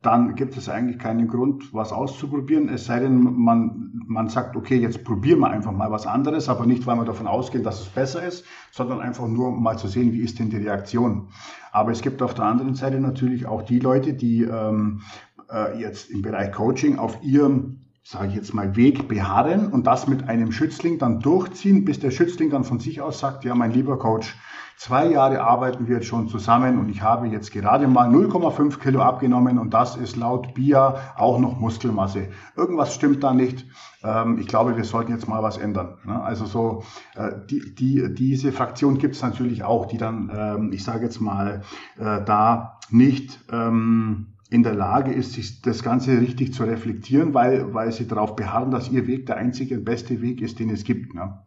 dann 0.00 0.36
gibt 0.36 0.56
es 0.56 0.68
eigentlich 0.68 0.98
keinen 0.98 1.26
Grund, 1.26 1.74
was 1.74 1.92
auszuprobieren. 1.92 2.68
Es 2.68 2.84
sei 2.84 3.00
denn, 3.00 3.20
man, 3.20 3.90
man 4.06 4.28
sagt, 4.28 4.54
okay, 4.54 4.76
jetzt 4.76 5.02
probieren 5.02 5.40
wir 5.40 5.50
einfach 5.50 5.72
mal 5.72 5.90
was 5.90 6.06
anderes, 6.06 6.48
aber 6.48 6.66
nicht, 6.66 6.86
weil 6.86 6.96
wir 6.96 7.04
davon 7.04 7.26
ausgehen, 7.26 7.64
dass 7.64 7.80
es 7.80 7.88
besser 7.88 8.24
ist, 8.24 8.44
sondern 8.70 9.00
einfach 9.00 9.26
nur 9.26 9.50
mal 9.50 9.76
zu 9.76 9.88
sehen, 9.88 10.12
wie 10.12 10.20
ist 10.20 10.38
denn 10.38 10.50
die 10.50 10.58
Reaktion. 10.58 11.30
Aber 11.72 11.90
es 11.90 12.00
gibt 12.00 12.22
auf 12.22 12.34
der 12.34 12.44
anderen 12.44 12.74
Seite 12.74 13.00
natürlich 13.00 13.46
auch 13.46 13.62
die 13.62 13.80
Leute, 13.80 14.14
die 14.14 14.44
ähm, 14.44 15.02
äh, 15.50 15.80
jetzt 15.80 16.10
im 16.10 16.22
Bereich 16.22 16.52
Coaching 16.52 16.98
auf 16.98 17.22
ihrem 17.22 17.84
sage 18.04 18.28
ich 18.28 18.36
jetzt 18.36 18.54
mal, 18.54 18.74
Weg 18.74 19.06
beharren 19.06 19.70
und 19.70 19.86
das 19.86 20.08
mit 20.08 20.30
einem 20.30 20.50
Schützling 20.50 20.98
dann 20.98 21.20
durchziehen, 21.20 21.84
bis 21.84 22.00
der 22.00 22.10
Schützling 22.10 22.48
dann 22.48 22.64
von 22.64 22.80
sich 22.80 23.02
aus 23.02 23.18
sagt, 23.18 23.44
ja, 23.44 23.54
mein 23.54 23.70
lieber 23.70 23.98
Coach, 23.98 24.34
Zwei 24.78 25.08
Jahre 25.08 25.42
arbeiten 25.42 25.88
wir 25.88 25.96
jetzt 25.96 26.06
schon 26.06 26.28
zusammen 26.28 26.78
und 26.78 26.88
ich 26.88 27.02
habe 27.02 27.26
jetzt 27.26 27.50
gerade 27.50 27.88
mal 27.88 28.08
0,5 28.08 28.78
Kilo 28.78 29.02
abgenommen 29.02 29.58
und 29.58 29.74
das 29.74 29.96
ist 29.96 30.14
laut 30.14 30.54
BIA 30.54 31.14
auch 31.16 31.40
noch 31.40 31.58
Muskelmasse. 31.58 32.28
Irgendwas 32.54 32.94
stimmt 32.94 33.24
da 33.24 33.34
nicht. 33.34 33.66
Ähm, 34.04 34.38
ich 34.38 34.46
glaube, 34.46 34.76
wir 34.76 34.84
sollten 34.84 35.10
jetzt 35.10 35.26
mal 35.26 35.42
was 35.42 35.58
ändern. 35.58 35.98
Ne? 36.04 36.22
Also 36.22 36.46
so 36.46 36.84
äh, 37.16 37.32
die, 37.50 37.74
die, 37.74 38.14
diese 38.14 38.52
Fraktion 38.52 38.98
gibt 38.98 39.16
es 39.16 39.22
natürlich 39.22 39.64
auch, 39.64 39.86
die 39.86 39.98
dann, 39.98 40.30
ähm, 40.32 40.72
ich 40.72 40.84
sage 40.84 41.06
jetzt 41.06 41.20
mal, 41.20 41.62
äh, 41.98 42.22
da 42.24 42.78
nicht 42.88 43.40
ähm, 43.50 44.28
in 44.50 44.62
der 44.62 44.74
Lage 44.74 45.12
ist, 45.12 45.34
sich 45.34 45.60
das 45.60 45.82
Ganze 45.82 46.20
richtig 46.20 46.54
zu 46.54 46.64
reflektieren, 46.64 47.34
weil, 47.34 47.74
weil 47.74 47.92
sie 47.92 48.06
darauf 48.06 48.34
beharren, 48.34 48.70
dass 48.70 48.90
ihr 48.90 49.06
Weg 49.06 49.26
der 49.26 49.36
einzige 49.36 49.76
und 49.76 49.84
beste 49.84 50.22
Weg 50.22 50.40
ist, 50.40 50.58
den 50.58 50.70
es 50.70 50.84
gibt. 50.84 51.14
Ne? 51.14 51.38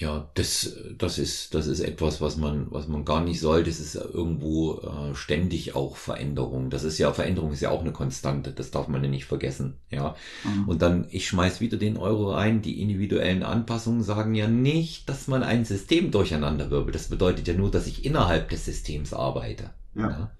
Ja, 0.00 0.30
das, 0.32 0.76
das 0.96 1.18
ist, 1.18 1.52
das 1.52 1.66
ist 1.66 1.80
etwas, 1.80 2.22
was 2.22 2.38
man, 2.38 2.68
was 2.70 2.88
man 2.88 3.04
gar 3.04 3.22
nicht 3.22 3.38
soll. 3.38 3.64
Das 3.64 3.80
ist 3.80 3.96
irgendwo 3.96 4.78
äh, 4.78 5.14
ständig 5.14 5.76
auch 5.76 5.96
Veränderung. 5.96 6.70
Das 6.70 6.84
ist 6.84 6.96
ja, 6.96 7.12
Veränderung 7.12 7.52
ist 7.52 7.60
ja 7.60 7.68
auch 7.68 7.82
eine 7.82 7.92
Konstante. 7.92 8.52
Das 8.52 8.70
darf 8.70 8.88
man 8.88 9.04
ja 9.04 9.10
nicht 9.10 9.26
vergessen. 9.26 9.76
Ja. 9.90 10.16
Mhm. 10.42 10.68
Und 10.70 10.80
dann, 10.80 11.06
ich 11.10 11.28
schmeiß 11.28 11.60
wieder 11.60 11.76
den 11.76 11.98
Euro 11.98 12.32
rein. 12.32 12.62
Die 12.62 12.80
individuellen 12.80 13.42
Anpassungen 13.42 14.02
sagen 14.02 14.34
ja 14.34 14.48
nicht, 14.48 15.06
dass 15.10 15.28
man 15.28 15.42
ein 15.42 15.66
System 15.66 16.10
durcheinander 16.10 16.70
wirbelt. 16.70 16.94
Das 16.94 17.08
bedeutet 17.08 17.46
ja 17.46 17.52
nur, 17.52 17.70
dass 17.70 17.86
ich 17.86 18.06
innerhalb 18.06 18.48
des 18.48 18.64
Systems 18.64 19.12
arbeite. 19.12 19.68
Ja. 19.94 20.08
ja. 20.08 20.30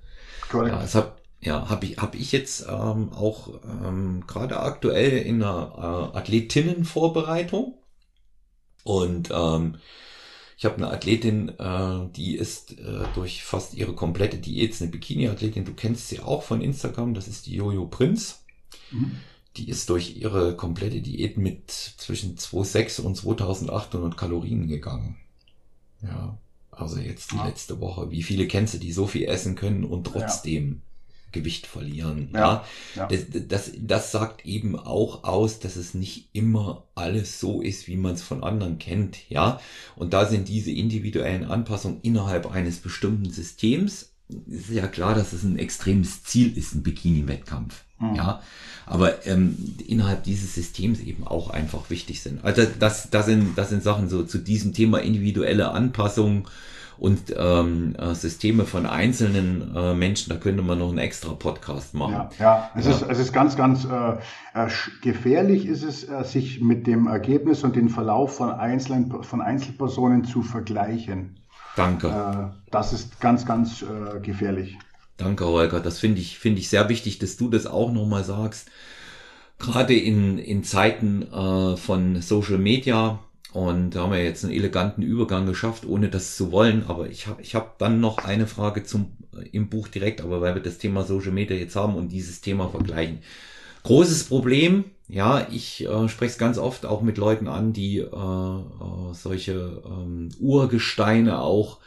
Korrekt. 0.48 0.72
Ja, 0.72 0.80
das 0.80 0.94
hab, 0.94 1.19
ja, 1.40 1.68
habe 1.68 1.86
ich, 1.86 1.96
hab 1.98 2.14
ich 2.14 2.32
jetzt 2.32 2.66
ähm, 2.68 3.12
auch 3.12 3.48
ähm, 3.64 4.24
gerade 4.26 4.60
aktuell 4.60 5.18
in 5.18 5.42
einer 5.42 6.12
äh, 6.14 6.18
Athletinnenvorbereitung 6.18 7.74
und 8.84 9.30
ähm, 9.32 9.76
ich 10.60 10.66
habe 10.66 10.76
eine 10.76 10.90
Athletin, 10.90 11.48
äh, 11.58 12.08
die 12.14 12.36
ist 12.36 12.78
äh, 12.78 13.04
durch 13.14 13.42
fast 13.42 13.72
ihre 13.72 13.94
komplette 13.94 14.36
Diät, 14.36 14.78
eine 14.80 14.90
Bikini-Athletin, 14.90 15.64
du 15.64 15.72
kennst 15.72 16.08
sie 16.08 16.20
auch 16.20 16.42
von 16.42 16.60
Instagram, 16.60 17.14
das 17.14 17.28
ist 17.28 17.46
die 17.46 17.54
Jojo 17.54 17.86
Prinz. 17.86 18.44
Mhm. 18.90 19.16
Die 19.56 19.70
ist 19.70 19.88
durch 19.88 20.16
ihre 20.18 20.54
komplette 20.56 21.00
Diät 21.00 21.38
mit 21.38 21.70
zwischen 21.70 22.36
2,6 22.36 23.00
und 23.00 23.16
2800 23.16 24.16
Kalorien 24.16 24.68
gegangen. 24.68 25.16
Ja, 26.02 26.38
also 26.70 26.98
jetzt 26.98 27.32
die 27.32 27.36
ja. 27.36 27.46
letzte 27.46 27.80
Woche. 27.80 28.10
Wie 28.10 28.22
viele 28.22 28.46
kennst 28.46 28.74
du, 28.74 28.78
die 28.78 28.92
so 28.92 29.06
viel 29.06 29.24
essen 29.24 29.56
können 29.56 29.84
und 29.84 30.04
trotzdem 30.04 30.82
Gewicht 31.32 31.66
verlieren. 31.66 32.30
Ja, 32.34 32.64
ja. 32.94 33.06
Das, 33.06 33.20
das, 33.48 33.72
das 33.78 34.12
sagt 34.12 34.44
eben 34.46 34.78
auch 34.78 35.24
aus, 35.24 35.60
dass 35.60 35.76
es 35.76 35.94
nicht 35.94 36.30
immer 36.32 36.84
alles 36.94 37.40
so 37.40 37.62
ist, 37.62 37.88
wie 37.88 37.96
man 37.96 38.14
es 38.14 38.22
von 38.22 38.42
anderen 38.42 38.78
kennt. 38.78 39.30
Ja, 39.30 39.60
und 39.96 40.12
da 40.12 40.26
sind 40.26 40.48
diese 40.48 40.70
individuellen 40.70 41.44
Anpassungen 41.44 42.00
innerhalb 42.02 42.50
eines 42.50 42.78
bestimmten 42.78 43.30
Systems. 43.30 44.12
Ist 44.46 44.70
ja 44.70 44.86
klar, 44.86 45.14
dass 45.14 45.32
es 45.32 45.42
ein 45.42 45.58
extremes 45.58 46.22
Ziel 46.22 46.56
ist, 46.56 46.74
ein 46.74 46.82
Bikini-Wettkampf. 46.82 47.84
Mhm. 47.98 48.14
Ja, 48.14 48.42
aber 48.86 49.26
ähm, 49.26 49.76
innerhalb 49.86 50.24
dieses 50.24 50.54
Systems 50.54 51.00
eben 51.00 51.26
auch 51.26 51.50
einfach 51.50 51.90
wichtig 51.90 52.22
sind. 52.22 52.44
Also 52.44 52.66
das, 52.78 53.10
das 53.10 53.26
sind, 53.26 53.56
das 53.56 53.68
sind 53.68 53.82
Sachen 53.82 54.08
so 54.08 54.22
zu 54.22 54.38
diesem 54.38 54.72
Thema 54.72 54.98
individuelle 54.98 55.70
Anpassung 55.70 56.48
und 57.00 57.34
ähm, 57.34 57.96
äh, 57.98 58.14
Systeme 58.14 58.66
von 58.66 58.84
einzelnen 58.84 59.74
äh, 59.74 59.94
Menschen, 59.94 60.28
da 60.28 60.36
könnte 60.36 60.62
man 60.62 60.78
noch 60.78 60.90
einen 60.90 60.98
extra 60.98 61.32
Podcast 61.32 61.94
machen. 61.94 62.12
Ja, 62.12 62.30
ja. 62.38 62.70
Es, 62.76 62.84
ja. 62.84 62.92
Ist, 62.92 63.02
es 63.08 63.18
ist 63.18 63.32
ganz, 63.32 63.56
ganz 63.56 63.86
äh, 63.86 64.18
äh 64.54 64.68
gefährlich, 65.00 65.64
ist 65.64 65.82
es, 65.82 66.06
äh, 66.06 66.22
sich 66.24 66.60
mit 66.60 66.86
dem 66.86 67.06
Ergebnis 67.06 67.64
und 67.64 67.74
dem 67.74 67.88
Verlauf 67.88 68.36
von 68.36 68.50
einzelnen 68.50 69.22
von 69.22 69.40
Einzelpersonen 69.40 70.24
zu 70.24 70.42
vergleichen. 70.42 71.40
Danke. 71.74 72.08
Äh, 72.08 72.60
das 72.70 72.92
ist 72.92 73.18
ganz, 73.18 73.46
ganz 73.46 73.80
äh, 73.80 74.20
gefährlich. 74.20 74.76
Danke, 75.16 75.46
Holger. 75.46 75.80
Das 75.80 75.98
finde 75.98 76.20
ich, 76.20 76.38
finde 76.38 76.60
ich 76.60 76.68
sehr 76.68 76.90
wichtig, 76.90 77.18
dass 77.18 77.38
du 77.38 77.48
das 77.48 77.66
auch 77.66 77.90
nochmal 77.90 78.24
sagst. 78.24 78.70
Gerade 79.58 79.94
in, 79.94 80.36
in 80.36 80.64
Zeiten 80.64 81.22
äh, 81.22 81.76
von 81.78 82.20
Social 82.20 82.58
Media, 82.58 83.20
und 83.52 83.90
da 83.90 84.02
haben 84.02 84.12
wir 84.12 84.22
jetzt 84.22 84.44
einen 84.44 84.54
eleganten 84.54 85.02
Übergang 85.02 85.46
geschafft, 85.46 85.84
ohne 85.84 86.08
das 86.08 86.36
zu 86.36 86.52
wollen. 86.52 86.84
Aber 86.86 87.08
ich 87.08 87.26
habe 87.26 87.42
ich 87.42 87.54
hab 87.54 87.78
dann 87.78 88.00
noch 88.00 88.18
eine 88.18 88.46
Frage 88.46 88.84
zum, 88.84 89.12
äh, 89.36 89.48
im 89.50 89.68
Buch 89.68 89.88
direkt, 89.88 90.20
aber 90.20 90.40
weil 90.40 90.54
wir 90.54 90.62
das 90.62 90.78
Thema 90.78 91.02
Social 91.02 91.32
Media 91.32 91.56
jetzt 91.56 91.76
haben 91.76 91.94
und 91.96 92.10
dieses 92.10 92.40
Thema 92.40 92.68
vergleichen. 92.68 93.18
Großes 93.82 94.24
Problem, 94.24 94.84
ja, 95.08 95.46
ich 95.50 95.86
äh, 95.86 96.08
spreche 96.08 96.32
es 96.32 96.38
ganz 96.38 96.58
oft 96.58 96.86
auch 96.86 97.02
mit 97.02 97.18
Leuten 97.18 97.48
an, 97.48 97.72
die 97.72 97.98
äh, 97.98 98.04
äh, 98.04 99.14
solche 99.14 99.82
ähm, 99.84 100.28
Urgesteine 100.38 101.40
auch 101.40 101.78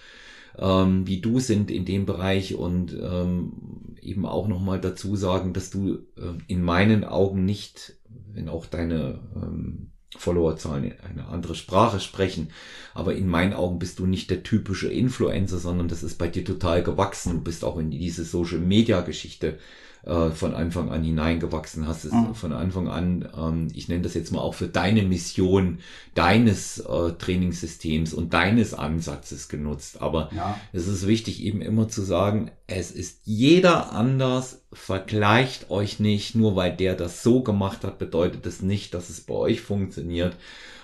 ähm, 0.58 1.08
wie 1.08 1.20
du 1.20 1.40
sind 1.40 1.72
in 1.72 1.86
dem 1.86 2.06
Bereich 2.06 2.56
und 2.56 2.94
ähm, 2.94 3.54
eben 4.02 4.26
auch 4.26 4.48
nochmal 4.48 4.80
dazu 4.80 5.16
sagen, 5.16 5.54
dass 5.54 5.70
du 5.70 5.96
äh, 6.18 6.34
in 6.48 6.62
meinen 6.62 7.04
Augen 7.04 7.46
nicht, 7.46 7.96
wenn 8.32 8.50
auch 8.50 8.66
deine 8.66 9.20
ähm, 9.36 9.93
Followerzahlen 10.18 10.94
eine 11.08 11.28
andere 11.28 11.56
Sprache 11.56 12.00
sprechen. 12.00 12.50
Aber 12.94 13.16
in 13.16 13.28
meinen 13.28 13.54
Augen 13.54 13.80
bist 13.80 14.00
du 14.00 14.06
nicht 14.06 14.30
der 14.30 14.44
typische 14.44 14.88
Influencer, 14.88 15.58
sondern 15.58 15.88
das 15.88 16.04
ist 16.04 16.18
bei 16.18 16.28
dir 16.28 16.46
total 16.46 16.84
gewachsen. 16.84 17.34
Du 17.34 17.42
bist 17.42 17.64
auch 17.64 17.78
in 17.78 17.92
diese 17.92 18.24
Social 18.24 18.60
Media 18.60 19.02
Geschichte 19.02 19.58
äh, 20.06 20.32
von 20.32 20.54
Anfang 20.54 20.92
an 20.92 21.02
hineingewachsen 21.02 21.88
hast, 21.88 22.04
es 22.04 22.12
mhm. 22.12 22.36
von 22.36 22.52
Anfang 22.52 22.90
an, 22.90 23.30
ähm, 23.38 23.70
ich 23.74 23.88
nenne 23.88 24.02
das 24.02 24.14
jetzt 24.14 24.32
mal 24.32 24.42
auch 24.42 24.54
für 24.54 24.68
deine 24.68 25.04
Mission, 25.04 25.80
deines 26.14 26.80
äh, 26.80 27.14
Trainingssystems 27.14 28.14
und 28.14 28.34
deines 28.34 28.74
Ansatzes 28.74 29.48
genutzt. 29.48 30.02
Aber 30.02 30.30
ja. 30.36 30.60
es 30.74 30.88
ist 30.88 31.08
wichtig 31.08 31.42
eben 31.44 31.62
immer 31.62 31.88
zu 31.88 32.02
sagen, 32.02 32.52
es 32.68 32.92
ist 32.92 33.22
jeder 33.24 33.94
anders, 33.94 34.64
vergleicht 34.74 35.70
euch 35.70 36.00
nicht, 36.00 36.36
nur 36.36 36.56
weil 36.58 36.76
der 36.76 36.96
das 36.96 37.24
so 37.24 37.42
gemacht 37.42 37.86
hat, 37.86 37.98
bedeutet 37.98 38.46
das 38.46 38.62
nicht, 38.62 38.94
dass 38.94 39.10
es 39.10 39.22
bei 39.22 39.36
euch 39.36 39.62
funktioniert. 39.62 40.36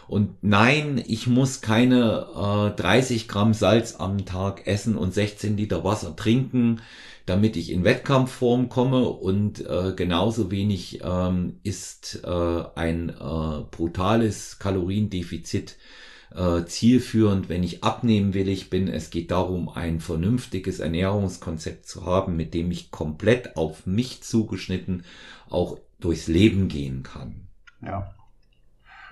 Und 0.07 0.37
nein, 0.41 1.03
ich 1.07 1.27
muss 1.27 1.61
keine 1.61 2.71
äh, 2.73 2.81
30 2.81 3.27
Gramm 3.27 3.53
Salz 3.53 3.97
am 3.99 4.25
Tag 4.25 4.65
essen 4.65 4.95
und 4.95 5.13
16 5.13 5.57
Liter 5.57 5.83
Wasser 5.83 6.15
trinken 6.15 6.81
damit 7.29 7.55
ich 7.57 7.71
in 7.71 7.83
Wettkampfform 7.83 8.69
komme 8.69 9.07
und 9.07 9.63
äh, 9.63 9.93
genauso 9.95 10.49
wenig 10.49 11.01
ähm, 11.03 11.59
ist 11.61 12.21
äh, 12.23 12.63
ein 12.75 13.09
äh, 13.09 13.63
brutales 13.69 14.57
Kaloriendefizit 14.57 15.77
äh, 16.35 16.65
zielführend, 16.65 17.47
wenn 17.47 17.61
ich 17.61 17.83
abnehmen 17.83 18.33
will. 18.33 18.49
Ich 18.49 18.71
bin, 18.71 18.87
es 18.87 19.11
geht 19.11 19.29
darum, 19.29 19.69
ein 19.69 19.99
vernünftiges 19.99 20.79
Ernährungskonzept 20.79 21.87
zu 21.87 22.05
haben, 22.05 22.35
mit 22.35 22.55
dem 22.55 22.71
ich 22.71 22.89
komplett 22.89 23.57
auf 23.57 23.85
mich 23.85 24.23
zugeschnitten 24.23 25.03
auch 25.49 25.77
durchs 25.99 26.27
Leben 26.27 26.67
gehen 26.67 27.03
kann. 27.03 27.47
Ja. 27.85 28.15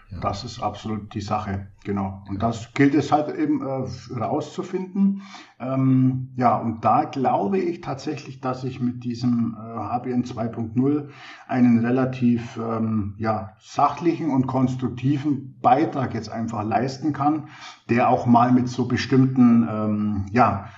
Ja. 0.09 0.19
Das 0.21 0.45
ist 0.45 0.61
absolut 0.61 1.13
die 1.13 1.21
Sache, 1.21 1.67
genau. 1.83 2.23
Und 2.29 2.41
das 2.41 2.73
gilt 2.73 2.95
es 2.95 3.11
halt 3.11 3.35
eben 3.37 3.61
äh, 3.61 4.13
rauszufinden. 4.17 5.21
Ähm, 5.59 6.29
ja, 6.37 6.55
und 6.55 6.85
da 6.85 7.03
glaube 7.03 7.57
ich 7.57 7.81
tatsächlich, 7.81 8.39
dass 8.39 8.63
ich 8.63 8.79
mit 8.79 9.03
diesem 9.03 9.57
äh, 9.59 9.59
HBN 9.59 10.23
2.0 10.23 11.09
einen 11.47 11.85
relativ 11.85 12.57
ähm, 12.57 13.15
ja, 13.17 13.57
sachlichen 13.59 14.29
und 14.29 14.47
konstruktiven 14.47 15.59
Beitrag 15.61 16.13
jetzt 16.13 16.29
einfach 16.29 16.63
leisten 16.63 17.11
kann, 17.11 17.49
der 17.89 18.09
auch 18.09 18.25
mal 18.25 18.53
mit 18.53 18.69
so 18.69 18.87
bestimmten, 18.87 19.67
ähm, 19.69 20.25
ja, 20.31 20.69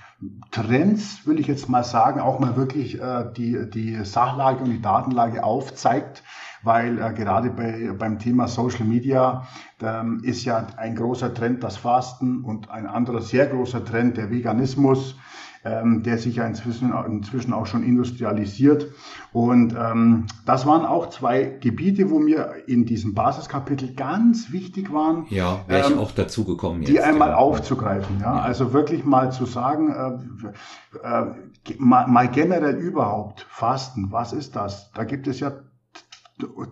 Trends, 0.50 1.26
will 1.26 1.40
ich 1.40 1.46
jetzt 1.46 1.68
mal 1.68 1.84
sagen, 1.84 2.20
auch 2.20 2.40
mal 2.40 2.56
wirklich 2.56 3.00
äh, 3.00 3.24
die, 3.34 3.70
die 3.70 4.04
Sachlage 4.04 4.64
und 4.64 4.70
die 4.70 4.82
Datenlage 4.82 5.44
aufzeigt, 5.44 6.22
weil 6.62 6.98
äh, 6.98 7.12
gerade 7.12 7.50
bei, 7.50 7.92
beim 7.98 8.18
Thema 8.18 8.48
Social 8.48 8.84
Media 8.84 9.46
ähm, 9.82 10.20
ist 10.22 10.44
ja 10.44 10.66
ein 10.76 10.94
großer 10.94 11.32
Trend 11.34 11.62
das 11.62 11.76
Fasten 11.76 12.44
und 12.44 12.70
ein 12.70 12.86
anderer 12.86 13.22
sehr 13.22 13.46
großer 13.46 13.84
Trend 13.84 14.16
der 14.16 14.30
Veganismus 14.30 15.16
ähm, 15.64 16.02
der 16.02 16.16
sich 16.18 16.36
ja 16.36 16.46
inzwischen, 16.46 16.92
inzwischen 17.06 17.52
auch 17.52 17.66
schon 17.66 17.82
industrialisiert. 17.82 18.88
Und 19.32 19.74
ähm, 19.78 20.26
das 20.46 20.66
waren 20.66 20.86
auch 20.86 21.10
zwei 21.10 21.44
Gebiete, 21.60 22.10
wo 22.10 22.18
mir 22.18 22.54
in 22.66 22.86
diesem 22.86 23.14
Basiskapitel 23.14 23.94
ganz 23.94 24.52
wichtig 24.52 24.92
waren. 24.92 25.26
Ja, 25.28 25.60
wäre 25.66 25.86
ich 25.86 25.92
ähm, 25.92 25.98
auch 25.98 26.12
dazu 26.12 26.44
gekommen. 26.44 26.82
Die 26.84 27.00
einmal 27.00 27.30
ja. 27.30 27.36
aufzugreifen. 27.36 28.20
Ja? 28.20 28.36
ja? 28.36 28.42
Also 28.42 28.72
wirklich 28.72 29.04
mal 29.04 29.32
zu 29.32 29.44
sagen, 29.44 29.90
äh, 29.90 31.06
äh, 31.06 31.26
mal, 31.76 32.06
mal 32.06 32.28
generell 32.28 32.76
überhaupt 32.76 33.46
Fasten, 33.50 34.10
was 34.10 34.32
ist 34.32 34.56
das? 34.56 34.90
Da 34.92 35.04
gibt 35.04 35.26
es 35.26 35.40
ja 35.40 35.52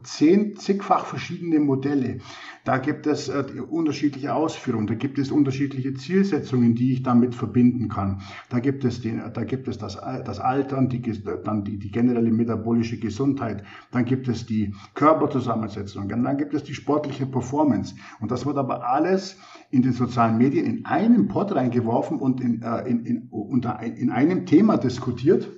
zehn, 0.02 0.56
zigfach 0.56 1.06
verschiedene 1.06 1.60
Modelle. 1.60 2.18
Da 2.64 2.78
gibt 2.78 3.06
es 3.06 3.28
äh, 3.28 3.44
unterschiedliche 3.68 4.34
Ausführungen, 4.34 4.86
da 4.86 4.94
gibt 4.94 5.18
es 5.18 5.30
unterschiedliche 5.30 5.94
Zielsetzungen, 5.94 6.74
die 6.74 6.92
ich 6.92 7.02
damit 7.02 7.34
verbinden 7.34 7.88
kann. 7.88 8.20
Da 8.50 8.60
gibt 8.60 8.84
es, 8.84 9.00
den, 9.00 9.22
da 9.32 9.44
gibt 9.44 9.68
es 9.68 9.78
das, 9.78 9.96
das 10.24 10.40
Altern, 10.40 10.88
die, 10.88 11.02
dann 11.44 11.64
die, 11.64 11.78
die 11.78 11.90
generelle 11.90 12.30
metabolische 12.30 12.98
Gesundheit, 12.98 13.64
dann 13.90 14.04
gibt 14.04 14.28
es 14.28 14.46
die 14.46 14.74
Körperzusammensetzung, 14.94 16.08
dann 16.08 16.36
gibt 16.36 16.54
es 16.54 16.64
die 16.64 16.74
sportliche 16.74 17.26
Performance. 17.26 17.94
Und 18.20 18.30
das 18.30 18.46
wird 18.46 18.58
aber 18.58 18.88
alles 18.88 19.36
in 19.70 19.82
den 19.82 19.92
sozialen 19.92 20.38
Medien 20.38 20.66
in 20.66 20.84
einen 20.84 21.28
Pot 21.28 21.54
reingeworfen 21.54 22.18
und 22.18 22.40
in, 22.40 22.62
äh, 22.62 22.88
in, 22.88 23.04
in, 23.04 23.28
unter, 23.30 23.80
in 23.82 24.10
einem 24.10 24.46
Thema 24.46 24.76
diskutiert. 24.76 25.48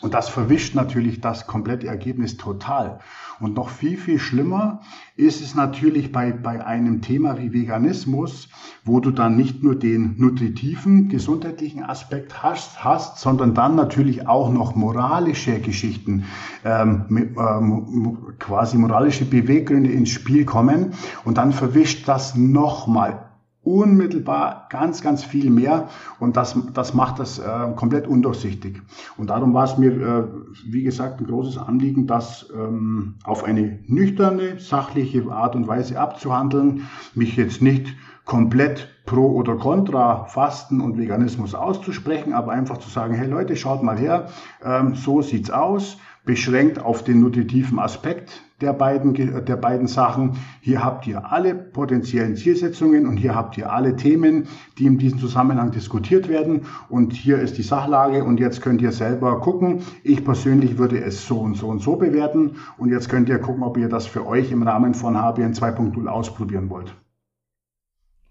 Und 0.00 0.14
das 0.14 0.28
verwischt 0.28 0.74
natürlich 0.74 1.20
das 1.20 1.46
komplette 1.46 1.86
Ergebnis 1.86 2.36
total. 2.36 3.00
Und 3.38 3.54
noch 3.54 3.68
viel, 3.68 3.98
viel 3.98 4.18
schlimmer 4.18 4.80
ist 5.16 5.42
es 5.42 5.54
natürlich 5.54 6.10
bei, 6.10 6.32
bei 6.32 6.64
einem 6.64 7.02
Thema 7.02 7.38
wie 7.38 7.52
Veganismus, 7.52 8.48
wo 8.84 9.00
du 9.00 9.10
dann 9.10 9.36
nicht 9.36 9.62
nur 9.62 9.74
den 9.74 10.14
nutritiven, 10.18 11.08
gesundheitlichen 11.08 11.82
Aspekt 11.82 12.42
hast, 12.42 12.82
hast 12.82 13.18
sondern 13.18 13.54
dann 13.54 13.74
natürlich 13.74 14.26
auch 14.26 14.50
noch 14.50 14.74
moralische 14.74 15.60
Geschichten, 15.60 16.24
ähm, 16.64 17.04
ähm, 17.10 18.34
quasi 18.38 18.78
moralische 18.78 19.26
Beweggründe 19.26 19.90
ins 19.90 20.10
Spiel 20.10 20.44
kommen. 20.44 20.92
Und 21.24 21.36
dann 21.38 21.52
verwischt 21.52 22.08
das 22.08 22.36
nochmal 22.36 23.25
unmittelbar 23.66 24.68
ganz, 24.70 25.02
ganz 25.02 25.24
viel 25.24 25.50
mehr 25.50 25.88
und 26.20 26.36
das, 26.36 26.56
das 26.72 26.94
macht 26.94 27.18
das 27.18 27.38
äh, 27.38 27.72
komplett 27.74 28.06
undurchsichtig. 28.06 28.80
Und 29.16 29.30
darum 29.30 29.54
war 29.54 29.64
es 29.64 29.76
mir, 29.76 29.90
äh, 29.90 30.24
wie 30.66 30.84
gesagt, 30.84 31.20
ein 31.20 31.26
großes 31.26 31.58
Anliegen, 31.58 32.06
das 32.06 32.48
ähm, 32.54 33.16
auf 33.24 33.42
eine 33.42 33.80
nüchterne, 33.86 34.60
sachliche 34.60 35.30
Art 35.30 35.56
und 35.56 35.66
Weise 35.66 35.98
abzuhandeln, 35.98 36.82
mich 37.14 37.36
jetzt 37.36 37.60
nicht 37.60 37.94
komplett 38.24 38.88
pro 39.04 39.34
oder 39.34 39.56
contra 39.56 40.24
Fasten 40.26 40.80
und 40.80 40.96
Veganismus 40.96 41.54
auszusprechen, 41.54 42.32
aber 42.32 42.52
einfach 42.52 42.78
zu 42.78 42.88
sagen, 42.88 43.14
hey 43.14 43.28
Leute, 43.28 43.56
schaut 43.56 43.82
mal 43.82 43.98
her, 43.98 44.28
ähm, 44.64 44.94
so 44.94 45.22
sieht's 45.22 45.50
aus, 45.50 45.98
beschränkt 46.24 46.78
auf 46.80 47.02
den 47.02 47.20
nutritiven 47.20 47.78
Aspekt 47.78 48.45
der 48.60 48.72
beiden, 48.72 49.14
der 49.14 49.56
beiden 49.56 49.86
Sachen. 49.86 50.38
Hier 50.60 50.82
habt 50.82 51.06
ihr 51.06 51.30
alle 51.30 51.54
potenziellen 51.54 52.36
Zielsetzungen 52.36 53.06
und 53.06 53.18
hier 53.18 53.34
habt 53.34 53.58
ihr 53.58 53.70
alle 53.70 53.96
Themen, 53.96 54.48
die 54.78 54.86
in 54.86 54.98
diesem 54.98 55.18
Zusammenhang 55.18 55.72
diskutiert 55.72 56.28
werden. 56.28 56.62
Und 56.88 57.12
hier 57.12 57.38
ist 57.38 57.58
die 57.58 57.62
Sachlage 57.62 58.24
und 58.24 58.40
jetzt 58.40 58.62
könnt 58.62 58.80
ihr 58.80 58.92
selber 58.92 59.40
gucken. 59.40 59.82
Ich 60.02 60.24
persönlich 60.24 60.78
würde 60.78 61.02
es 61.02 61.26
so 61.26 61.40
und 61.40 61.56
so 61.56 61.68
und 61.68 61.80
so 61.80 61.96
bewerten. 61.96 62.56
Und 62.78 62.90
jetzt 62.90 63.08
könnt 63.08 63.28
ihr 63.28 63.38
gucken, 63.38 63.62
ob 63.62 63.76
ihr 63.76 63.88
das 63.88 64.06
für 64.06 64.26
euch 64.26 64.50
im 64.50 64.62
Rahmen 64.62 64.94
von 64.94 65.16
HBN 65.16 65.52
2.0 65.52 66.06
ausprobieren 66.06 66.70
wollt. 66.70 66.94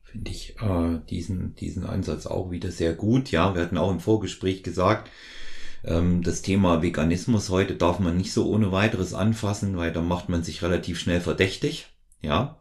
Finde 0.01 0.32
ich 0.32 0.55
äh, 0.61 0.99
diesen, 1.09 1.55
diesen 1.55 1.86
Ansatz 1.86 2.26
auch 2.26 2.49
wieder 2.49 2.71
sehr 2.71 2.93
gut. 2.93 3.32
Ja, 3.32 3.53
wir 3.53 3.61
hatten 3.61 3.78
auch 3.78 3.91
im 3.91 3.99
Vorgespräch 3.99 4.63
gesagt, 4.63 5.11
das 5.88 6.41
Thema 6.41 6.81
Veganismus 6.81 7.49
heute 7.49 7.75
darf 7.75 7.99
man 7.99 8.17
nicht 8.17 8.33
so 8.33 8.47
ohne 8.49 8.71
weiteres 8.71 9.13
anfassen, 9.13 9.77
weil 9.77 9.91
da 9.91 10.01
macht 10.01 10.29
man 10.29 10.43
sich 10.43 10.63
relativ 10.63 10.99
schnell 10.99 11.21
verdächtig. 11.21 11.88
Ja. 12.21 12.57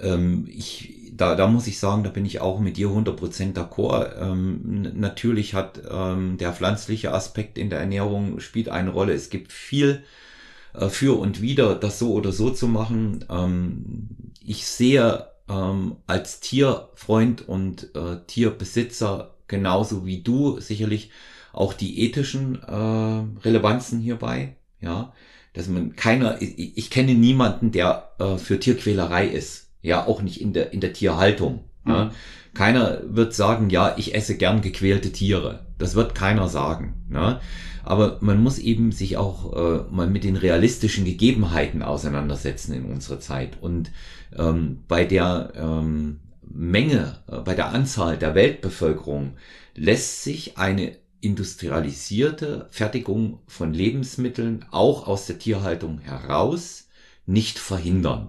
Ähm, 0.00 0.48
ich, 0.48 1.12
da, 1.12 1.34
da 1.36 1.46
muss 1.46 1.66
ich 1.66 1.78
sagen, 1.78 2.04
da 2.04 2.10
bin 2.10 2.26
ich 2.26 2.40
auch 2.40 2.58
mit 2.58 2.76
dir 2.76 2.88
100% 2.88 3.54
d'accord. 3.54 4.16
Ähm, 4.20 4.82
natürlich 4.94 5.54
hat 5.54 5.80
ähm, 5.90 6.36
der 6.38 6.52
pflanzliche 6.52 7.12
Aspekt 7.12 7.58
in 7.58 7.70
der 7.70 7.80
Ernährung 7.80 8.40
spielt 8.40 8.68
eine 8.68 8.90
Rolle. 8.90 9.12
Es 9.12 9.30
gibt 9.30 9.52
viel 9.52 10.02
äh, 10.74 10.88
für 10.88 11.18
und 11.18 11.40
wieder, 11.40 11.74
das 11.74 11.98
so 11.98 12.12
oder 12.12 12.32
so 12.32 12.50
zu 12.50 12.66
machen. 12.66 13.24
Ähm, 13.30 14.08
ich 14.44 14.66
sehe 14.66 15.28
ähm, 15.48 15.96
als 16.06 16.40
Tierfreund 16.40 17.46
und 17.48 17.94
äh, 17.94 18.18
Tierbesitzer 18.26 19.34
genauso 19.46 20.06
wie 20.06 20.22
du 20.22 20.60
sicherlich 20.60 21.10
auch 21.52 21.74
die 21.74 22.00
ethischen 22.00 22.62
äh, 22.62 23.44
Relevanzen 23.44 24.00
hierbei, 24.00 24.56
ja, 24.80 25.12
dass 25.52 25.68
man 25.68 25.96
keiner, 25.96 26.40
ich, 26.40 26.76
ich 26.76 26.90
kenne 26.90 27.14
niemanden, 27.14 27.72
der 27.72 28.10
äh, 28.18 28.36
für 28.36 28.58
Tierquälerei 28.58 29.26
ist, 29.26 29.70
ja, 29.82 30.06
auch 30.06 30.22
nicht 30.22 30.40
in 30.40 30.52
der 30.52 30.72
in 30.72 30.80
der 30.80 30.92
Tierhaltung. 30.92 31.64
Mhm. 31.84 31.90
Ja. 31.90 32.10
Keiner 32.54 33.00
wird 33.04 33.34
sagen, 33.34 33.70
ja, 33.70 33.94
ich 33.96 34.14
esse 34.14 34.36
gern 34.36 34.60
gequälte 34.60 35.10
Tiere. 35.10 35.66
Das 35.78 35.94
wird 35.94 36.14
keiner 36.14 36.48
sagen. 36.48 37.06
Ne? 37.08 37.40
Aber 37.82 38.18
man 38.20 38.42
muss 38.42 38.58
eben 38.58 38.92
sich 38.92 39.16
auch 39.16 39.52
äh, 39.54 39.84
mal 39.90 40.06
mit 40.06 40.24
den 40.24 40.36
realistischen 40.36 41.04
Gegebenheiten 41.04 41.82
auseinandersetzen 41.82 42.74
in 42.74 42.84
unserer 42.84 43.20
Zeit. 43.20 43.56
Und 43.60 43.90
ähm, 44.36 44.80
bei 44.86 45.04
der 45.04 45.52
ähm, 45.56 46.20
Menge, 46.42 47.16
äh, 47.26 47.38
bei 47.38 47.54
der 47.54 47.70
Anzahl 47.70 48.18
der 48.18 48.34
Weltbevölkerung 48.34 49.32
lässt 49.74 50.22
sich 50.22 50.58
eine 50.58 50.92
industrialisierte 51.22 52.66
Fertigung 52.70 53.38
von 53.46 53.72
Lebensmitteln 53.72 54.66
auch 54.70 55.06
aus 55.06 55.26
der 55.26 55.38
Tierhaltung 55.38 56.00
heraus 56.00 56.88
nicht 57.26 57.58
verhindern. 57.58 58.28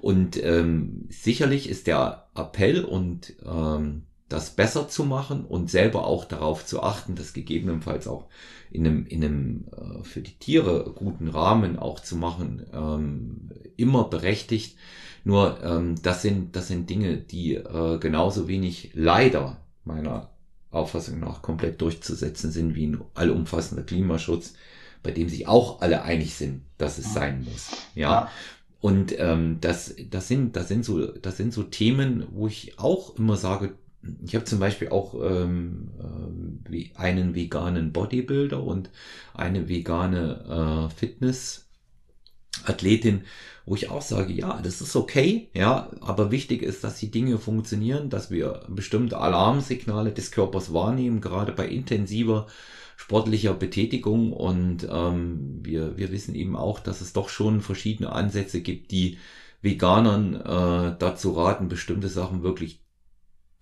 Und 0.00 0.42
ähm, 0.42 1.06
sicherlich 1.10 1.68
ist 1.68 1.88
der 1.88 2.28
Appell 2.34 2.84
und 2.84 3.34
ähm, 3.44 4.04
das 4.28 4.50
besser 4.50 4.88
zu 4.88 5.04
machen 5.04 5.44
und 5.44 5.70
selber 5.70 6.06
auch 6.06 6.24
darauf 6.24 6.64
zu 6.64 6.82
achten, 6.82 7.16
das 7.16 7.32
gegebenenfalls 7.32 8.06
auch 8.06 8.26
in 8.70 8.86
einem, 8.86 9.06
in 9.06 9.24
einem 9.24 9.64
äh, 9.72 10.04
für 10.04 10.20
die 10.20 10.38
Tiere 10.38 10.92
guten 10.94 11.28
Rahmen 11.28 11.78
auch 11.78 12.00
zu 12.00 12.16
machen, 12.16 12.64
ähm, 12.72 13.50
immer 13.76 14.04
berechtigt. 14.04 14.76
Nur 15.24 15.62
ähm, 15.62 15.96
das 16.02 16.22
sind 16.22 16.54
das 16.54 16.68
sind 16.68 16.88
Dinge, 16.88 17.16
die 17.16 17.54
äh, 17.56 17.98
genauso 17.98 18.46
wenig 18.46 18.92
leider 18.94 19.56
meiner 19.84 20.30
Auffassung 20.70 21.20
nach 21.20 21.42
komplett 21.42 21.80
durchzusetzen 21.80 22.50
sind 22.50 22.74
wie 22.74 22.86
ein 22.86 23.00
allumfassender 23.14 23.82
Klimaschutz, 23.82 24.54
bei 25.02 25.10
dem 25.10 25.28
sich 25.28 25.48
auch 25.48 25.80
alle 25.80 26.02
einig 26.02 26.34
sind, 26.34 26.62
dass 26.76 26.98
es 26.98 27.14
sein 27.14 27.44
muss. 27.44 27.70
Ja. 27.94 28.10
ja. 28.10 28.30
Und 28.80 29.12
ähm, 29.18 29.58
das, 29.60 29.96
das 30.10 30.28
sind, 30.28 30.54
das 30.54 30.68
sind 30.68 30.84
so, 30.84 31.04
das 31.06 31.36
sind 31.36 31.52
so 31.52 31.64
Themen, 31.64 32.28
wo 32.30 32.46
ich 32.46 32.78
auch 32.78 33.16
immer 33.16 33.36
sage, 33.36 33.74
ich 34.24 34.36
habe 34.36 34.44
zum 34.44 34.60
Beispiel 34.60 34.90
auch 34.90 35.14
ähm, 35.14 35.88
äh, 36.70 36.90
einen 36.94 37.34
veganen 37.34 37.92
Bodybuilder 37.92 38.62
und 38.62 38.90
eine 39.34 39.68
vegane 39.68 40.88
äh, 40.88 40.94
Fitness-Athletin, 40.94 43.22
wo 43.68 43.74
ich 43.74 43.90
auch 43.90 44.00
sage, 44.00 44.32
ja, 44.32 44.60
das 44.62 44.80
ist 44.80 44.96
okay, 44.96 45.50
ja, 45.52 45.90
aber 46.00 46.30
wichtig 46.30 46.62
ist, 46.62 46.84
dass 46.84 46.98
die 46.98 47.10
Dinge 47.10 47.38
funktionieren, 47.38 48.08
dass 48.08 48.30
wir 48.30 48.62
bestimmte 48.68 49.18
Alarmsignale 49.18 50.10
des 50.12 50.30
Körpers 50.30 50.72
wahrnehmen, 50.72 51.20
gerade 51.20 51.52
bei 51.52 51.68
intensiver 51.68 52.46
sportlicher 52.96 53.52
Betätigung 53.52 54.32
und 54.32 54.88
ähm, 54.90 55.60
wir, 55.62 55.98
wir 55.98 56.10
wissen 56.10 56.34
eben 56.34 56.56
auch, 56.56 56.80
dass 56.80 57.02
es 57.02 57.12
doch 57.12 57.28
schon 57.28 57.60
verschiedene 57.60 58.10
Ansätze 58.10 58.62
gibt, 58.62 58.90
die 58.90 59.18
Veganern 59.60 60.34
äh, 60.34 60.96
dazu 60.98 61.32
raten, 61.32 61.68
bestimmte 61.68 62.08
Sachen 62.08 62.42
wirklich 62.42 62.82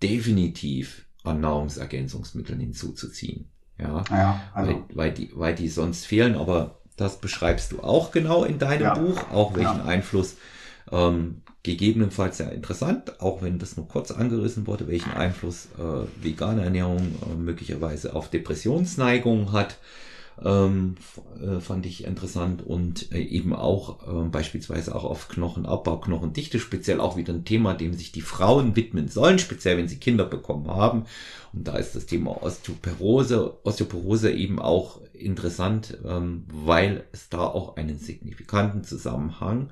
definitiv 0.01 1.05
an 1.23 1.41
Nahrungsergänzungsmitteln 1.41 2.61
hinzuzuziehen. 2.61 3.49
Ja, 3.77 4.05
ja 4.09 4.41
also. 4.53 4.71
weil, 4.71 4.83
weil, 4.93 5.13
die, 5.13 5.31
weil 5.35 5.55
die 5.55 5.67
sonst 5.67 6.05
fehlen, 6.05 6.35
aber 6.35 6.79
das 6.97 7.17
beschreibst 7.19 7.71
du 7.71 7.79
auch 7.79 8.11
genau 8.11 8.43
in 8.43 8.59
deinem 8.59 8.83
ja. 8.83 8.93
Buch, 8.95 9.31
auch 9.31 9.55
welchen 9.55 9.79
ja. 9.79 9.85
Einfluss 9.85 10.35
ähm, 10.91 11.41
gegebenenfalls 11.63 12.37
sehr 12.37 12.51
interessant, 12.51 13.21
auch 13.21 13.41
wenn 13.41 13.59
das 13.59 13.77
nur 13.77 13.87
kurz 13.87 14.11
angerissen 14.11 14.67
wurde, 14.67 14.87
welchen 14.87 15.11
Einfluss 15.11 15.67
äh, 15.77 16.23
vegane 16.23 16.63
Ernährung 16.63 17.15
äh, 17.21 17.35
möglicherweise 17.35 18.15
auf 18.15 18.29
Depressionsneigung 18.29 19.51
hat 19.51 19.77
ähm, 20.43 20.95
äh, 21.41 21.59
fand 21.59 21.85
ich 21.85 22.03
interessant 22.03 22.65
und 22.65 23.11
äh, 23.11 23.19
eben 23.19 23.53
auch 23.53 24.07
äh, 24.07 24.29
beispielsweise 24.29 24.93
auch 24.93 25.03
auf 25.03 25.29
Knochenabbau, 25.29 25.97
Knochendichte, 25.97 26.59
speziell 26.59 26.99
auch 26.99 27.17
wieder 27.17 27.33
ein 27.33 27.45
Thema, 27.45 27.73
dem 27.73 27.93
sich 27.93 28.11
die 28.11 28.21
Frauen 28.21 28.75
widmen 28.75 29.07
sollen, 29.07 29.39
speziell 29.39 29.77
wenn 29.77 29.87
sie 29.87 29.97
Kinder 29.97 30.25
bekommen 30.25 30.67
haben. 30.67 31.05
Und 31.53 31.67
da 31.67 31.77
ist 31.77 31.95
das 31.95 32.05
Thema 32.05 32.43
Osteoporose, 32.43 33.57
Osteoporose 33.63 34.31
eben 34.31 34.59
auch 34.59 35.01
interessant, 35.13 35.97
ähm, 36.05 36.45
weil 36.47 37.05
es 37.11 37.29
da 37.29 37.39
auch 37.39 37.77
einen 37.77 37.97
signifikanten 37.97 38.83
Zusammenhang 38.83 39.71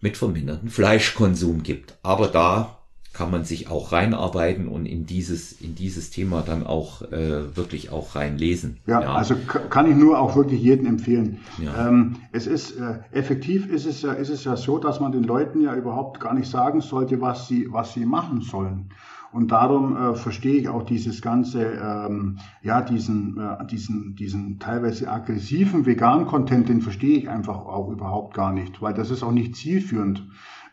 mit 0.00 0.16
verminderten 0.16 0.68
Fleischkonsum 0.68 1.62
gibt. 1.62 1.96
Aber 2.02 2.28
da 2.28 2.77
kann 3.12 3.30
man 3.30 3.44
sich 3.44 3.70
auch 3.70 3.92
reinarbeiten 3.92 4.68
und 4.68 4.86
in 4.86 5.06
dieses, 5.06 5.52
in 5.52 5.74
dieses 5.74 6.10
Thema 6.10 6.42
dann 6.42 6.64
auch 6.66 7.02
äh, 7.02 7.56
wirklich 7.56 7.90
auch 7.90 8.14
reinlesen. 8.14 8.76
Ja, 8.86 9.00
ja, 9.00 9.12
also 9.14 9.34
kann 9.70 9.90
ich 9.90 9.96
nur 9.96 10.20
auch 10.20 10.36
wirklich 10.36 10.62
jedem 10.62 10.86
empfehlen. 10.86 11.38
Ja. 11.58 11.88
Ähm, 11.88 12.16
es 12.32 12.46
ist 12.46 12.78
äh, 12.78 13.00
effektiv 13.10 13.66
ist 13.68 13.86
es 13.86 14.02
ja, 14.02 14.12
ist 14.12 14.30
es 14.30 14.44
ja 14.44 14.56
so, 14.56 14.78
dass 14.78 15.00
man 15.00 15.12
den 15.12 15.24
Leuten 15.24 15.60
ja 15.62 15.74
überhaupt 15.74 16.20
gar 16.20 16.34
nicht 16.34 16.48
sagen 16.48 16.80
sollte, 16.80 17.20
was 17.20 17.48
sie, 17.48 17.66
was 17.70 17.94
sie 17.94 18.06
machen 18.06 18.42
sollen. 18.42 18.90
Und 19.30 19.52
darum 19.52 19.96
äh, 19.96 20.14
verstehe 20.14 20.54
ich 20.54 20.68
auch 20.68 20.84
dieses 20.84 21.20
ganze, 21.20 21.62
ähm, 21.62 22.38
ja, 22.62 22.80
diesen, 22.80 23.38
äh, 23.38 23.66
diesen, 23.66 24.16
diesen 24.16 24.58
teilweise 24.58 25.10
aggressiven 25.10 25.84
vegan 25.84 26.26
Content, 26.26 26.68
den 26.68 26.80
verstehe 26.80 27.18
ich 27.18 27.28
einfach 27.28 27.56
auch 27.56 27.90
überhaupt 27.90 28.34
gar 28.34 28.52
nicht, 28.52 28.80
weil 28.80 28.94
das 28.94 29.10
ist 29.10 29.22
auch 29.22 29.32
nicht 29.32 29.54
zielführend 29.54 30.26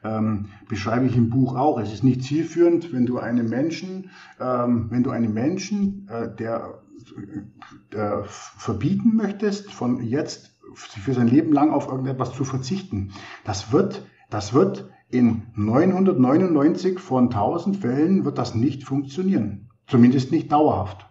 ähm, 0.04 0.48
beschreibe 0.68 1.06
ich 1.06 1.16
im 1.16 1.30
Buch 1.30 1.56
auch. 1.56 1.80
Es 1.80 1.92
ist 1.92 2.04
nicht 2.04 2.24
zielführend, 2.24 2.94
wenn 2.94 3.06
du 3.06 3.20
einem 3.20 3.50
Menschen, 3.50 4.10
ähm, 4.40 4.88
wenn 4.90 5.04
du 5.04 5.12
einem 5.12 5.34
Menschen, 5.34 6.08
äh, 6.10 6.34
der, 6.36 6.82
der 7.92 8.24
verbieten 8.26 9.16
möchtest, 9.16 9.72
von 9.72 10.02
jetzt 10.02 10.56
für 10.74 11.14
sein 11.14 11.28
Leben 11.28 11.54
lang 11.54 11.72
auf 11.72 11.88
irgendetwas 11.88 12.34
zu 12.34 12.44
verzichten. 12.44 13.12
Das 13.44 13.72
wird, 13.72 14.06
das 14.30 14.54
wird 14.54 14.90
in 15.10 15.44
999 15.56 17.00
von 17.00 17.26
1000 17.26 17.78
Fällen 17.78 18.26
wird 18.26 18.38
das 18.38 18.56
nicht 18.56 18.84
funktionieren. 18.84 19.70
Zumindest 19.88 20.32
nicht 20.32 20.52
dauerhaft. 20.52 21.06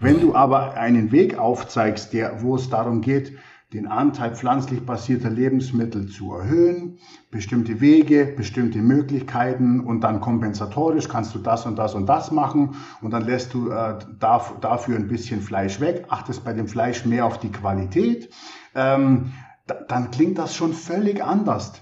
Wenn 0.00 0.20
du 0.20 0.34
aber 0.34 0.74
einen 0.74 1.12
Weg 1.12 1.38
aufzeigst, 1.38 2.12
der, 2.12 2.42
wo 2.42 2.56
es 2.56 2.68
darum 2.68 3.00
geht, 3.00 3.32
den 3.74 3.88
Anteil 3.88 4.36
pflanzlich 4.36 4.86
basierter 4.86 5.30
Lebensmittel 5.30 6.06
zu 6.06 6.32
erhöhen, 6.32 6.98
bestimmte 7.32 7.80
Wege, 7.80 8.24
bestimmte 8.24 8.78
Möglichkeiten 8.78 9.80
und 9.80 10.02
dann 10.02 10.20
kompensatorisch 10.20 11.08
kannst 11.08 11.34
du 11.34 11.40
das 11.40 11.66
und 11.66 11.76
das 11.76 11.94
und 11.96 12.06
das 12.06 12.30
machen 12.30 12.76
und 13.02 13.10
dann 13.10 13.24
lässt 13.24 13.52
du 13.52 13.70
äh, 13.70 13.98
dafür 14.20 14.96
ein 14.96 15.08
bisschen 15.08 15.40
Fleisch 15.40 15.80
weg, 15.80 16.06
achtest 16.08 16.44
bei 16.44 16.52
dem 16.52 16.68
Fleisch 16.68 17.04
mehr 17.04 17.26
auf 17.26 17.40
die 17.40 17.50
Qualität, 17.50 18.30
ähm, 18.76 19.32
dann 19.88 20.10
klingt 20.12 20.38
das 20.38 20.54
schon 20.54 20.72
völlig 20.72 21.24
anders 21.24 21.72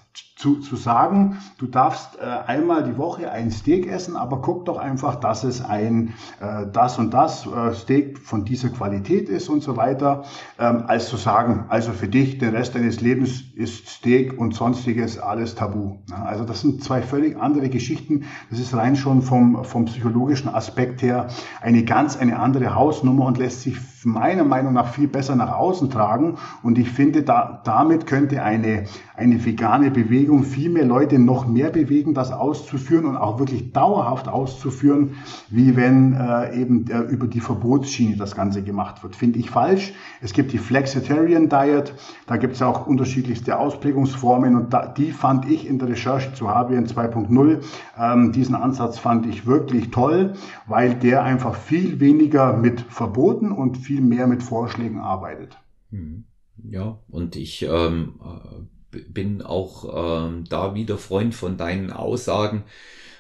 zu, 0.43 0.57
zu 0.57 0.75
sagen, 0.75 1.39
du 1.59 1.67
darfst 1.67 2.19
äh, 2.19 2.23
einmal 2.23 2.83
die 2.83 2.99
Woche 2.99 3.31
ein 3.31 3.53
Steak 3.53 3.87
essen, 3.87 4.17
aber 4.17 4.43
guck 4.43 4.65
doch 4.65 4.77
einfach, 4.77 5.15
dass 5.15 5.45
es 5.45 5.65
ein 5.65 6.15
äh, 6.41 6.67
das 6.73 6.99
und 6.99 7.15
das 7.15 7.47
äh, 7.47 7.73
Steak 7.73 8.19
von 8.19 8.45
dieser 8.45 8.71
Qualität 8.71 9.29
ist 9.29 9.49
und 9.49 9.63
so 9.63 9.77
weiter, 9.77 10.25
ähm, 10.59 10.85
als 10.89 11.09
zu 11.09 11.17
sagen, 11.17 11.67
also 11.69 11.93
für 11.93 12.09
dich 12.09 12.39
den 12.39 12.57
Rest 12.57 12.75
deines 12.75 13.01
Lebens 13.01 13.45
ist 13.55 13.89
Steak 13.89 14.37
und 14.37 14.53
sonstiges 14.53 15.17
alles 15.19 15.55
tabu. 15.55 15.99
Ja, 16.11 16.25
also 16.25 16.45
das 16.45 16.61
sind 16.61 16.83
zwei 16.83 17.03
völlig 17.03 17.41
andere 17.41 17.69
Geschichten. 17.69 18.25
Das 18.51 18.59
ist 18.59 18.75
rein 18.75 18.97
schon 18.97 19.23
vom, 19.23 19.65
vom 19.65 19.85
psychologischen 19.85 20.49
Aspekt 20.49 21.03
her 21.03 21.29
eine 21.61 21.85
ganz 21.85 22.17
eine 22.17 22.41
andere 22.41 22.75
Hausnummer 22.75 23.27
und 23.27 23.39
lässt 23.39 23.63
sich 23.63 23.77
meiner 24.05 24.43
Meinung 24.43 24.73
nach 24.73 24.89
viel 24.89 25.07
besser 25.07 25.37
nach 25.37 25.53
außen 25.53 25.89
tragen. 25.89 26.39
Und 26.65 26.79
ich 26.79 26.91
finde, 26.91 27.23
da, 27.23 27.63
damit 27.65 28.09
könnte 28.09 28.43
eine, 28.43 28.85
eine 29.15 29.45
vegane 29.45 29.93
Bewegung 29.93 30.02
Bewegung 30.05 30.43
viel 30.43 30.71
mehr 30.71 30.85
Leute 30.85 31.19
noch 31.19 31.47
mehr 31.47 31.71
bewegen, 31.71 32.15
das 32.15 32.33
auszuführen 32.33 33.05
und 33.05 33.17
auch 33.17 33.39
wirklich 33.39 33.73
dauerhaft 33.73 34.29
auszuführen, 34.29 35.17
wie 35.49 35.77
wenn 35.77 36.15
äh, 36.15 36.61
eben 36.61 36.91
äh, 36.91 37.01
über 37.03 37.27
die 37.27 37.41
Verbotsschiene 37.41 38.17
das 38.17 38.35
Ganze 38.35 38.63
gemacht 38.63 39.03
wird. 39.03 39.17
Finde 39.17 39.39
ich 39.39 39.51
falsch. 39.51 39.93
Es 40.21 40.33
gibt 40.33 40.53
die 40.53 40.59
Flexitarian 40.59 41.49
Diet, 41.49 41.95
da 42.27 42.37
gibt 42.37 42.55
es 42.55 42.63
auch 42.63 42.87
unterschiedlichste 42.87 43.59
Ausprägungsformen 43.59 44.57
und 44.57 44.73
da, 44.73 44.87
die 44.87 45.13
fand 45.13 45.51
ich 45.51 45.67
in 45.67 45.79
der 45.79 45.89
Recherche 45.89 46.33
zu 46.35 46.49
HBN 46.49 46.87
2.0, 46.87 47.61
ähm, 47.99 48.33
diesen 48.33 48.55
Ansatz 48.55 48.99
fand 48.99 49.27
ich 49.27 49.47
wirklich 49.47 49.91
toll, 49.91 50.35
weil 50.67 50.95
der 50.95 51.23
einfach 51.23 51.55
viel 51.55 52.01
weniger 52.01 52.57
mit 52.57 52.81
Verboten 52.81 53.53
und 53.53 53.79
viel 53.79 54.01
mehr 54.01 54.27
mit 54.27 54.43
Vorschlägen 54.43 55.01
arbeitet. 55.01 55.59
Hm. 55.91 56.25
Ja, 56.65 56.99
und 57.09 57.35
ich 57.37 57.67
ähm, 57.69 58.15
bin 58.93 59.43
auch 59.43 60.27
ähm, 60.29 60.45
da 60.49 60.75
wieder 60.75 60.99
Freund 60.99 61.35
von 61.35 61.57
deinen 61.57 61.91
Aussagen, 61.91 62.65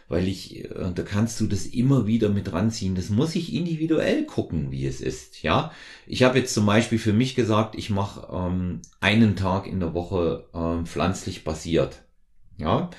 weil 0.08 0.28
ich, 0.28 0.64
äh, 0.64 0.92
da 0.94 1.02
kannst 1.02 1.40
du 1.40 1.46
das 1.46 1.66
immer 1.66 2.06
wieder 2.06 2.28
mit 2.28 2.52
ranziehen. 2.52 2.94
Das 2.94 3.08
muss 3.08 3.34
ich 3.34 3.54
individuell 3.54 4.26
gucken, 4.26 4.70
wie 4.70 4.86
es 4.86 5.00
ist. 5.00 5.42
Ja, 5.42 5.72
ich 6.06 6.22
habe 6.22 6.38
jetzt 6.38 6.54
zum 6.54 6.66
Beispiel 6.66 6.98
für 6.98 7.12
mich 7.12 7.34
gesagt, 7.34 7.74
ich 7.76 7.90
mache 7.90 8.28
ähm, 8.32 8.82
einen 9.00 9.36
Tag 9.36 9.66
in 9.66 9.80
der 9.80 9.94
Woche 9.94 10.44
ähm, 10.54 10.86
pflanzlich 10.86 11.44
basiert. 11.44 12.02
Ja, 12.58 12.90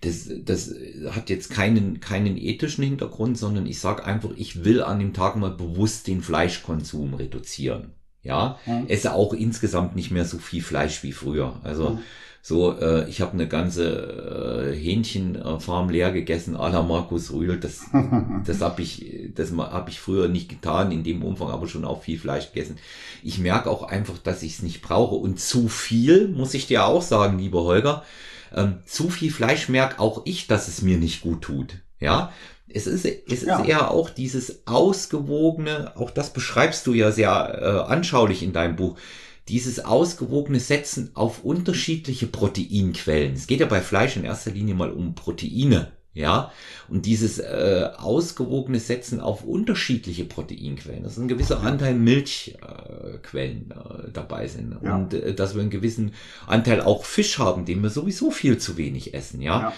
das, 0.00 0.28
das 0.44 0.74
hat 1.10 1.30
jetzt 1.30 1.50
keinen, 1.50 2.00
keinen 2.00 2.36
ethischen 2.36 2.82
Hintergrund, 2.82 3.38
sondern 3.38 3.66
ich 3.66 3.78
sage 3.78 4.04
einfach, 4.04 4.30
ich 4.36 4.64
will 4.64 4.82
an 4.82 4.98
dem 4.98 5.12
Tag 5.12 5.36
mal 5.36 5.50
bewusst 5.50 6.08
den 6.08 6.22
Fleischkonsum 6.22 7.14
reduzieren. 7.14 7.92
Ja, 8.22 8.58
mhm. 8.66 8.86
esse 8.86 9.14
auch 9.14 9.32
insgesamt 9.32 9.96
nicht 9.96 10.12
mehr 10.12 10.24
so 10.24 10.38
viel 10.38 10.62
Fleisch 10.62 11.02
wie 11.02 11.12
früher. 11.12 11.60
Also 11.64 11.90
mhm. 11.90 11.98
so, 12.40 12.78
äh, 12.78 13.08
ich 13.08 13.20
habe 13.20 13.32
eine 13.32 13.48
ganze 13.48 14.70
äh, 14.70 14.76
Hähnchenfarm 14.76 15.90
leer 15.90 16.12
gegessen, 16.12 16.56
à 16.56 16.70
la 16.70 16.82
Markus 16.82 17.32
Rühl. 17.32 17.58
Das, 17.58 17.80
das 18.46 18.60
habe 18.60 18.82
ich, 18.82 19.32
das 19.34 19.52
habe 19.56 19.90
ich 19.90 19.98
früher 19.98 20.28
nicht 20.28 20.48
getan, 20.48 20.92
in 20.92 21.02
dem 21.02 21.24
Umfang 21.24 21.48
aber 21.48 21.66
schon 21.66 21.84
auch 21.84 22.02
viel 22.02 22.18
Fleisch 22.18 22.52
gegessen. 22.52 22.78
Ich 23.24 23.38
merke 23.38 23.68
auch 23.68 23.82
einfach, 23.82 24.18
dass 24.18 24.44
ich 24.44 24.54
es 24.54 24.62
nicht 24.62 24.82
brauche 24.82 25.16
und 25.16 25.40
zu 25.40 25.68
viel, 25.68 26.28
muss 26.28 26.54
ich 26.54 26.68
dir 26.68 26.86
auch 26.86 27.02
sagen, 27.02 27.40
lieber 27.40 27.64
Holger. 27.64 28.04
Ähm, 28.54 28.78
zu 28.86 29.10
viel 29.10 29.32
Fleisch 29.32 29.68
merke 29.68 29.98
auch 29.98 30.22
ich, 30.26 30.46
dass 30.46 30.68
es 30.68 30.82
mir 30.82 30.98
nicht 30.98 31.22
gut 31.22 31.42
tut. 31.42 31.78
Ja, 31.98 32.32
es 32.74 32.86
ist, 32.86 33.04
es 33.04 33.42
ja. 33.42 33.58
ist 33.58 33.68
eher 33.68 33.90
auch 33.90 34.10
dieses 34.10 34.66
ausgewogene, 34.66 35.96
auch 35.96 36.10
das 36.10 36.32
beschreibst 36.32 36.86
du 36.86 36.94
ja 36.94 37.12
sehr 37.12 37.30
äh, 37.30 37.92
anschaulich 37.92 38.42
in 38.42 38.52
deinem 38.52 38.76
Buch, 38.76 38.96
dieses 39.48 39.84
ausgewogene 39.84 40.60
Setzen 40.60 41.10
auf 41.14 41.44
unterschiedliche 41.44 42.26
Proteinquellen. 42.26 43.34
Es 43.34 43.46
geht 43.46 43.60
ja 43.60 43.66
bei 43.66 43.80
Fleisch 43.80 44.16
in 44.16 44.24
erster 44.24 44.52
Linie 44.52 44.74
mal 44.74 44.92
um 44.92 45.14
Proteine. 45.14 45.92
Ja, 46.14 46.52
und 46.88 47.06
dieses 47.06 47.38
äh, 47.38 47.88
ausgewogene 47.96 48.80
Setzen 48.80 49.18
auf 49.18 49.44
unterschiedliche 49.44 50.26
Proteinquellen, 50.26 51.04
dass 51.04 51.16
ein 51.16 51.26
gewisser 51.26 51.62
Anteil 51.62 51.94
Milchquellen 51.94 53.70
äh, 53.70 54.08
äh, 54.08 54.10
dabei 54.12 54.46
sind 54.46 54.76
ja. 54.82 54.94
und 54.94 55.14
äh, 55.14 55.32
dass 55.32 55.54
wir 55.54 55.62
einen 55.62 55.70
gewissen 55.70 56.12
Anteil 56.46 56.82
auch 56.82 57.06
Fisch 57.06 57.38
haben, 57.38 57.64
den 57.64 57.82
wir 57.82 57.88
sowieso 57.88 58.30
viel 58.30 58.58
zu 58.58 58.76
wenig 58.76 59.14
essen. 59.14 59.40
Ja? 59.40 59.60
ja, 59.60 59.72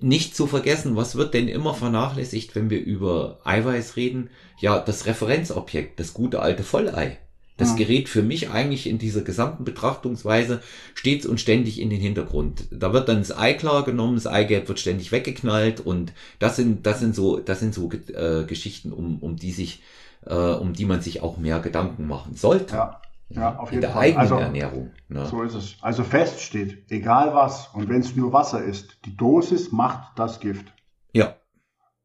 nicht 0.00 0.34
zu 0.34 0.46
vergessen, 0.46 0.96
was 0.96 1.16
wird 1.16 1.34
denn 1.34 1.48
immer 1.48 1.74
vernachlässigt, 1.74 2.54
wenn 2.54 2.70
wir 2.70 2.82
über 2.82 3.40
Eiweiß 3.44 3.96
reden? 3.96 4.30
Ja, 4.58 4.78
das 4.78 5.04
Referenzobjekt, 5.04 6.00
das 6.00 6.14
gute 6.14 6.40
alte 6.40 6.62
Vollei. 6.62 7.18
Das 7.56 7.70
ja. 7.70 7.76
gerät 7.76 8.08
für 8.08 8.22
mich 8.22 8.50
eigentlich 8.50 8.88
in 8.88 8.98
dieser 8.98 9.22
gesamten 9.22 9.64
Betrachtungsweise 9.64 10.60
stets 10.94 11.24
und 11.24 11.40
ständig 11.40 11.80
in 11.80 11.88
den 11.88 12.00
Hintergrund. 12.00 12.66
Da 12.72 12.92
wird 12.92 13.08
dann 13.08 13.18
das 13.18 13.36
Ei 13.36 13.54
klar 13.54 13.84
genommen, 13.84 14.16
das 14.16 14.26
Eigelb 14.26 14.66
wird 14.68 14.80
ständig 14.80 15.12
weggeknallt 15.12 15.80
und 15.80 16.12
das 16.40 16.56
sind, 16.56 16.84
das 16.84 16.98
sind 16.98 17.14
so, 17.14 17.38
das 17.38 17.60
sind 17.60 17.72
so 17.72 17.90
äh, 17.92 18.44
Geschichten, 18.44 18.92
um, 18.92 19.18
um 19.20 19.36
die 19.36 19.52
sich, 19.52 19.82
äh, 20.26 20.34
um 20.34 20.72
die 20.72 20.84
man 20.84 21.00
sich 21.00 21.22
auch 21.22 21.36
mehr 21.36 21.60
Gedanken 21.60 22.08
machen 22.08 22.34
sollte. 22.34 22.74
Ja. 22.74 23.00
Ja, 23.30 23.56
auf 23.56 23.70
jeden 23.70 23.76
in 23.76 23.80
der 23.80 23.90
Fall. 23.90 24.02
eigenen 24.02 24.20
also, 24.20 24.36
Ernährung. 24.36 24.90
Ne? 25.08 25.26
So 25.26 25.42
ist 25.42 25.54
es. 25.54 25.76
Also 25.80 26.04
fest 26.04 26.40
steht, 26.40 26.90
egal 26.90 27.34
was, 27.34 27.68
und 27.68 27.88
wenn 27.88 28.00
es 28.00 28.14
nur 28.14 28.32
Wasser 28.32 28.62
ist, 28.62 28.98
die 29.06 29.16
Dosis 29.16 29.72
macht 29.72 30.18
das 30.18 30.40
Gift. 30.40 30.72
Ja. 31.12 31.34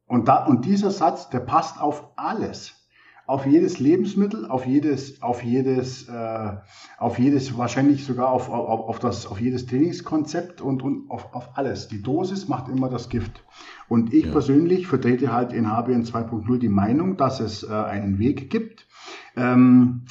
Und, 0.06 0.28
da, 0.28 0.46
und 0.46 0.64
dieser 0.64 0.90
Satz, 0.90 1.28
der 1.28 1.40
passt 1.40 1.80
auf 1.80 2.08
alles 2.16 2.79
auf 3.30 3.46
jedes 3.46 3.78
Lebensmittel, 3.78 4.44
auf 4.46 4.66
jedes, 4.66 5.22
auf 5.22 5.44
jedes, 5.44 6.08
äh, 6.08 6.52
auf 6.98 7.16
jedes, 7.16 7.56
wahrscheinlich 7.56 8.04
sogar 8.04 8.30
auf, 8.30 8.50
auf, 8.50 8.80
auf, 8.88 8.98
das, 8.98 9.24
auf 9.24 9.40
jedes 9.40 9.66
Trainingskonzept 9.66 10.60
und, 10.60 10.82
und 10.82 11.08
auf, 11.08 11.32
auf 11.32 11.56
alles. 11.56 11.86
Die 11.86 12.02
Dosis 12.02 12.48
macht 12.48 12.68
immer 12.68 12.88
das 12.88 13.08
Gift. 13.08 13.44
Und 13.88 14.12
ich 14.12 14.24
ja. 14.24 14.32
persönlich 14.32 14.88
vertrete 14.88 15.32
halt 15.32 15.52
in 15.52 15.70
HBN 15.70 16.02
2.0 16.02 16.58
die 16.58 16.68
Meinung, 16.68 17.16
dass 17.16 17.38
es 17.38 17.62
äh, 17.62 17.72
einen 17.72 18.18
Weg 18.18 18.50
gibt, 18.50 18.88
ähm, 19.36 20.06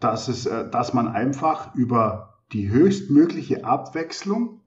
dass, 0.00 0.26
es, 0.26 0.46
äh, 0.46 0.68
dass 0.68 0.94
man 0.94 1.06
einfach 1.06 1.76
über 1.76 2.40
die 2.52 2.70
höchstmögliche 2.70 3.64
Abwechslung 3.64 4.62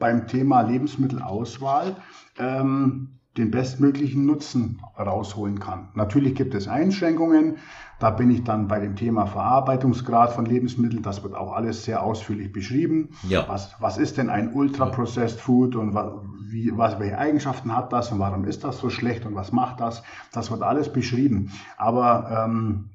beim 0.00 0.26
Thema 0.26 0.62
Lebensmittelauswahl 0.62 1.94
ähm, 2.38 3.19
den 3.36 3.50
bestmöglichen 3.50 4.26
Nutzen 4.26 4.80
rausholen 4.98 5.60
kann. 5.60 5.88
Natürlich 5.94 6.34
gibt 6.34 6.54
es 6.54 6.66
Einschränkungen. 6.66 7.58
Da 8.00 8.10
bin 8.10 8.30
ich 8.30 8.42
dann 8.42 8.66
bei 8.66 8.80
dem 8.80 8.96
Thema 8.96 9.26
Verarbeitungsgrad 9.26 10.32
von 10.32 10.46
Lebensmitteln. 10.46 11.02
Das 11.02 11.22
wird 11.22 11.34
auch 11.34 11.52
alles 11.52 11.84
sehr 11.84 12.02
ausführlich 12.02 12.52
beschrieben. 12.52 13.10
Ja. 13.28 13.48
Was, 13.48 13.76
was 13.78 13.98
ist 13.98 14.18
denn 14.18 14.30
ein 14.30 14.52
Ultra-Processed 14.52 15.38
Food 15.38 15.76
und 15.76 15.94
was, 15.94 16.12
wie, 16.48 16.72
was, 16.76 16.98
welche 16.98 17.18
Eigenschaften 17.18 17.76
hat 17.76 17.92
das 17.92 18.10
und 18.10 18.18
warum 18.18 18.44
ist 18.44 18.64
das 18.64 18.78
so 18.78 18.90
schlecht 18.90 19.24
und 19.26 19.36
was 19.36 19.52
macht 19.52 19.80
das? 19.80 20.02
Das 20.32 20.50
wird 20.50 20.62
alles 20.62 20.92
beschrieben. 20.92 21.52
Aber 21.76 22.46
ähm, 22.46 22.90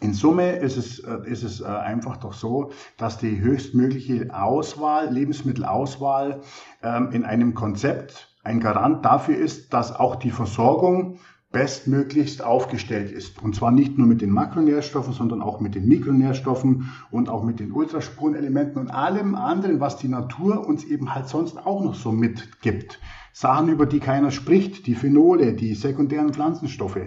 in 0.00 0.14
Summe 0.14 0.56
ist 0.56 0.76
es, 0.76 1.00
äh, 1.00 1.18
ist 1.24 1.42
es 1.42 1.60
äh, 1.60 1.64
einfach 1.64 2.18
doch 2.18 2.32
so, 2.34 2.70
dass 2.96 3.18
die 3.18 3.40
höchstmögliche 3.40 4.28
Auswahl, 4.32 5.12
Lebensmittelauswahl 5.12 6.42
ähm, 6.82 7.10
in 7.10 7.24
einem 7.24 7.54
Konzept 7.54 8.33
ein 8.44 8.60
Garant 8.60 9.04
dafür 9.04 9.36
ist, 9.36 9.72
dass 9.72 9.94
auch 9.94 10.16
die 10.16 10.30
Versorgung 10.30 11.18
bestmöglichst 11.50 12.42
aufgestellt 12.42 13.12
ist. 13.12 13.40
Und 13.40 13.54
zwar 13.54 13.70
nicht 13.70 13.96
nur 13.96 14.08
mit 14.08 14.20
den 14.20 14.30
Makronährstoffen, 14.30 15.12
sondern 15.12 15.40
auch 15.40 15.60
mit 15.60 15.76
den 15.76 15.86
Mikronährstoffen 15.86 16.92
und 17.12 17.28
auch 17.28 17.44
mit 17.44 17.60
den 17.60 17.70
Ultraspurenelementen 17.70 18.80
und 18.80 18.90
allem 18.90 19.36
anderen, 19.36 19.78
was 19.78 19.96
die 19.96 20.08
Natur 20.08 20.66
uns 20.66 20.84
eben 20.84 21.14
halt 21.14 21.28
sonst 21.28 21.56
auch 21.64 21.82
noch 21.82 21.94
so 21.94 22.10
mitgibt. 22.10 22.98
Sachen, 23.32 23.68
über 23.68 23.86
die 23.86 24.00
keiner 24.00 24.32
spricht, 24.32 24.86
die 24.86 24.96
Phenole, 24.96 25.54
die 25.54 25.74
sekundären 25.74 26.34
Pflanzenstoffe. 26.34 27.00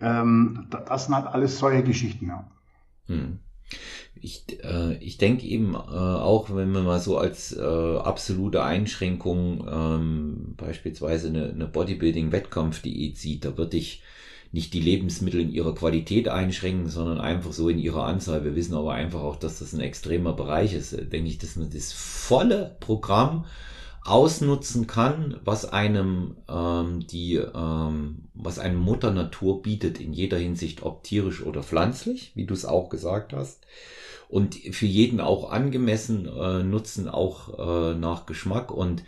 Ähm, 0.00 0.68
das 0.70 1.06
sind 1.06 1.14
halt 1.14 1.26
alles 1.26 1.58
solche 1.58 1.82
Geschichten. 1.82 2.28
Ja. 2.28 2.50
Hm. 3.06 3.40
Ich, 4.20 4.44
äh, 4.62 4.96
ich 4.96 5.18
denke 5.18 5.46
eben 5.46 5.74
äh, 5.74 5.76
auch, 5.76 6.54
wenn 6.54 6.70
man 6.70 6.84
mal 6.84 7.00
so 7.00 7.18
als 7.18 7.56
äh, 7.56 7.62
absolute 7.62 8.62
Einschränkung 8.62 9.66
ähm, 9.70 10.54
beispielsweise 10.56 11.28
eine, 11.28 11.50
eine 11.50 11.66
Bodybuilding-Wettkampfdiät 11.66 13.16
sieht, 13.16 13.44
da 13.44 13.56
würde 13.56 13.76
ich 13.76 14.02
nicht 14.50 14.72
die 14.72 14.80
Lebensmittel 14.80 15.40
in 15.40 15.50
ihrer 15.50 15.74
Qualität 15.74 16.28
einschränken, 16.28 16.88
sondern 16.88 17.20
einfach 17.20 17.52
so 17.52 17.68
in 17.68 17.78
ihrer 17.78 18.04
Anzahl. 18.04 18.44
Wir 18.44 18.56
wissen 18.56 18.74
aber 18.74 18.92
einfach 18.92 19.20
auch, 19.20 19.36
dass 19.36 19.58
das 19.58 19.72
ein 19.72 19.80
extremer 19.80 20.32
Bereich 20.32 20.72
ist. 20.72 20.92
Denke 20.92 21.28
ich, 21.28 21.38
dass 21.38 21.56
man 21.56 21.70
das 21.70 21.92
volle 21.92 22.76
Programm 22.80 23.44
ausnutzen 24.10 24.86
kann, 24.86 25.40
was 25.44 25.64
einem 25.64 26.36
ähm, 26.48 27.06
die, 27.06 27.36
ähm, 27.36 28.28
was 28.34 28.58
einem 28.58 28.78
Mutter 28.78 29.10
Natur 29.10 29.62
bietet 29.62 30.00
in 30.00 30.12
jeder 30.12 30.38
Hinsicht, 30.38 30.82
ob 30.82 31.04
tierisch 31.04 31.42
oder 31.42 31.62
pflanzlich, 31.62 32.32
wie 32.34 32.46
du 32.46 32.54
es 32.54 32.64
auch 32.64 32.88
gesagt 32.88 33.32
hast 33.32 33.66
und 34.28 34.54
für 34.54 34.86
jeden 34.86 35.20
auch 35.20 35.50
angemessen 35.50 36.26
äh, 36.26 36.62
nutzen, 36.62 37.08
auch 37.08 37.58
äh, 37.58 37.94
nach 37.94 38.26
Geschmack. 38.26 38.70
Und 38.70 39.02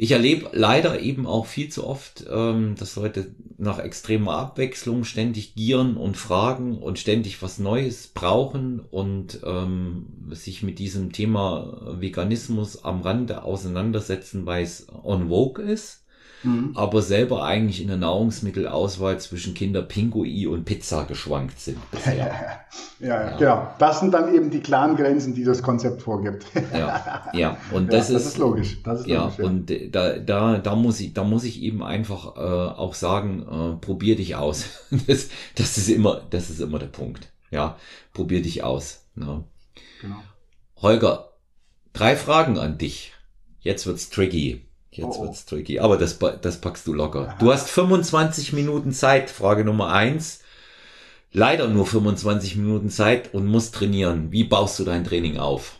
ich 0.00 0.12
erlebe 0.12 0.50
leider 0.52 1.00
eben 1.00 1.26
auch 1.26 1.46
viel 1.46 1.70
zu 1.70 1.84
oft, 1.84 2.24
ähm, 2.30 2.76
dass 2.78 2.94
Leute 2.94 3.34
nach 3.58 3.80
extremer 3.80 4.38
Abwechslung 4.38 5.02
ständig 5.02 5.56
gieren 5.56 5.96
und 5.96 6.16
fragen 6.16 6.78
und 6.78 7.00
ständig 7.00 7.42
was 7.42 7.58
Neues 7.58 8.06
brauchen 8.06 8.78
und 8.78 9.40
ähm, 9.44 10.06
sich 10.30 10.62
mit 10.62 10.78
diesem 10.78 11.10
Thema 11.10 11.96
Veganismus 11.98 12.84
am 12.84 13.00
Rande 13.00 13.42
auseinandersetzen, 13.42 14.46
weil 14.46 14.62
es 14.62 14.86
on 15.02 15.30
vogue 15.30 15.64
ist 15.64 16.04
mhm. 16.42 16.72
aber 16.74 17.02
selber 17.02 17.44
eigentlich 17.44 17.80
in 17.80 17.88
der 17.88 17.96
Nahrungsmittelauswahl 17.96 19.18
zwischen 19.18 19.54
Kinder 19.54 19.82
Pinguin 19.82 20.48
und 20.48 20.64
Pizza 20.64 21.04
geschwankt 21.04 21.60
sind. 21.60 21.78
Ja, 22.06 22.12
ja, 22.14 22.28
ja, 23.00 23.36
genau. 23.36 23.68
Das 23.78 24.00
sind 24.00 24.12
dann 24.12 24.34
eben 24.34 24.50
die 24.50 24.60
klaren 24.60 24.96
Grenzen, 24.96 25.34
die 25.34 25.44
das 25.44 25.62
Konzept 25.62 26.02
vorgibt. 26.02 26.46
ja, 26.72 27.30
ja, 27.32 27.56
und 27.72 27.92
das, 27.92 28.08
ja, 28.08 28.16
ist, 28.16 28.24
das 28.24 28.32
ist 28.32 28.38
logisch. 28.38 28.82
Das 28.82 29.00
ist 29.00 29.06
ja, 29.06 29.24
logisch, 29.24 29.38
ja, 29.38 29.44
und 29.44 29.94
da, 29.94 30.18
da, 30.18 30.58
da 30.58 30.76
muss 30.76 31.00
ich, 31.00 31.14
da 31.14 31.24
muss 31.24 31.44
ich 31.44 31.62
eben 31.62 31.82
einfach 31.82 32.36
äh, 32.36 32.40
auch 32.40 32.94
sagen, 32.94 33.42
äh, 33.42 33.84
probier 33.84 34.16
dich 34.16 34.36
aus. 34.36 34.64
das, 35.06 35.28
das 35.54 35.78
ist 35.78 35.88
immer, 35.88 36.22
das 36.30 36.50
ist 36.50 36.60
immer 36.60 36.78
der 36.78 36.86
Punkt. 36.86 37.32
Ja, 37.50 37.76
probier 38.12 38.42
dich 38.42 38.62
aus. 38.62 39.06
Ne? 39.14 39.44
Genau. 40.00 40.16
Holger, 40.76 41.30
drei 41.92 42.16
Fragen 42.16 42.58
an 42.58 42.78
dich. 42.78 43.12
Jetzt 43.60 43.86
wird's 43.86 44.10
tricky. 44.10 44.67
Jetzt 44.98 45.18
oh, 45.18 45.20
oh. 45.20 45.22
wird's 45.24 45.46
tricky. 45.46 45.78
Aber 45.78 45.96
das, 45.96 46.18
das 46.18 46.60
packst 46.60 46.86
du 46.86 46.92
locker. 46.92 47.36
Du 47.38 47.52
hast 47.52 47.70
25 47.70 48.52
Minuten 48.52 48.92
Zeit. 48.92 49.30
Frage 49.30 49.64
Nummer 49.64 49.92
eins. 49.92 50.40
Leider 51.32 51.68
nur 51.68 51.86
25 51.86 52.56
Minuten 52.56 52.90
Zeit 52.90 53.32
und 53.32 53.46
musst 53.46 53.74
trainieren. 53.74 54.32
Wie 54.32 54.44
baust 54.44 54.78
du 54.78 54.84
dein 54.84 55.04
Training 55.04 55.38
auf? 55.38 55.76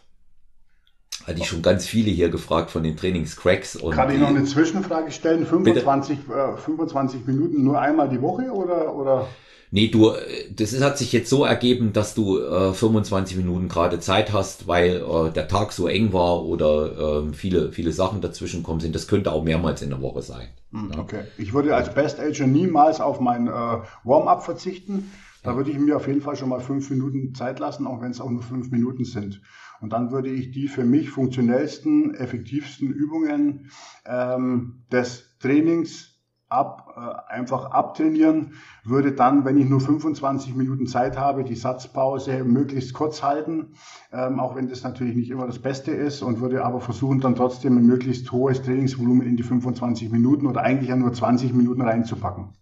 Hatte 1.26 1.40
ich 1.40 1.46
schon 1.46 1.62
ganz 1.62 1.84
viele 1.84 2.10
hier 2.10 2.28
gefragt 2.28 2.70
von 2.70 2.84
den 2.84 2.96
Trainingscracks. 2.96 3.76
Und 3.76 3.92
Kann 3.92 4.10
ich 4.10 4.18
noch 4.18 4.28
eine 4.28 4.44
Zwischenfrage 4.44 5.10
stellen? 5.10 5.46
25, 5.46 6.18
äh, 6.30 6.56
25 6.56 7.26
Minuten 7.26 7.64
nur 7.64 7.80
einmal 7.80 8.08
die 8.08 8.22
Woche 8.22 8.50
oder? 8.52 8.94
oder? 8.94 9.28
Nee, 9.70 9.88
du, 9.88 10.12
das 10.54 10.72
ist, 10.72 10.82
hat 10.82 10.98
sich 10.98 11.12
jetzt 11.12 11.28
so 11.28 11.44
ergeben, 11.44 11.92
dass 11.92 12.14
du 12.14 12.38
äh, 12.38 12.72
25 12.72 13.36
Minuten 13.36 13.68
gerade 13.68 14.00
Zeit 14.00 14.32
hast, 14.32 14.66
weil 14.66 15.02
äh, 15.02 15.30
der 15.30 15.48
Tag 15.48 15.72
so 15.72 15.88
eng 15.88 16.12
war 16.12 16.44
oder 16.44 17.26
äh, 17.28 17.32
viele, 17.32 17.72
viele 17.72 17.92
Sachen 17.92 18.20
dazwischen 18.20 18.62
kommen 18.62 18.80
sind. 18.80 18.94
Das 18.94 19.08
könnte 19.08 19.32
auch 19.32 19.44
mehrmals 19.44 19.82
in 19.82 19.90
der 19.90 20.00
Woche 20.00 20.22
sein. 20.22 20.48
Hm, 20.72 20.90
ja. 20.92 20.98
Okay. 20.98 21.24
Ich 21.36 21.52
würde 21.52 21.74
als 21.74 21.94
Best 21.94 22.18
Ager 22.18 22.46
niemals 22.46 23.00
auf 23.00 23.20
mein 23.20 23.46
äh, 23.46 23.50
Warm-up 23.50 24.42
verzichten. 24.42 25.10
Da 25.42 25.56
würde 25.56 25.70
ich 25.70 25.78
mir 25.78 25.96
auf 25.96 26.06
jeden 26.06 26.20
Fall 26.20 26.36
schon 26.36 26.48
mal 26.48 26.60
fünf 26.60 26.90
Minuten 26.90 27.34
Zeit 27.34 27.58
lassen, 27.58 27.86
auch 27.86 28.02
wenn 28.02 28.10
es 28.10 28.20
auch 28.20 28.30
nur 28.30 28.42
fünf 28.42 28.70
Minuten 28.70 29.04
sind. 29.04 29.40
Und 29.80 29.92
dann 29.92 30.10
würde 30.10 30.30
ich 30.30 30.50
die 30.50 30.68
für 30.68 30.84
mich 30.84 31.10
funktionellsten, 31.10 32.14
effektivsten 32.14 32.92
Übungen 32.92 33.70
ähm, 34.04 34.82
des 34.90 35.36
Trainings 35.38 36.17
ab, 36.48 36.94
äh, 36.96 37.32
einfach 37.32 37.70
abtrainieren, 37.70 38.54
würde 38.84 39.12
dann, 39.12 39.44
wenn 39.44 39.58
ich 39.58 39.68
nur 39.68 39.80
25 39.80 40.54
Minuten 40.54 40.86
Zeit 40.86 41.18
habe, 41.18 41.44
die 41.44 41.54
Satzpause 41.54 42.44
möglichst 42.44 42.94
kurz 42.94 43.22
halten, 43.22 43.74
ähm, 44.12 44.40
auch 44.40 44.56
wenn 44.56 44.68
das 44.68 44.82
natürlich 44.82 45.14
nicht 45.14 45.30
immer 45.30 45.46
das 45.46 45.58
Beste 45.58 45.90
ist 45.90 46.22
und 46.22 46.40
würde 46.40 46.64
aber 46.64 46.80
versuchen, 46.80 47.20
dann 47.20 47.36
trotzdem 47.36 47.76
ein 47.76 47.86
möglichst 47.86 48.32
hohes 48.32 48.62
Trainingsvolumen 48.62 49.26
in 49.26 49.36
die 49.36 49.42
25 49.42 50.10
Minuten 50.10 50.46
oder 50.46 50.62
eigentlich 50.62 50.88
ja 50.88 50.96
nur 50.96 51.12
20 51.12 51.52
Minuten 51.52 51.82
reinzupacken. 51.82 52.54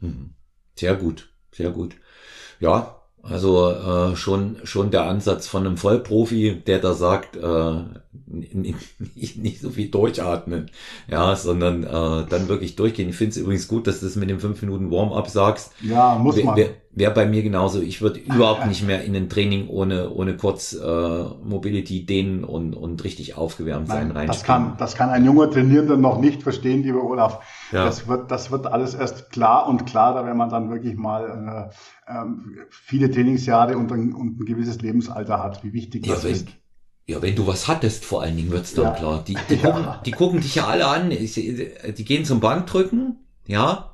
Mhm. 0.00 0.34
Sehr 0.76 0.96
gut, 0.96 1.32
sehr 1.52 1.70
gut. 1.70 1.96
Ja, 2.60 3.03
also 3.28 3.70
äh, 3.70 4.16
schon 4.16 4.56
schon 4.64 4.90
der 4.90 5.04
Ansatz 5.04 5.46
von 5.46 5.66
einem 5.66 5.76
Vollprofi, 5.76 6.62
der 6.66 6.78
da 6.78 6.94
sagt, 6.94 7.36
äh, 7.36 7.74
nicht, 8.26 9.36
nicht 9.36 9.60
so 9.60 9.70
viel 9.70 9.88
durchatmen, 9.90 10.70
ja, 11.10 11.34
sondern 11.36 11.84
äh, 11.84 12.26
dann 12.28 12.48
wirklich 12.48 12.76
durchgehen. 12.76 13.08
Ich 13.08 13.16
finde 13.16 13.30
es 13.30 13.36
übrigens 13.38 13.68
gut, 13.68 13.86
dass 13.86 14.00
du 14.00 14.06
das 14.06 14.16
mit 14.16 14.30
dem 14.30 14.40
fünf 14.40 14.60
Minuten 14.62 14.90
Warm-up 14.90 15.28
sagst. 15.28 15.72
Ja, 15.82 16.16
muss 16.16 16.42
man. 16.42 16.58
Wäre 16.96 17.10
wär 17.16 17.24
bei 17.24 17.26
mir 17.26 17.42
genauso. 17.42 17.80
Ich 17.80 18.00
würde 18.00 18.20
überhaupt 18.20 18.66
nicht 18.66 18.86
mehr 18.86 19.02
in 19.02 19.16
ein 19.16 19.28
Training 19.28 19.68
ohne 19.68 20.10
ohne 20.10 20.36
kurz 20.36 20.72
äh, 20.72 21.24
Mobility 21.42 22.06
dehnen 22.06 22.44
und 22.44 22.74
und 22.74 23.02
richtig 23.02 23.36
aufgewärmt 23.36 23.88
sein 23.88 24.10
rein. 24.12 24.26
Das 24.26 24.44
kann 24.44 24.76
das 24.78 24.94
kann 24.94 25.10
ein 25.10 25.24
junger 25.24 25.50
Trainierender 25.50 25.96
noch 25.96 26.20
nicht 26.20 26.42
verstehen, 26.42 26.82
lieber 26.82 27.02
Olaf. 27.02 27.40
Ja. 27.72 27.84
Das 27.84 28.06
wird 28.06 28.30
das 28.30 28.50
wird 28.50 28.66
alles 28.66 28.94
erst 28.94 29.30
klar 29.30 29.68
und 29.68 29.86
klarer, 29.86 30.24
wenn 30.24 30.36
man 30.36 30.50
dann 30.50 30.70
wirklich 30.70 30.96
mal 30.96 31.70
äh, 32.08 32.12
äh, 32.12 32.24
viele 32.70 33.10
Trainingsjahre 33.10 33.76
und 33.76 33.90
ein, 33.92 34.12
und 34.12 34.40
ein 34.40 34.44
gewisses 34.44 34.80
Lebensalter 34.80 35.42
hat, 35.42 35.64
wie 35.64 35.72
wichtig 35.72 36.06
ja, 36.06 36.14
das 36.14 36.24
ist. 36.24 36.48
Ja, 37.06 37.20
wenn 37.20 37.36
du 37.36 37.46
was 37.46 37.68
hattest, 37.68 38.04
vor 38.04 38.22
allen 38.22 38.36
Dingen 38.36 38.50
wird's 38.50 38.74
dann 38.74 38.84
ja. 38.84 38.90
klar. 38.92 39.24
Die, 39.26 39.36
die, 39.50 39.56
ja. 39.56 39.70
gucken, 39.70 39.86
die 40.06 40.10
gucken 40.12 40.40
dich 40.40 40.54
ja 40.54 40.66
alle 40.66 40.86
an. 40.86 41.10
Die 41.10 42.04
gehen 42.04 42.24
zum 42.24 42.40
Bankdrücken, 42.40 43.18
ja. 43.46 43.90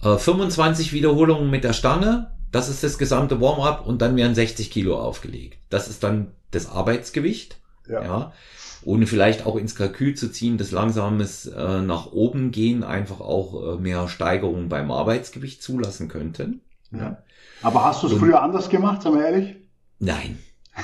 25 0.00 0.88
äh, 0.88 0.92
Wiederholungen 0.92 1.50
mit 1.50 1.64
der 1.64 1.72
Stange, 1.72 2.32
Das 2.52 2.68
ist 2.68 2.84
das 2.84 2.98
gesamte 2.98 3.40
Warm-up 3.40 3.86
und 3.86 4.02
dann 4.02 4.14
werden 4.14 4.34
60 4.34 4.70
Kilo 4.70 5.00
aufgelegt. 5.00 5.58
Das 5.70 5.88
ist 5.88 6.02
dann 6.04 6.32
das 6.50 6.70
Arbeitsgewicht. 6.70 7.58
Ja. 7.88 8.02
ja. 8.02 8.32
Ohne 8.84 9.06
vielleicht 9.06 9.46
auch 9.46 9.56
ins 9.56 9.74
Kalkül 9.74 10.14
zu 10.14 10.30
ziehen, 10.30 10.58
dass 10.58 10.70
langsames 10.70 11.46
äh, 11.46 11.80
nach 11.80 12.12
oben 12.12 12.50
gehen 12.50 12.84
einfach 12.84 13.20
auch 13.20 13.74
äh, 13.74 13.80
mehr 13.80 14.08
Steigerungen 14.08 14.68
beim 14.68 14.90
Arbeitsgewicht 14.90 15.62
zulassen 15.62 16.08
könnten. 16.08 16.60
Ja. 16.90 17.18
Aber 17.62 17.84
hast 17.84 18.02
du 18.02 18.08
es 18.08 18.14
früher 18.14 18.42
anders 18.42 18.68
gemacht, 18.68 19.02
sagen 19.02 19.16
wir 19.16 19.24
ehrlich? 19.24 19.56
Nein. 19.98 20.38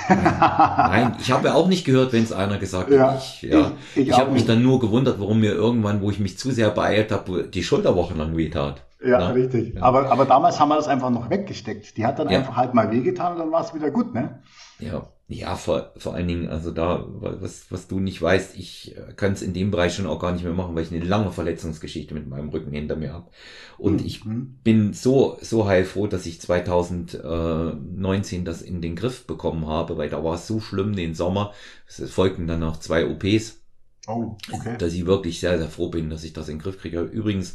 Nein, 0.08 1.16
ich 1.20 1.32
habe 1.32 1.48
ja 1.48 1.54
auch 1.54 1.66
nicht 1.66 1.84
gehört, 1.84 2.12
wenn 2.12 2.22
es 2.22 2.32
einer 2.32 2.58
gesagt 2.58 2.90
ja, 2.90 3.12
hat. 3.12 3.18
Ich, 3.18 3.42
ja. 3.42 3.72
ich, 3.94 4.02
ich, 4.02 4.08
ich 4.08 4.18
habe 4.18 4.30
mich 4.32 4.44
dann 4.46 4.62
nur 4.62 4.80
gewundert, 4.80 5.18
warum 5.18 5.40
mir 5.40 5.52
irgendwann, 5.52 6.02
wo 6.02 6.10
ich 6.10 6.18
mich 6.18 6.38
zu 6.38 6.50
sehr 6.50 6.70
beeilt 6.70 7.10
habe, 7.10 7.48
die 7.48 7.64
Schulter 7.64 7.96
wochenlang 7.96 8.36
wehtat. 8.36 8.84
Ja, 9.00 9.18
Na? 9.18 9.30
richtig. 9.30 9.74
Ja. 9.74 9.82
Aber, 9.82 10.10
aber 10.10 10.24
damals 10.24 10.58
haben 10.58 10.70
wir 10.70 10.76
das 10.76 10.88
einfach 10.88 11.10
noch 11.10 11.30
weggesteckt. 11.30 11.96
Die 11.96 12.04
hat 12.04 12.18
dann 12.18 12.30
ja. 12.30 12.38
einfach 12.38 12.56
halt 12.56 12.74
mal 12.74 12.90
wehgetan 12.90 13.34
und 13.34 13.38
dann 13.38 13.52
war 13.52 13.64
es 13.64 13.74
wieder 13.74 13.90
gut, 13.90 14.12
ne? 14.12 14.42
Ja, 14.80 15.08
ja, 15.30 15.56
vor, 15.56 15.92
vor 15.98 16.14
allen 16.14 16.26
Dingen, 16.26 16.48
also 16.48 16.70
da, 16.70 17.04
was, 17.06 17.70
was 17.70 17.86
du 17.86 18.00
nicht 18.00 18.22
weißt, 18.22 18.56
ich 18.56 18.96
äh, 18.96 19.12
kann 19.14 19.34
es 19.34 19.42
in 19.42 19.52
dem 19.52 19.70
Bereich 19.70 19.94
schon 19.94 20.06
auch 20.06 20.18
gar 20.18 20.32
nicht 20.32 20.42
mehr 20.42 20.54
machen, 20.54 20.74
weil 20.74 20.84
ich 20.84 20.90
eine 20.90 21.04
lange 21.04 21.32
Verletzungsgeschichte 21.32 22.14
mit 22.14 22.26
meinem 22.26 22.48
Rücken 22.48 22.72
hinter 22.72 22.96
mir 22.96 23.12
habe. 23.12 23.28
Und 23.76 24.00
mhm. 24.00 24.06
ich 24.06 24.22
bin 24.24 24.94
so, 24.94 25.36
so 25.42 25.66
heilfroh, 25.66 26.06
dass 26.06 26.24
ich 26.24 26.40
2019 26.40 28.46
das 28.46 28.62
in 28.62 28.80
den 28.80 28.96
Griff 28.96 29.26
bekommen 29.26 29.66
habe, 29.66 29.98
weil 29.98 30.08
da 30.08 30.24
war 30.24 30.36
es 30.36 30.46
so 30.46 30.60
schlimm 30.60 30.96
den 30.96 31.14
Sommer. 31.14 31.52
Es 31.86 32.10
folgten 32.10 32.46
dann 32.46 32.60
noch 32.60 32.78
zwei 32.78 33.06
OPs. 33.06 33.60
Oh, 34.06 34.38
okay. 34.50 34.78
Dass 34.78 34.94
ich 34.94 35.04
wirklich 35.04 35.40
sehr, 35.40 35.58
sehr 35.58 35.68
froh 35.68 35.90
bin, 35.90 36.08
dass 36.08 36.24
ich 36.24 36.32
das 36.32 36.48
in 36.48 36.56
den 36.56 36.62
Griff 36.62 36.80
kriege. 36.80 37.02
Übrigens, 37.02 37.52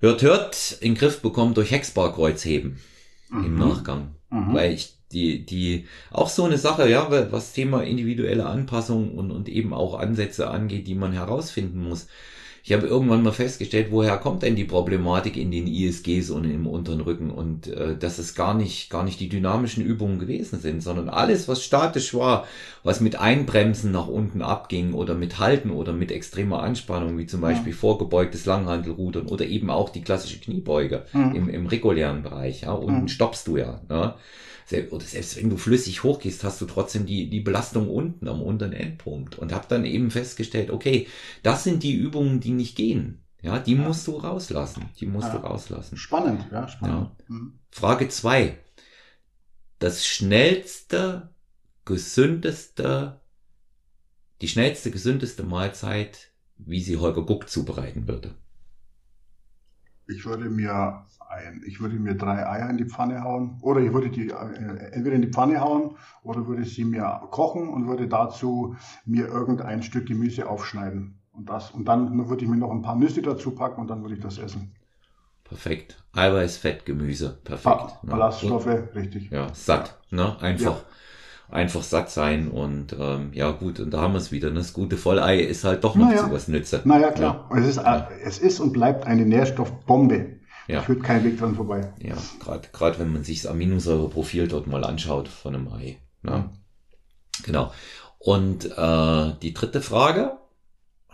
hört, 0.00 0.22
hört, 0.22 0.78
in 0.80 0.94
den 0.94 0.98
Griff 0.98 1.20
bekommen 1.20 1.54
durch 1.54 1.70
Hexbar-Kreuzheben 1.70 2.78
mhm. 3.30 3.44
im 3.44 3.58
Nachgang. 3.58 4.14
Mhm. 4.30 4.54
Weil 4.54 4.72
ich 4.72 4.96
die, 5.12 5.44
die, 5.44 5.86
auch 6.10 6.28
so 6.28 6.44
eine 6.44 6.58
Sache, 6.58 6.88
ja, 6.88 7.10
was 7.32 7.52
Thema 7.52 7.82
individuelle 7.82 8.46
Anpassung 8.46 9.16
und, 9.16 9.30
und 9.30 9.48
eben 9.48 9.74
auch 9.74 9.98
Ansätze 9.98 10.48
angeht, 10.48 10.86
die 10.86 10.94
man 10.94 11.12
herausfinden 11.12 11.82
muss. 11.88 12.06
Ich 12.62 12.72
habe 12.72 12.86
irgendwann 12.86 13.22
mal 13.22 13.32
festgestellt, 13.32 13.88
woher 13.90 14.18
kommt 14.18 14.42
denn 14.42 14.56
die 14.56 14.64
Problematik 14.64 15.36
in 15.36 15.50
den 15.50 15.66
ISGs 15.66 16.30
und 16.30 16.44
im 16.44 16.66
unteren 16.66 17.00
Rücken 17.00 17.30
und 17.30 17.68
äh, 17.68 17.96
dass 17.96 18.18
es 18.18 18.34
gar 18.34 18.54
nicht, 18.54 18.90
gar 18.90 19.02
nicht 19.02 19.20
die 19.20 19.28
dynamischen 19.28 19.84
Übungen 19.84 20.18
gewesen 20.18 20.60
sind, 20.60 20.82
sondern 20.82 21.08
alles, 21.08 21.48
was 21.48 21.64
statisch 21.64 22.14
war, 22.14 22.46
was 22.82 23.00
mit 23.00 23.16
Einbremsen 23.16 23.92
nach 23.92 24.08
unten 24.08 24.42
abging 24.42 24.92
oder 24.92 25.14
mit 25.14 25.38
Halten 25.38 25.70
oder 25.70 25.92
mit 25.92 26.12
extremer 26.12 26.62
Anspannung, 26.62 27.16
wie 27.18 27.26
zum 27.26 27.40
Beispiel 27.40 27.72
ja. 27.72 27.78
vorgebeugtes 27.78 28.44
Langhandelrudern 28.46 29.26
oder 29.26 29.46
eben 29.46 29.70
auch 29.70 29.88
die 29.88 30.02
klassische 30.02 30.40
Kniebeuge 30.40 31.04
mhm. 31.12 31.34
im, 31.34 31.48
im 31.48 31.66
regulären 31.66 32.22
Bereich, 32.22 32.62
ja, 32.62 32.72
unten 32.72 33.02
mhm. 33.02 33.08
stoppst 33.08 33.46
du 33.46 33.56
ja, 33.56 33.80
ne? 33.88 34.14
Oder 34.90 35.04
selbst 35.04 35.36
wenn 35.36 35.50
du 35.50 35.56
flüssig 35.56 36.02
hochgehst, 36.02 36.44
hast 36.44 36.60
du 36.60 36.66
trotzdem 36.66 37.06
die, 37.06 37.28
die 37.28 37.40
Belastung 37.40 37.88
unten 37.88 38.28
am 38.28 38.42
unteren 38.42 38.72
Endpunkt 38.72 39.38
und 39.38 39.52
habe 39.52 39.66
dann 39.68 39.84
eben 39.84 40.10
festgestellt, 40.10 40.70
okay, 40.70 41.06
das 41.42 41.64
sind 41.64 41.82
die 41.82 41.94
Übungen, 41.94 42.40
die 42.40 42.52
nicht 42.52 42.76
gehen. 42.76 43.22
Ja, 43.42 43.58
die 43.58 43.74
ja. 43.74 43.80
musst 43.80 44.06
du 44.06 44.16
rauslassen. 44.16 44.88
Die 45.00 45.06
musst 45.06 45.28
ja. 45.28 45.38
du 45.38 45.46
rauslassen. 45.46 45.96
Spannend, 45.96 46.46
ja, 46.52 46.68
spannend. 46.68 47.10
Ja. 47.18 47.34
Mhm. 47.34 47.58
Frage 47.70 48.08
zwei: 48.08 48.58
Das 49.78 50.06
schnellste, 50.06 51.30
gesündeste, 51.84 53.20
die 54.40 54.48
schnellste, 54.48 54.90
gesündeste 54.90 55.42
Mahlzeit, 55.42 56.32
wie 56.58 56.82
sie 56.82 56.98
Holger 56.98 57.24
Guck 57.24 57.48
zubereiten 57.48 58.06
würde. 58.06 58.34
Ich 60.06 60.24
würde 60.26 60.50
mir 60.50 61.06
ein, 61.30 61.62
ich 61.66 61.80
würde 61.80 61.96
mir 61.96 62.14
drei 62.14 62.46
Eier 62.46 62.68
in 62.68 62.76
die 62.76 62.84
Pfanne 62.84 63.22
hauen 63.22 63.58
oder 63.62 63.80
ich 63.80 63.92
würde 63.92 64.10
die 64.10 64.28
äh, 64.28 64.92
entweder 64.92 65.16
in 65.16 65.22
die 65.22 65.28
Pfanne 65.28 65.60
hauen 65.60 65.96
oder 66.22 66.46
würde 66.46 66.64
sie 66.64 66.84
mir 66.84 67.22
kochen 67.30 67.68
und 67.68 67.86
würde 67.86 68.08
dazu 68.08 68.76
mir 69.04 69.28
irgendein 69.28 69.82
Stück 69.82 70.06
Gemüse 70.06 70.48
aufschneiden. 70.48 71.18
Und, 71.32 71.48
das, 71.48 71.70
und 71.70 71.86
dann 71.86 72.28
würde 72.28 72.44
ich 72.44 72.50
mir 72.50 72.56
noch 72.56 72.70
ein 72.70 72.82
paar 72.82 72.96
Nüsse 72.96 73.22
dazu 73.22 73.52
packen 73.52 73.80
und 73.80 73.88
dann 73.88 74.02
würde 74.02 74.14
ich 74.16 74.20
das 74.20 74.38
essen. 74.38 74.72
Perfekt. 75.44 76.02
Eiweiß, 76.12 76.58
Fett, 76.58 76.84
Gemüse. 76.84 77.38
Perfekt. 77.44 78.02
ne? 78.02 78.10
Ballaststoffe, 78.10 78.66
und, 78.66 78.94
richtig. 78.94 79.30
Ja, 79.30 79.52
satt. 79.54 79.98
Ne? 80.10 80.36
Einfach. 80.40 80.76
Ja 80.76 80.84
einfach 81.52 81.82
satt 81.82 82.10
sein 82.10 82.48
und 82.48 82.94
ähm, 82.98 83.30
ja 83.32 83.50
gut, 83.50 83.80
und 83.80 83.92
da 83.92 84.00
haben 84.00 84.12
wir 84.12 84.18
es 84.18 84.32
wieder. 84.32 84.50
Ne? 84.50 84.56
Das 84.56 84.72
gute 84.72 84.96
Vollei 84.96 85.40
ist 85.40 85.64
halt 85.64 85.84
doch 85.84 85.96
noch 85.96 86.08
naja. 86.08 86.24
zu 86.24 86.32
was 86.32 86.48
nütze. 86.48 86.82
Naja, 86.84 87.10
klar. 87.10 87.48
Ja. 87.50 87.58
Es, 87.58 87.66
ist, 87.66 87.78
äh, 87.78 88.02
es 88.24 88.38
ist 88.38 88.60
und 88.60 88.72
bleibt 88.72 89.06
eine 89.06 89.24
Nährstoffbombe. 89.26 90.39
Ja. 90.70 90.78
Da 90.78 90.82
führt 90.82 91.02
kein 91.02 91.24
Weg 91.24 91.38
dran 91.38 91.56
vorbei. 91.56 91.92
Ja, 91.98 92.16
gerade 92.72 92.98
wenn 92.98 93.12
man 93.12 93.24
sich 93.24 93.42
das 93.42 93.50
Aminosäureprofil 93.50 94.46
dort 94.46 94.66
mal 94.66 94.84
anschaut 94.84 95.28
von 95.28 95.54
einem 95.54 95.72
Ei. 95.72 95.98
Ne? 96.22 96.50
Genau. 97.42 97.72
Und 98.18 98.66
äh, 98.76 99.32
die 99.42 99.52
dritte 99.52 99.80
Frage, 99.80 100.38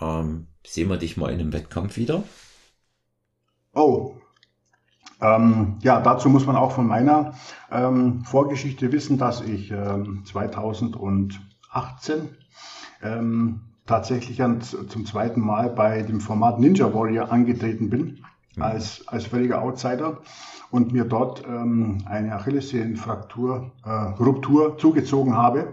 ähm, 0.00 0.48
sehen 0.66 0.90
wir 0.90 0.98
dich 0.98 1.16
mal 1.16 1.32
in 1.32 1.40
einem 1.40 1.52
Wettkampf 1.52 1.96
wieder? 1.96 2.22
Oh, 3.72 4.16
ähm, 5.20 5.78
ja, 5.82 6.00
dazu 6.00 6.28
muss 6.28 6.46
man 6.46 6.56
auch 6.56 6.72
von 6.72 6.86
meiner 6.86 7.34
ähm, 7.70 8.24
Vorgeschichte 8.24 8.92
wissen, 8.92 9.16
dass 9.16 9.40
ich 9.40 9.70
ähm, 9.70 10.24
2018 10.26 12.28
ähm, 13.02 13.60
tatsächlich 13.86 14.42
an, 14.42 14.60
zum 14.60 15.06
zweiten 15.06 15.40
Mal 15.40 15.70
bei 15.70 16.02
dem 16.02 16.20
Format 16.20 16.60
Ninja 16.60 16.92
Warrior 16.92 17.32
angetreten 17.32 17.88
bin. 17.88 18.24
Als, 18.58 19.06
als 19.06 19.26
völliger 19.26 19.62
Outsider 19.62 20.18
und 20.70 20.92
mir 20.92 21.04
dort 21.04 21.44
ähm, 21.46 21.98
eine 22.06 22.34
Achillessehnenfraktur, 22.34 23.70
äh, 23.84 23.90
Ruptur 23.90 24.78
zugezogen 24.78 25.36
habe. 25.36 25.68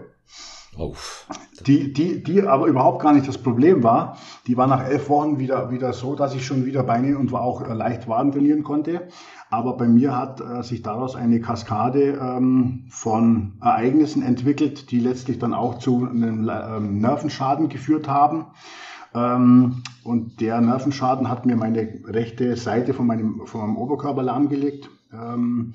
Auf. 0.76 1.28
Die, 1.66 1.92
die, 1.92 2.22
die 2.22 2.42
aber 2.42 2.66
überhaupt 2.66 3.00
gar 3.00 3.12
nicht 3.12 3.28
das 3.28 3.38
Problem 3.38 3.84
war. 3.84 4.18
Die 4.48 4.56
war 4.56 4.66
nach 4.66 4.84
elf 4.84 5.08
Wochen 5.08 5.38
wieder, 5.38 5.70
wieder 5.70 5.92
so, 5.92 6.16
dass 6.16 6.34
ich 6.34 6.44
schon 6.44 6.66
wieder 6.66 6.82
Beine 6.82 7.16
und 7.16 7.32
auch 7.32 7.62
äh, 7.62 7.72
leicht 7.72 8.08
Waden 8.08 8.32
trainieren 8.32 8.64
konnte. 8.64 9.06
Aber 9.50 9.76
bei 9.76 9.86
mir 9.86 10.16
hat 10.16 10.40
äh, 10.40 10.62
sich 10.62 10.82
daraus 10.82 11.14
eine 11.14 11.40
Kaskade 11.40 12.18
ähm, 12.20 12.86
von 12.88 13.52
Ereignissen 13.62 14.22
entwickelt, 14.22 14.90
die 14.90 14.98
letztlich 14.98 15.38
dann 15.38 15.54
auch 15.54 15.78
zu 15.78 16.08
einem 16.08 16.50
ähm, 16.50 16.98
Nervenschaden 16.98 17.68
geführt 17.68 18.08
haben. 18.08 18.46
Ähm, 19.14 19.82
und 20.02 20.40
der 20.40 20.60
Nervenschaden 20.60 21.28
hat 21.28 21.46
mir 21.46 21.56
meine 21.56 22.00
rechte 22.06 22.56
Seite 22.56 22.94
von 22.94 23.06
meinem, 23.06 23.46
von 23.46 23.60
meinem 23.62 23.76
Oberkörper 23.76 24.22
lahmgelegt. 24.22 24.90
Ähm, 25.12 25.74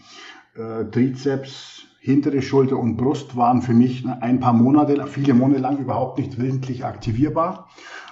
äh, 0.56 0.86
Trizeps, 0.86 1.84
hintere 2.02 2.42
Schulter 2.42 2.78
und 2.78 2.98
Brust 2.98 3.36
waren 3.36 3.62
für 3.62 3.74
mich 3.74 4.08
ein 4.08 4.40
paar 4.40 4.54
Monate, 4.54 5.06
viele 5.08 5.34
Monate 5.34 5.62
lang 5.62 5.78
überhaupt 5.78 6.18
nicht 6.18 6.40
willentlich 6.40 6.86
aktivierbar. 6.86 7.70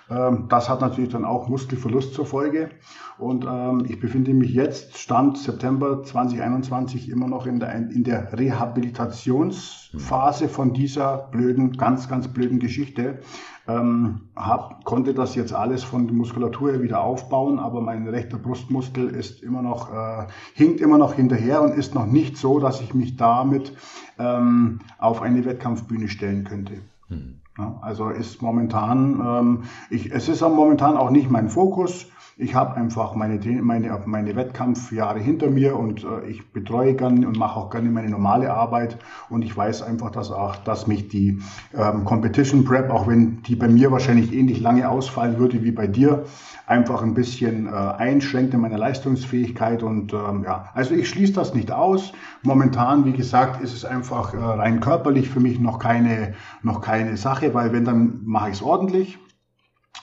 Ähm, 0.09 0.45
das 0.49 0.69
hat 0.69 0.81
natürlich 0.81 1.11
dann 1.11 1.25
auch 1.25 1.47
Muskelverlust 1.47 2.13
zur 2.13 2.25
Folge. 2.25 2.69
Und 3.17 3.45
ähm, 3.49 3.85
ich 3.87 3.99
befinde 3.99 4.33
mich 4.33 4.51
jetzt, 4.51 4.97
Stand 4.97 5.37
September 5.37 6.03
2021, 6.03 7.09
immer 7.09 7.27
noch 7.27 7.45
in 7.45 7.59
der, 7.59 7.75
in 7.75 8.03
der 8.03 8.37
Rehabilitationsphase 8.37 10.49
von 10.49 10.73
dieser 10.73 11.29
blöden, 11.31 11.73
ganz, 11.73 12.07
ganz 12.07 12.27
blöden 12.27 12.59
Geschichte. 12.59 13.19
Ähm, 13.67 14.29
hab, 14.35 14.85
konnte 14.85 15.13
das 15.13 15.35
jetzt 15.35 15.53
alles 15.53 15.83
von 15.83 16.07
der 16.07 16.15
Muskulatur 16.15 16.71
her 16.71 16.81
wieder 16.81 17.01
aufbauen, 17.01 17.59
aber 17.59 17.81
mein 17.81 18.07
rechter 18.07 18.37
Brustmuskel 18.37 19.09
ist 19.09 19.43
immer 19.43 19.61
noch, 19.61 19.91
äh, 19.91 20.27
hinkt 20.53 20.79
immer 20.79 20.97
noch 20.97 21.15
hinterher 21.15 21.61
und 21.61 21.73
ist 21.73 21.93
noch 21.93 22.05
nicht 22.05 22.37
so, 22.37 22.59
dass 22.59 22.79
ich 22.79 22.93
mich 22.93 23.17
damit 23.17 23.73
ähm, 24.19 24.79
auf 24.99 25.21
eine 25.21 25.43
Wettkampfbühne 25.43 26.07
stellen 26.07 26.45
könnte. 26.45 26.75
Mhm. 27.09 27.41
Ja, 27.57 27.75
also 27.81 28.09
ist 28.09 28.41
momentan, 28.41 29.19
ähm, 29.19 29.63
ich, 29.89 30.11
es 30.11 30.29
ist 30.29 30.41
momentan 30.41 30.95
auch 30.95 31.09
nicht 31.09 31.31
mein 31.31 31.49
Fokus. 31.49 32.07
Ich 32.39 32.53
habe 32.53 32.75
einfach 32.75 33.15
meine, 33.15 33.39
meine, 33.63 33.99
meine 34.05 34.35
Wettkampfjahre 34.35 35.17
hinter 35.17 35.49
mir 35.49 35.75
und 35.75 36.03
äh, 36.03 36.29
ich 36.29 36.51
betreue 36.51 36.93
gerne 36.93 37.27
und 37.27 37.35
mache 37.35 37.59
auch 37.59 37.71
gerne 37.71 37.89
meine 37.89 38.11
normale 38.11 38.53
Arbeit. 38.53 38.99
Und 39.27 39.41
ich 39.41 39.57
weiß 39.57 39.81
einfach, 39.81 40.11
dass 40.11 40.29
auch, 40.29 40.55
dass 40.57 40.85
mich 40.85 41.07
die 41.07 41.41
ähm, 41.75 42.05
Competition 42.05 42.63
Prep, 42.63 42.91
auch 42.91 43.07
wenn 43.07 43.41
die 43.41 43.55
bei 43.55 43.67
mir 43.67 43.91
wahrscheinlich 43.91 44.31
ähnlich 44.31 44.59
lange 44.59 44.87
ausfallen 44.87 45.39
würde 45.39 45.63
wie 45.63 45.71
bei 45.71 45.87
dir, 45.87 46.25
einfach 46.67 47.01
ein 47.01 47.15
bisschen 47.15 47.65
äh, 47.65 47.71
einschränkt 47.71 48.53
in 48.53 48.59
meiner 48.59 48.77
Leistungsfähigkeit. 48.77 49.81
Und 49.81 50.13
ähm, 50.13 50.43
ja, 50.43 50.69
also 50.75 50.93
ich 50.93 51.09
schließe 51.09 51.33
das 51.33 51.55
nicht 51.55 51.71
aus. 51.71 52.13
Momentan, 52.43 53.03
wie 53.05 53.13
gesagt, 53.13 53.63
ist 53.63 53.73
es 53.73 53.83
einfach 53.83 54.35
äh, 54.35 54.37
rein 54.37 54.79
körperlich 54.79 55.27
für 55.27 55.39
mich 55.39 55.59
noch 55.59 55.79
keine, 55.79 56.35
noch 56.61 56.81
keine 56.81 57.17
Sache, 57.17 57.55
weil 57.55 57.73
wenn, 57.73 57.85
dann 57.85 58.21
mache 58.25 58.49
ich 58.49 58.57
es 58.57 58.61
ordentlich. 58.61 59.17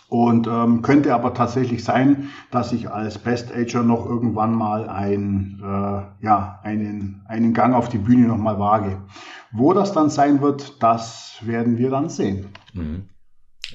Und 0.09 0.47
ähm, 0.47 0.83
könnte 0.83 1.15
aber 1.15 1.35
tatsächlich 1.35 1.83
sein, 1.83 2.31
dass 2.51 2.73
ich 2.73 2.91
als 2.91 3.19
Best 3.19 3.53
Ager 3.53 3.83
noch 3.83 4.07
irgendwann 4.07 4.55
mal 4.55 4.89
ein, 4.89 5.61
äh, 5.61 6.25
ja, 6.25 6.61
einen, 6.63 7.23
einen 7.27 7.55
Gang 7.55 7.75
auf 7.75 7.89
die 7.89 7.99
Bühne 7.99 8.29
nochmal 8.29 8.59
wage. 8.59 9.03
Wo 9.51 9.73
das 9.73 9.93
dann 9.93 10.11
sein 10.11 10.41
wird, 10.41 10.83
das 10.83 11.39
werden 11.41 11.79
wir 11.79 11.91
dann 11.91 12.09
sehen. 12.11 12.47
Mhm. 12.75 13.09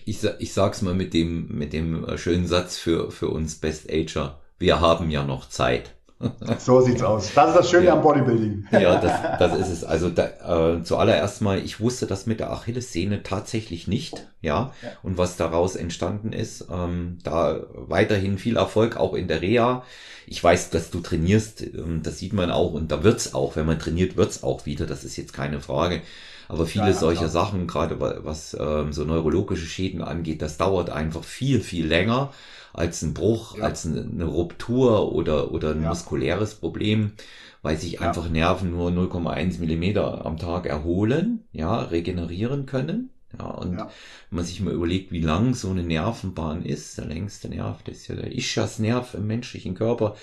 Ich, 0.06 0.24
ich 0.24 0.54
sag's 0.54 0.82
mal 0.82 0.94
mit 0.94 1.14
dem, 1.14 1.48
mit 1.50 1.74
dem 1.74 2.06
äh, 2.06 2.18
schönen 2.18 2.48
Satz 2.48 2.78
für, 2.78 3.12
für 3.12 3.30
uns 3.30 3.56
Best 3.56 3.92
Ager. 3.92 4.40
Wir 4.58 4.80
haben 4.80 5.10
ja 5.10 5.24
noch 5.24 5.50
Zeit. 5.50 5.99
so 6.60 6.82
sieht's 6.82 7.02
aus. 7.02 7.34
Das 7.34 7.50
ist 7.50 7.56
das 7.56 7.70
Schöne 7.70 7.88
ja. 7.88 7.94
am 7.94 8.02
Bodybuilding. 8.02 8.68
ja, 8.72 9.00
das, 9.00 9.40
das 9.40 9.60
ist 9.60 9.70
es. 9.70 9.84
Also 9.84 10.10
da, 10.10 10.76
äh, 10.78 10.84
zuallererst 10.84 11.42
mal, 11.42 11.60
ich 11.60 11.80
wusste 11.80 12.08
das 12.08 12.26
mit 12.26 12.40
der 12.40 12.52
Achillessehne 12.52 13.24
tatsächlich 13.24 13.88
nicht, 13.88 14.28
ja. 14.42 14.74
ja. 14.82 14.90
Und 15.02 15.18
was 15.18 15.38
daraus 15.38 15.76
entstanden 15.76 16.34
ist, 16.34 16.68
ähm, 16.72 17.20
da 17.24 17.62
weiterhin 17.74 18.38
viel 18.38 18.58
Erfolg 18.58 18.98
auch 18.98 19.14
in 19.14 19.28
der 19.28 19.42
Reha. 19.42 19.84
Ich 20.28 20.44
weiß, 20.44 20.72
dass 20.72 20.92
du 20.92 21.00
trainierst, 21.00 21.62
ähm, 21.62 22.02
das 22.04 22.20
sieht 22.20 22.34
man 22.34 22.52
auch 22.52 22.74
und 22.74 22.92
da 22.92 23.04
wird's 23.04 23.34
auch, 23.34 23.56
wenn 23.56 23.66
man 23.66 23.80
trainiert, 23.80 24.18
wird's 24.18 24.44
auch 24.44 24.66
wieder. 24.66 24.86
Das 24.86 25.06
ist 25.06 25.16
jetzt 25.16 25.34
keine 25.34 25.62
Frage. 25.62 26.02
Aber 26.50 26.66
viele 26.66 26.88
ja, 26.88 26.94
solcher 26.94 27.30
klar. 27.30 27.46
Sachen, 27.46 27.68
gerade 27.68 28.00
was 28.00 28.58
ähm, 28.60 28.92
so 28.92 29.06
neurologische 29.06 29.68
Schäden 29.68 30.02
angeht, 30.02 30.42
das 30.42 30.58
dauert 30.58 30.90
einfach 30.90 31.24
viel, 31.24 31.62
viel 31.62 31.86
länger 31.86 32.32
als 32.74 33.02
ein 33.02 33.14
Bruch, 33.14 33.58
ja. 33.58 33.66
als 33.66 33.86
eine 33.86 34.26
Ruptur 34.26 35.14
oder, 35.14 35.52
oder 35.52 35.72
ein 35.72 35.84
ja. 35.84 35.90
muskuläres 35.90 36.56
Problem, 36.56 37.12
weil 37.62 37.78
sich 37.78 38.02
einfach 38.02 38.30
Nerven 38.30 38.72
nur 38.72 38.90
0,1 38.92 39.60
Millimeter 39.60 40.26
am 40.26 40.38
Tag 40.38 40.66
erholen, 40.66 41.44
ja, 41.52 41.82
regenerieren 41.82 42.66
können. 42.66 43.10
Ja, 43.38 43.46
und 43.46 43.78
ja. 43.78 43.90
wenn 44.30 44.38
man 44.38 44.46
sich 44.46 44.60
mal 44.60 44.74
überlegt, 44.74 45.12
wie 45.12 45.22
lang 45.22 45.54
so 45.54 45.70
eine 45.70 45.84
Nervenbahn 45.84 46.64
ist, 46.64 46.98
der 46.98 47.06
längste 47.06 47.50
Nerv, 47.50 47.84
das 47.84 47.98
ist 47.98 48.08
ja 48.08 48.16
der 48.16 48.36
Ischiasnerv 48.36 49.14
im 49.14 49.28
menschlichen 49.28 49.76
Körper, 49.76 50.16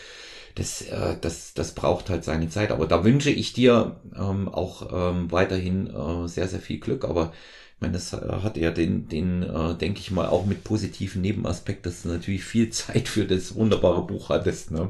das, 0.56 0.82
äh, 0.82 1.16
das, 1.20 1.54
das 1.54 1.74
braucht 1.74 2.10
halt 2.10 2.24
seine 2.24 2.48
Zeit. 2.48 2.72
Aber 2.72 2.86
da 2.86 3.04
wünsche 3.04 3.30
ich 3.30 3.52
dir 3.52 4.00
ähm, 4.16 4.48
auch 4.48 4.88
ähm, 4.92 5.30
weiterhin 5.30 5.86
äh, 5.86 6.26
sehr, 6.26 6.48
sehr 6.48 6.60
viel 6.60 6.80
Glück. 6.80 7.04
Aber 7.04 7.32
ich 7.76 7.82
meine, 7.82 7.92
das 7.92 8.14
hat 8.14 8.56
ja 8.56 8.70
den, 8.70 9.06
den 9.06 9.42
äh, 9.42 9.74
denke 9.74 10.00
ich 10.00 10.10
mal, 10.10 10.28
auch 10.28 10.46
mit 10.46 10.64
positiven 10.64 11.20
Nebenaspekt, 11.20 11.84
dass 11.84 12.04
du 12.04 12.08
natürlich 12.08 12.42
viel 12.42 12.70
Zeit 12.70 13.06
für 13.06 13.26
das 13.26 13.54
wunderbare 13.54 14.06
Buch 14.06 14.30
hattest. 14.30 14.70
Ne? 14.70 14.88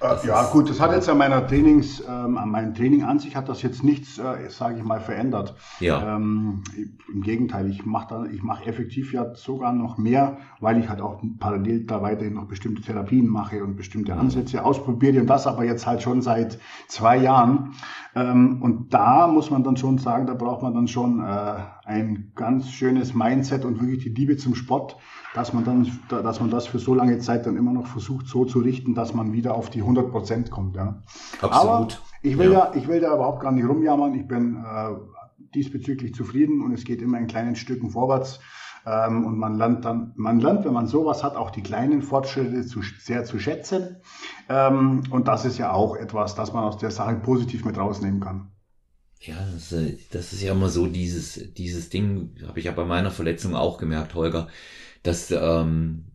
Äh, 0.00 0.26
ja, 0.26 0.50
gut, 0.50 0.70
das 0.70 0.80
hat 0.80 0.92
jetzt 0.92 1.10
an 1.10 1.18
meiner 1.18 1.46
Trainings, 1.46 2.02
ähm, 2.08 2.38
an 2.38 2.48
meinem 2.48 2.74
Training 2.74 3.02
an 3.02 3.18
sich 3.18 3.36
hat 3.36 3.50
das 3.50 3.60
jetzt 3.60 3.84
nichts, 3.84 4.18
äh, 4.18 4.48
sage 4.48 4.78
ich 4.78 4.82
mal, 4.82 4.98
verändert. 4.98 5.54
Ja. 5.78 6.16
Ähm, 6.16 6.64
Im 7.12 7.20
Gegenteil, 7.20 7.68
ich 7.68 7.84
mache 7.84 8.26
ich 8.32 8.42
mache 8.42 8.64
effektiv 8.64 9.12
ja 9.12 9.34
sogar 9.34 9.74
noch 9.74 9.98
mehr, 9.98 10.38
weil 10.60 10.78
ich 10.78 10.88
halt 10.88 11.02
auch 11.02 11.20
parallel 11.38 11.84
da 11.84 12.00
weiterhin 12.00 12.32
noch 12.32 12.46
bestimmte 12.46 12.80
Therapien 12.80 13.26
mache 13.26 13.62
und 13.62 13.76
bestimmte 13.76 14.14
mhm. 14.14 14.20
Ansätze 14.20 14.64
ausprobiere 14.64 15.20
und 15.20 15.26
das 15.26 15.46
aber 15.46 15.64
jetzt 15.64 15.86
halt 15.86 16.00
schon 16.00 16.22
seit 16.22 16.58
zwei 16.88 17.18
Jahren. 17.18 17.74
Ähm, 18.14 18.62
und 18.62 18.94
da 18.94 19.26
muss 19.26 19.50
man 19.50 19.64
dann 19.64 19.76
schon 19.76 19.98
sagen, 19.98 20.26
da 20.26 20.32
braucht 20.32 20.62
man 20.62 20.72
dann 20.72 20.88
schon 20.88 21.20
äh, 21.20 21.56
ein 21.84 22.21
ganz 22.34 22.70
schönes 22.70 23.14
Mindset 23.14 23.64
und 23.64 23.80
wirklich 23.80 24.04
die 24.04 24.10
Liebe 24.10 24.36
zum 24.36 24.54
Sport, 24.54 24.96
dass 25.34 25.52
man 25.52 25.64
dann, 25.64 25.90
dass 26.08 26.40
man 26.40 26.50
das 26.50 26.66
für 26.66 26.78
so 26.78 26.94
lange 26.94 27.18
Zeit 27.18 27.46
dann 27.46 27.56
immer 27.56 27.72
noch 27.72 27.86
versucht, 27.86 28.26
so 28.26 28.44
zu 28.44 28.60
richten, 28.60 28.94
dass 28.94 29.14
man 29.14 29.32
wieder 29.32 29.54
auf 29.54 29.70
die 29.70 29.80
100 29.80 30.10
Prozent 30.10 30.50
kommt. 30.50 30.76
Ja. 30.76 31.02
Absolut. 31.40 31.52
Aber 31.52 31.88
ich 32.22 32.38
will 32.38 32.52
ja. 32.52 32.66
da, 32.66 32.74
ich 32.74 32.88
will 32.88 33.00
da 33.00 33.14
überhaupt 33.14 33.40
gar 33.40 33.52
nicht 33.52 33.66
rumjammern. 33.66 34.14
Ich 34.14 34.26
bin 34.26 34.56
äh, 34.56 34.94
diesbezüglich 35.54 36.14
zufrieden 36.14 36.62
und 36.62 36.72
es 36.72 36.84
geht 36.84 37.02
immer 37.02 37.18
in 37.18 37.26
kleinen 37.26 37.56
Stücken 37.56 37.90
vorwärts. 37.90 38.40
Ähm, 38.84 39.24
und 39.26 39.38
man 39.38 39.54
lernt 39.54 39.84
dann, 39.84 40.12
man 40.16 40.40
lernt, 40.40 40.64
wenn 40.64 40.72
man 40.72 40.86
sowas 40.86 41.22
hat, 41.22 41.36
auch 41.36 41.50
die 41.50 41.62
kleinen 41.62 42.02
Fortschritte 42.02 42.66
zu, 42.66 42.80
sehr 42.82 43.24
zu 43.24 43.38
schätzen. 43.38 43.96
Ähm, 44.48 45.02
und 45.10 45.28
das 45.28 45.44
ist 45.44 45.58
ja 45.58 45.72
auch 45.72 45.96
etwas, 45.96 46.34
das 46.34 46.52
man 46.52 46.64
aus 46.64 46.78
der 46.78 46.90
Sache 46.90 47.14
positiv 47.16 47.64
mit 47.64 47.78
rausnehmen 47.78 48.20
kann. 48.20 48.51
Ja, 49.24 49.36
das, 49.52 49.72
äh, 49.72 49.96
das 50.10 50.32
ist 50.32 50.42
ja 50.42 50.52
immer 50.52 50.68
so 50.68 50.86
dieses, 50.88 51.52
dieses 51.54 51.88
Ding, 51.90 52.34
habe 52.46 52.58
ich 52.58 52.64
ja 52.66 52.72
bei 52.72 52.84
meiner 52.84 53.10
Verletzung 53.12 53.54
auch 53.54 53.78
gemerkt, 53.78 54.14
Holger, 54.14 54.48
dass, 55.02 55.30
ähm, 55.30 56.11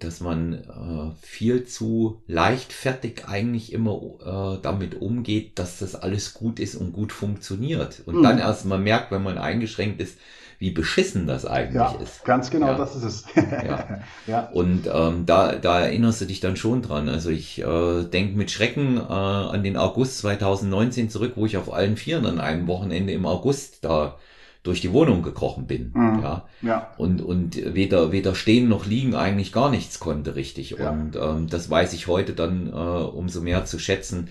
dass 0.00 0.20
man 0.20 0.54
äh, 0.54 1.26
viel 1.26 1.64
zu 1.64 2.22
leichtfertig 2.26 3.26
eigentlich 3.26 3.72
immer 3.72 4.56
äh, 4.56 4.62
damit 4.62 5.00
umgeht, 5.00 5.58
dass 5.58 5.78
das 5.78 5.94
alles 5.94 6.34
gut 6.34 6.58
ist 6.58 6.74
und 6.74 6.92
gut 6.92 7.12
funktioniert. 7.12 8.02
Und 8.06 8.16
mhm. 8.16 8.22
dann 8.22 8.38
erst 8.38 8.64
mal 8.64 8.78
merkt, 8.78 9.10
wenn 9.12 9.22
man 9.22 9.38
eingeschränkt 9.38 10.00
ist, 10.00 10.18
wie 10.58 10.70
beschissen 10.70 11.26
das 11.26 11.46
eigentlich 11.46 11.74
ja, 11.74 11.94
ist. 12.02 12.24
Ganz 12.24 12.50
genau, 12.50 12.68
ja. 12.68 12.78
das 12.78 12.96
ist 12.96 13.04
es. 13.04 13.24
ja. 13.36 14.00
ja. 14.26 14.48
Und 14.48 14.88
ähm, 14.92 15.24
da, 15.24 15.54
da 15.54 15.80
erinnerst 15.80 16.20
du 16.20 16.24
dich 16.24 16.40
dann 16.40 16.56
schon 16.56 16.82
dran. 16.82 17.08
Also 17.08 17.30
ich 17.30 17.60
äh, 17.60 18.04
denke 18.04 18.36
mit 18.36 18.50
Schrecken 18.50 18.96
äh, 18.96 19.00
an 19.00 19.62
den 19.62 19.76
August 19.76 20.18
2019 20.18 21.10
zurück, 21.10 21.34
wo 21.36 21.46
ich 21.46 21.56
auf 21.56 21.72
allen 21.72 21.96
Vieren 21.96 22.26
an 22.26 22.40
einem 22.40 22.66
Wochenende 22.66 23.12
im 23.12 23.24
August 23.24 23.84
da 23.84 24.18
durch 24.62 24.80
die 24.80 24.92
Wohnung 24.92 25.22
gekrochen 25.22 25.66
bin. 25.66 25.92
Mhm. 25.94 26.20
Ja. 26.22 26.48
ja. 26.62 26.94
Und, 26.98 27.22
und 27.22 27.74
weder, 27.74 28.12
weder 28.12 28.34
stehen 28.34 28.68
noch 28.68 28.86
liegen 28.86 29.14
eigentlich 29.14 29.52
gar 29.52 29.70
nichts 29.70 30.00
konnte 30.00 30.34
richtig. 30.34 30.70
Ja. 30.70 30.90
Und 30.90 31.16
ähm, 31.16 31.48
das 31.48 31.70
weiß 31.70 31.92
ich 31.92 32.06
heute 32.06 32.32
dann 32.32 32.68
äh, 32.68 32.72
umso 32.72 33.40
mehr 33.40 33.64
zu 33.64 33.78
schätzen, 33.78 34.28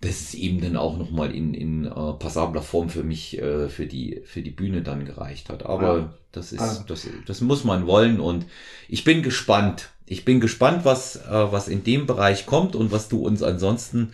dass 0.00 0.20
es 0.20 0.34
eben 0.34 0.60
dann 0.60 0.76
auch 0.76 0.98
nochmal 0.98 1.34
in, 1.34 1.54
in 1.54 1.86
äh, 1.86 1.90
passabler 1.90 2.62
Form 2.62 2.88
für 2.88 3.04
mich, 3.04 3.38
äh, 3.38 3.68
für 3.68 3.86
die, 3.86 4.22
für 4.24 4.42
die 4.42 4.50
Bühne 4.50 4.82
dann 4.82 5.04
gereicht 5.04 5.48
hat. 5.48 5.64
Aber 5.64 5.98
ja. 5.98 6.14
das 6.32 6.52
ist, 6.52 6.60
also. 6.60 6.84
das, 6.86 7.06
das 7.26 7.40
muss 7.40 7.64
man 7.64 7.86
wollen 7.86 8.20
und 8.20 8.46
ich 8.88 9.04
bin 9.04 9.22
gespannt. 9.22 9.90
Ich 10.06 10.26
bin 10.26 10.40
gespannt, 10.40 10.84
was, 10.84 11.16
äh, 11.16 11.52
was 11.52 11.68
in 11.68 11.84
dem 11.84 12.06
Bereich 12.06 12.44
kommt 12.44 12.76
und 12.76 12.92
was 12.92 13.08
du 13.08 13.24
uns 13.24 13.42
ansonsten 13.42 14.12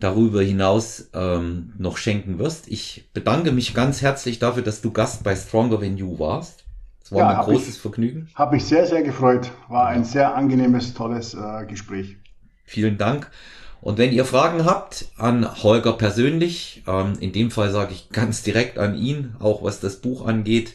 darüber 0.00 0.42
hinaus 0.42 1.10
ähm, 1.14 1.74
noch 1.78 1.96
schenken 1.96 2.38
wirst. 2.38 2.68
Ich 2.68 3.10
bedanke 3.12 3.52
mich 3.52 3.74
ganz 3.74 4.02
herzlich 4.02 4.38
dafür, 4.38 4.62
dass 4.62 4.80
du 4.80 4.90
Gast 4.90 5.22
bei 5.22 5.36
Stronger 5.36 5.78
Than 5.78 5.96
You 5.96 6.18
warst. 6.18 6.64
Es 7.04 7.12
war 7.12 7.18
ja, 7.18 7.40
ein 7.40 7.44
großes 7.44 7.76
ich, 7.76 7.80
Vergnügen. 7.80 8.28
Habe 8.34 8.56
mich 8.56 8.64
sehr, 8.64 8.86
sehr 8.86 9.02
gefreut. 9.02 9.50
War 9.68 9.86
ein 9.88 10.04
sehr 10.04 10.34
angenehmes, 10.34 10.94
tolles 10.94 11.34
äh, 11.34 11.66
Gespräch. 11.66 12.16
Vielen 12.64 12.98
Dank. 12.98 13.30
Und 13.80 13.98
wenn 13.98 14.12
ihr 14.12 14.24
Fragen 14.24 14.64
habt 14.64 15.06
an 15.16 15.62
Holger 15.62 15.94
persönlich, 15.94 16.82
ähm, 16.86 17.14
in 17.20 17.32
dem 17.32 17.50
Fall 17.50 17.70
sage 17.70 17.92
ich 17.92 18.10
ganz 18.10 18.42
direkt 18.42 18.78
an 18.78 18.94
ihn, 18.94 19.34
auch 19.38 19.62
was 19.62 19.80
das 19.80 20.00
Buch 20.00 20.26
angeht. 20.26 20.74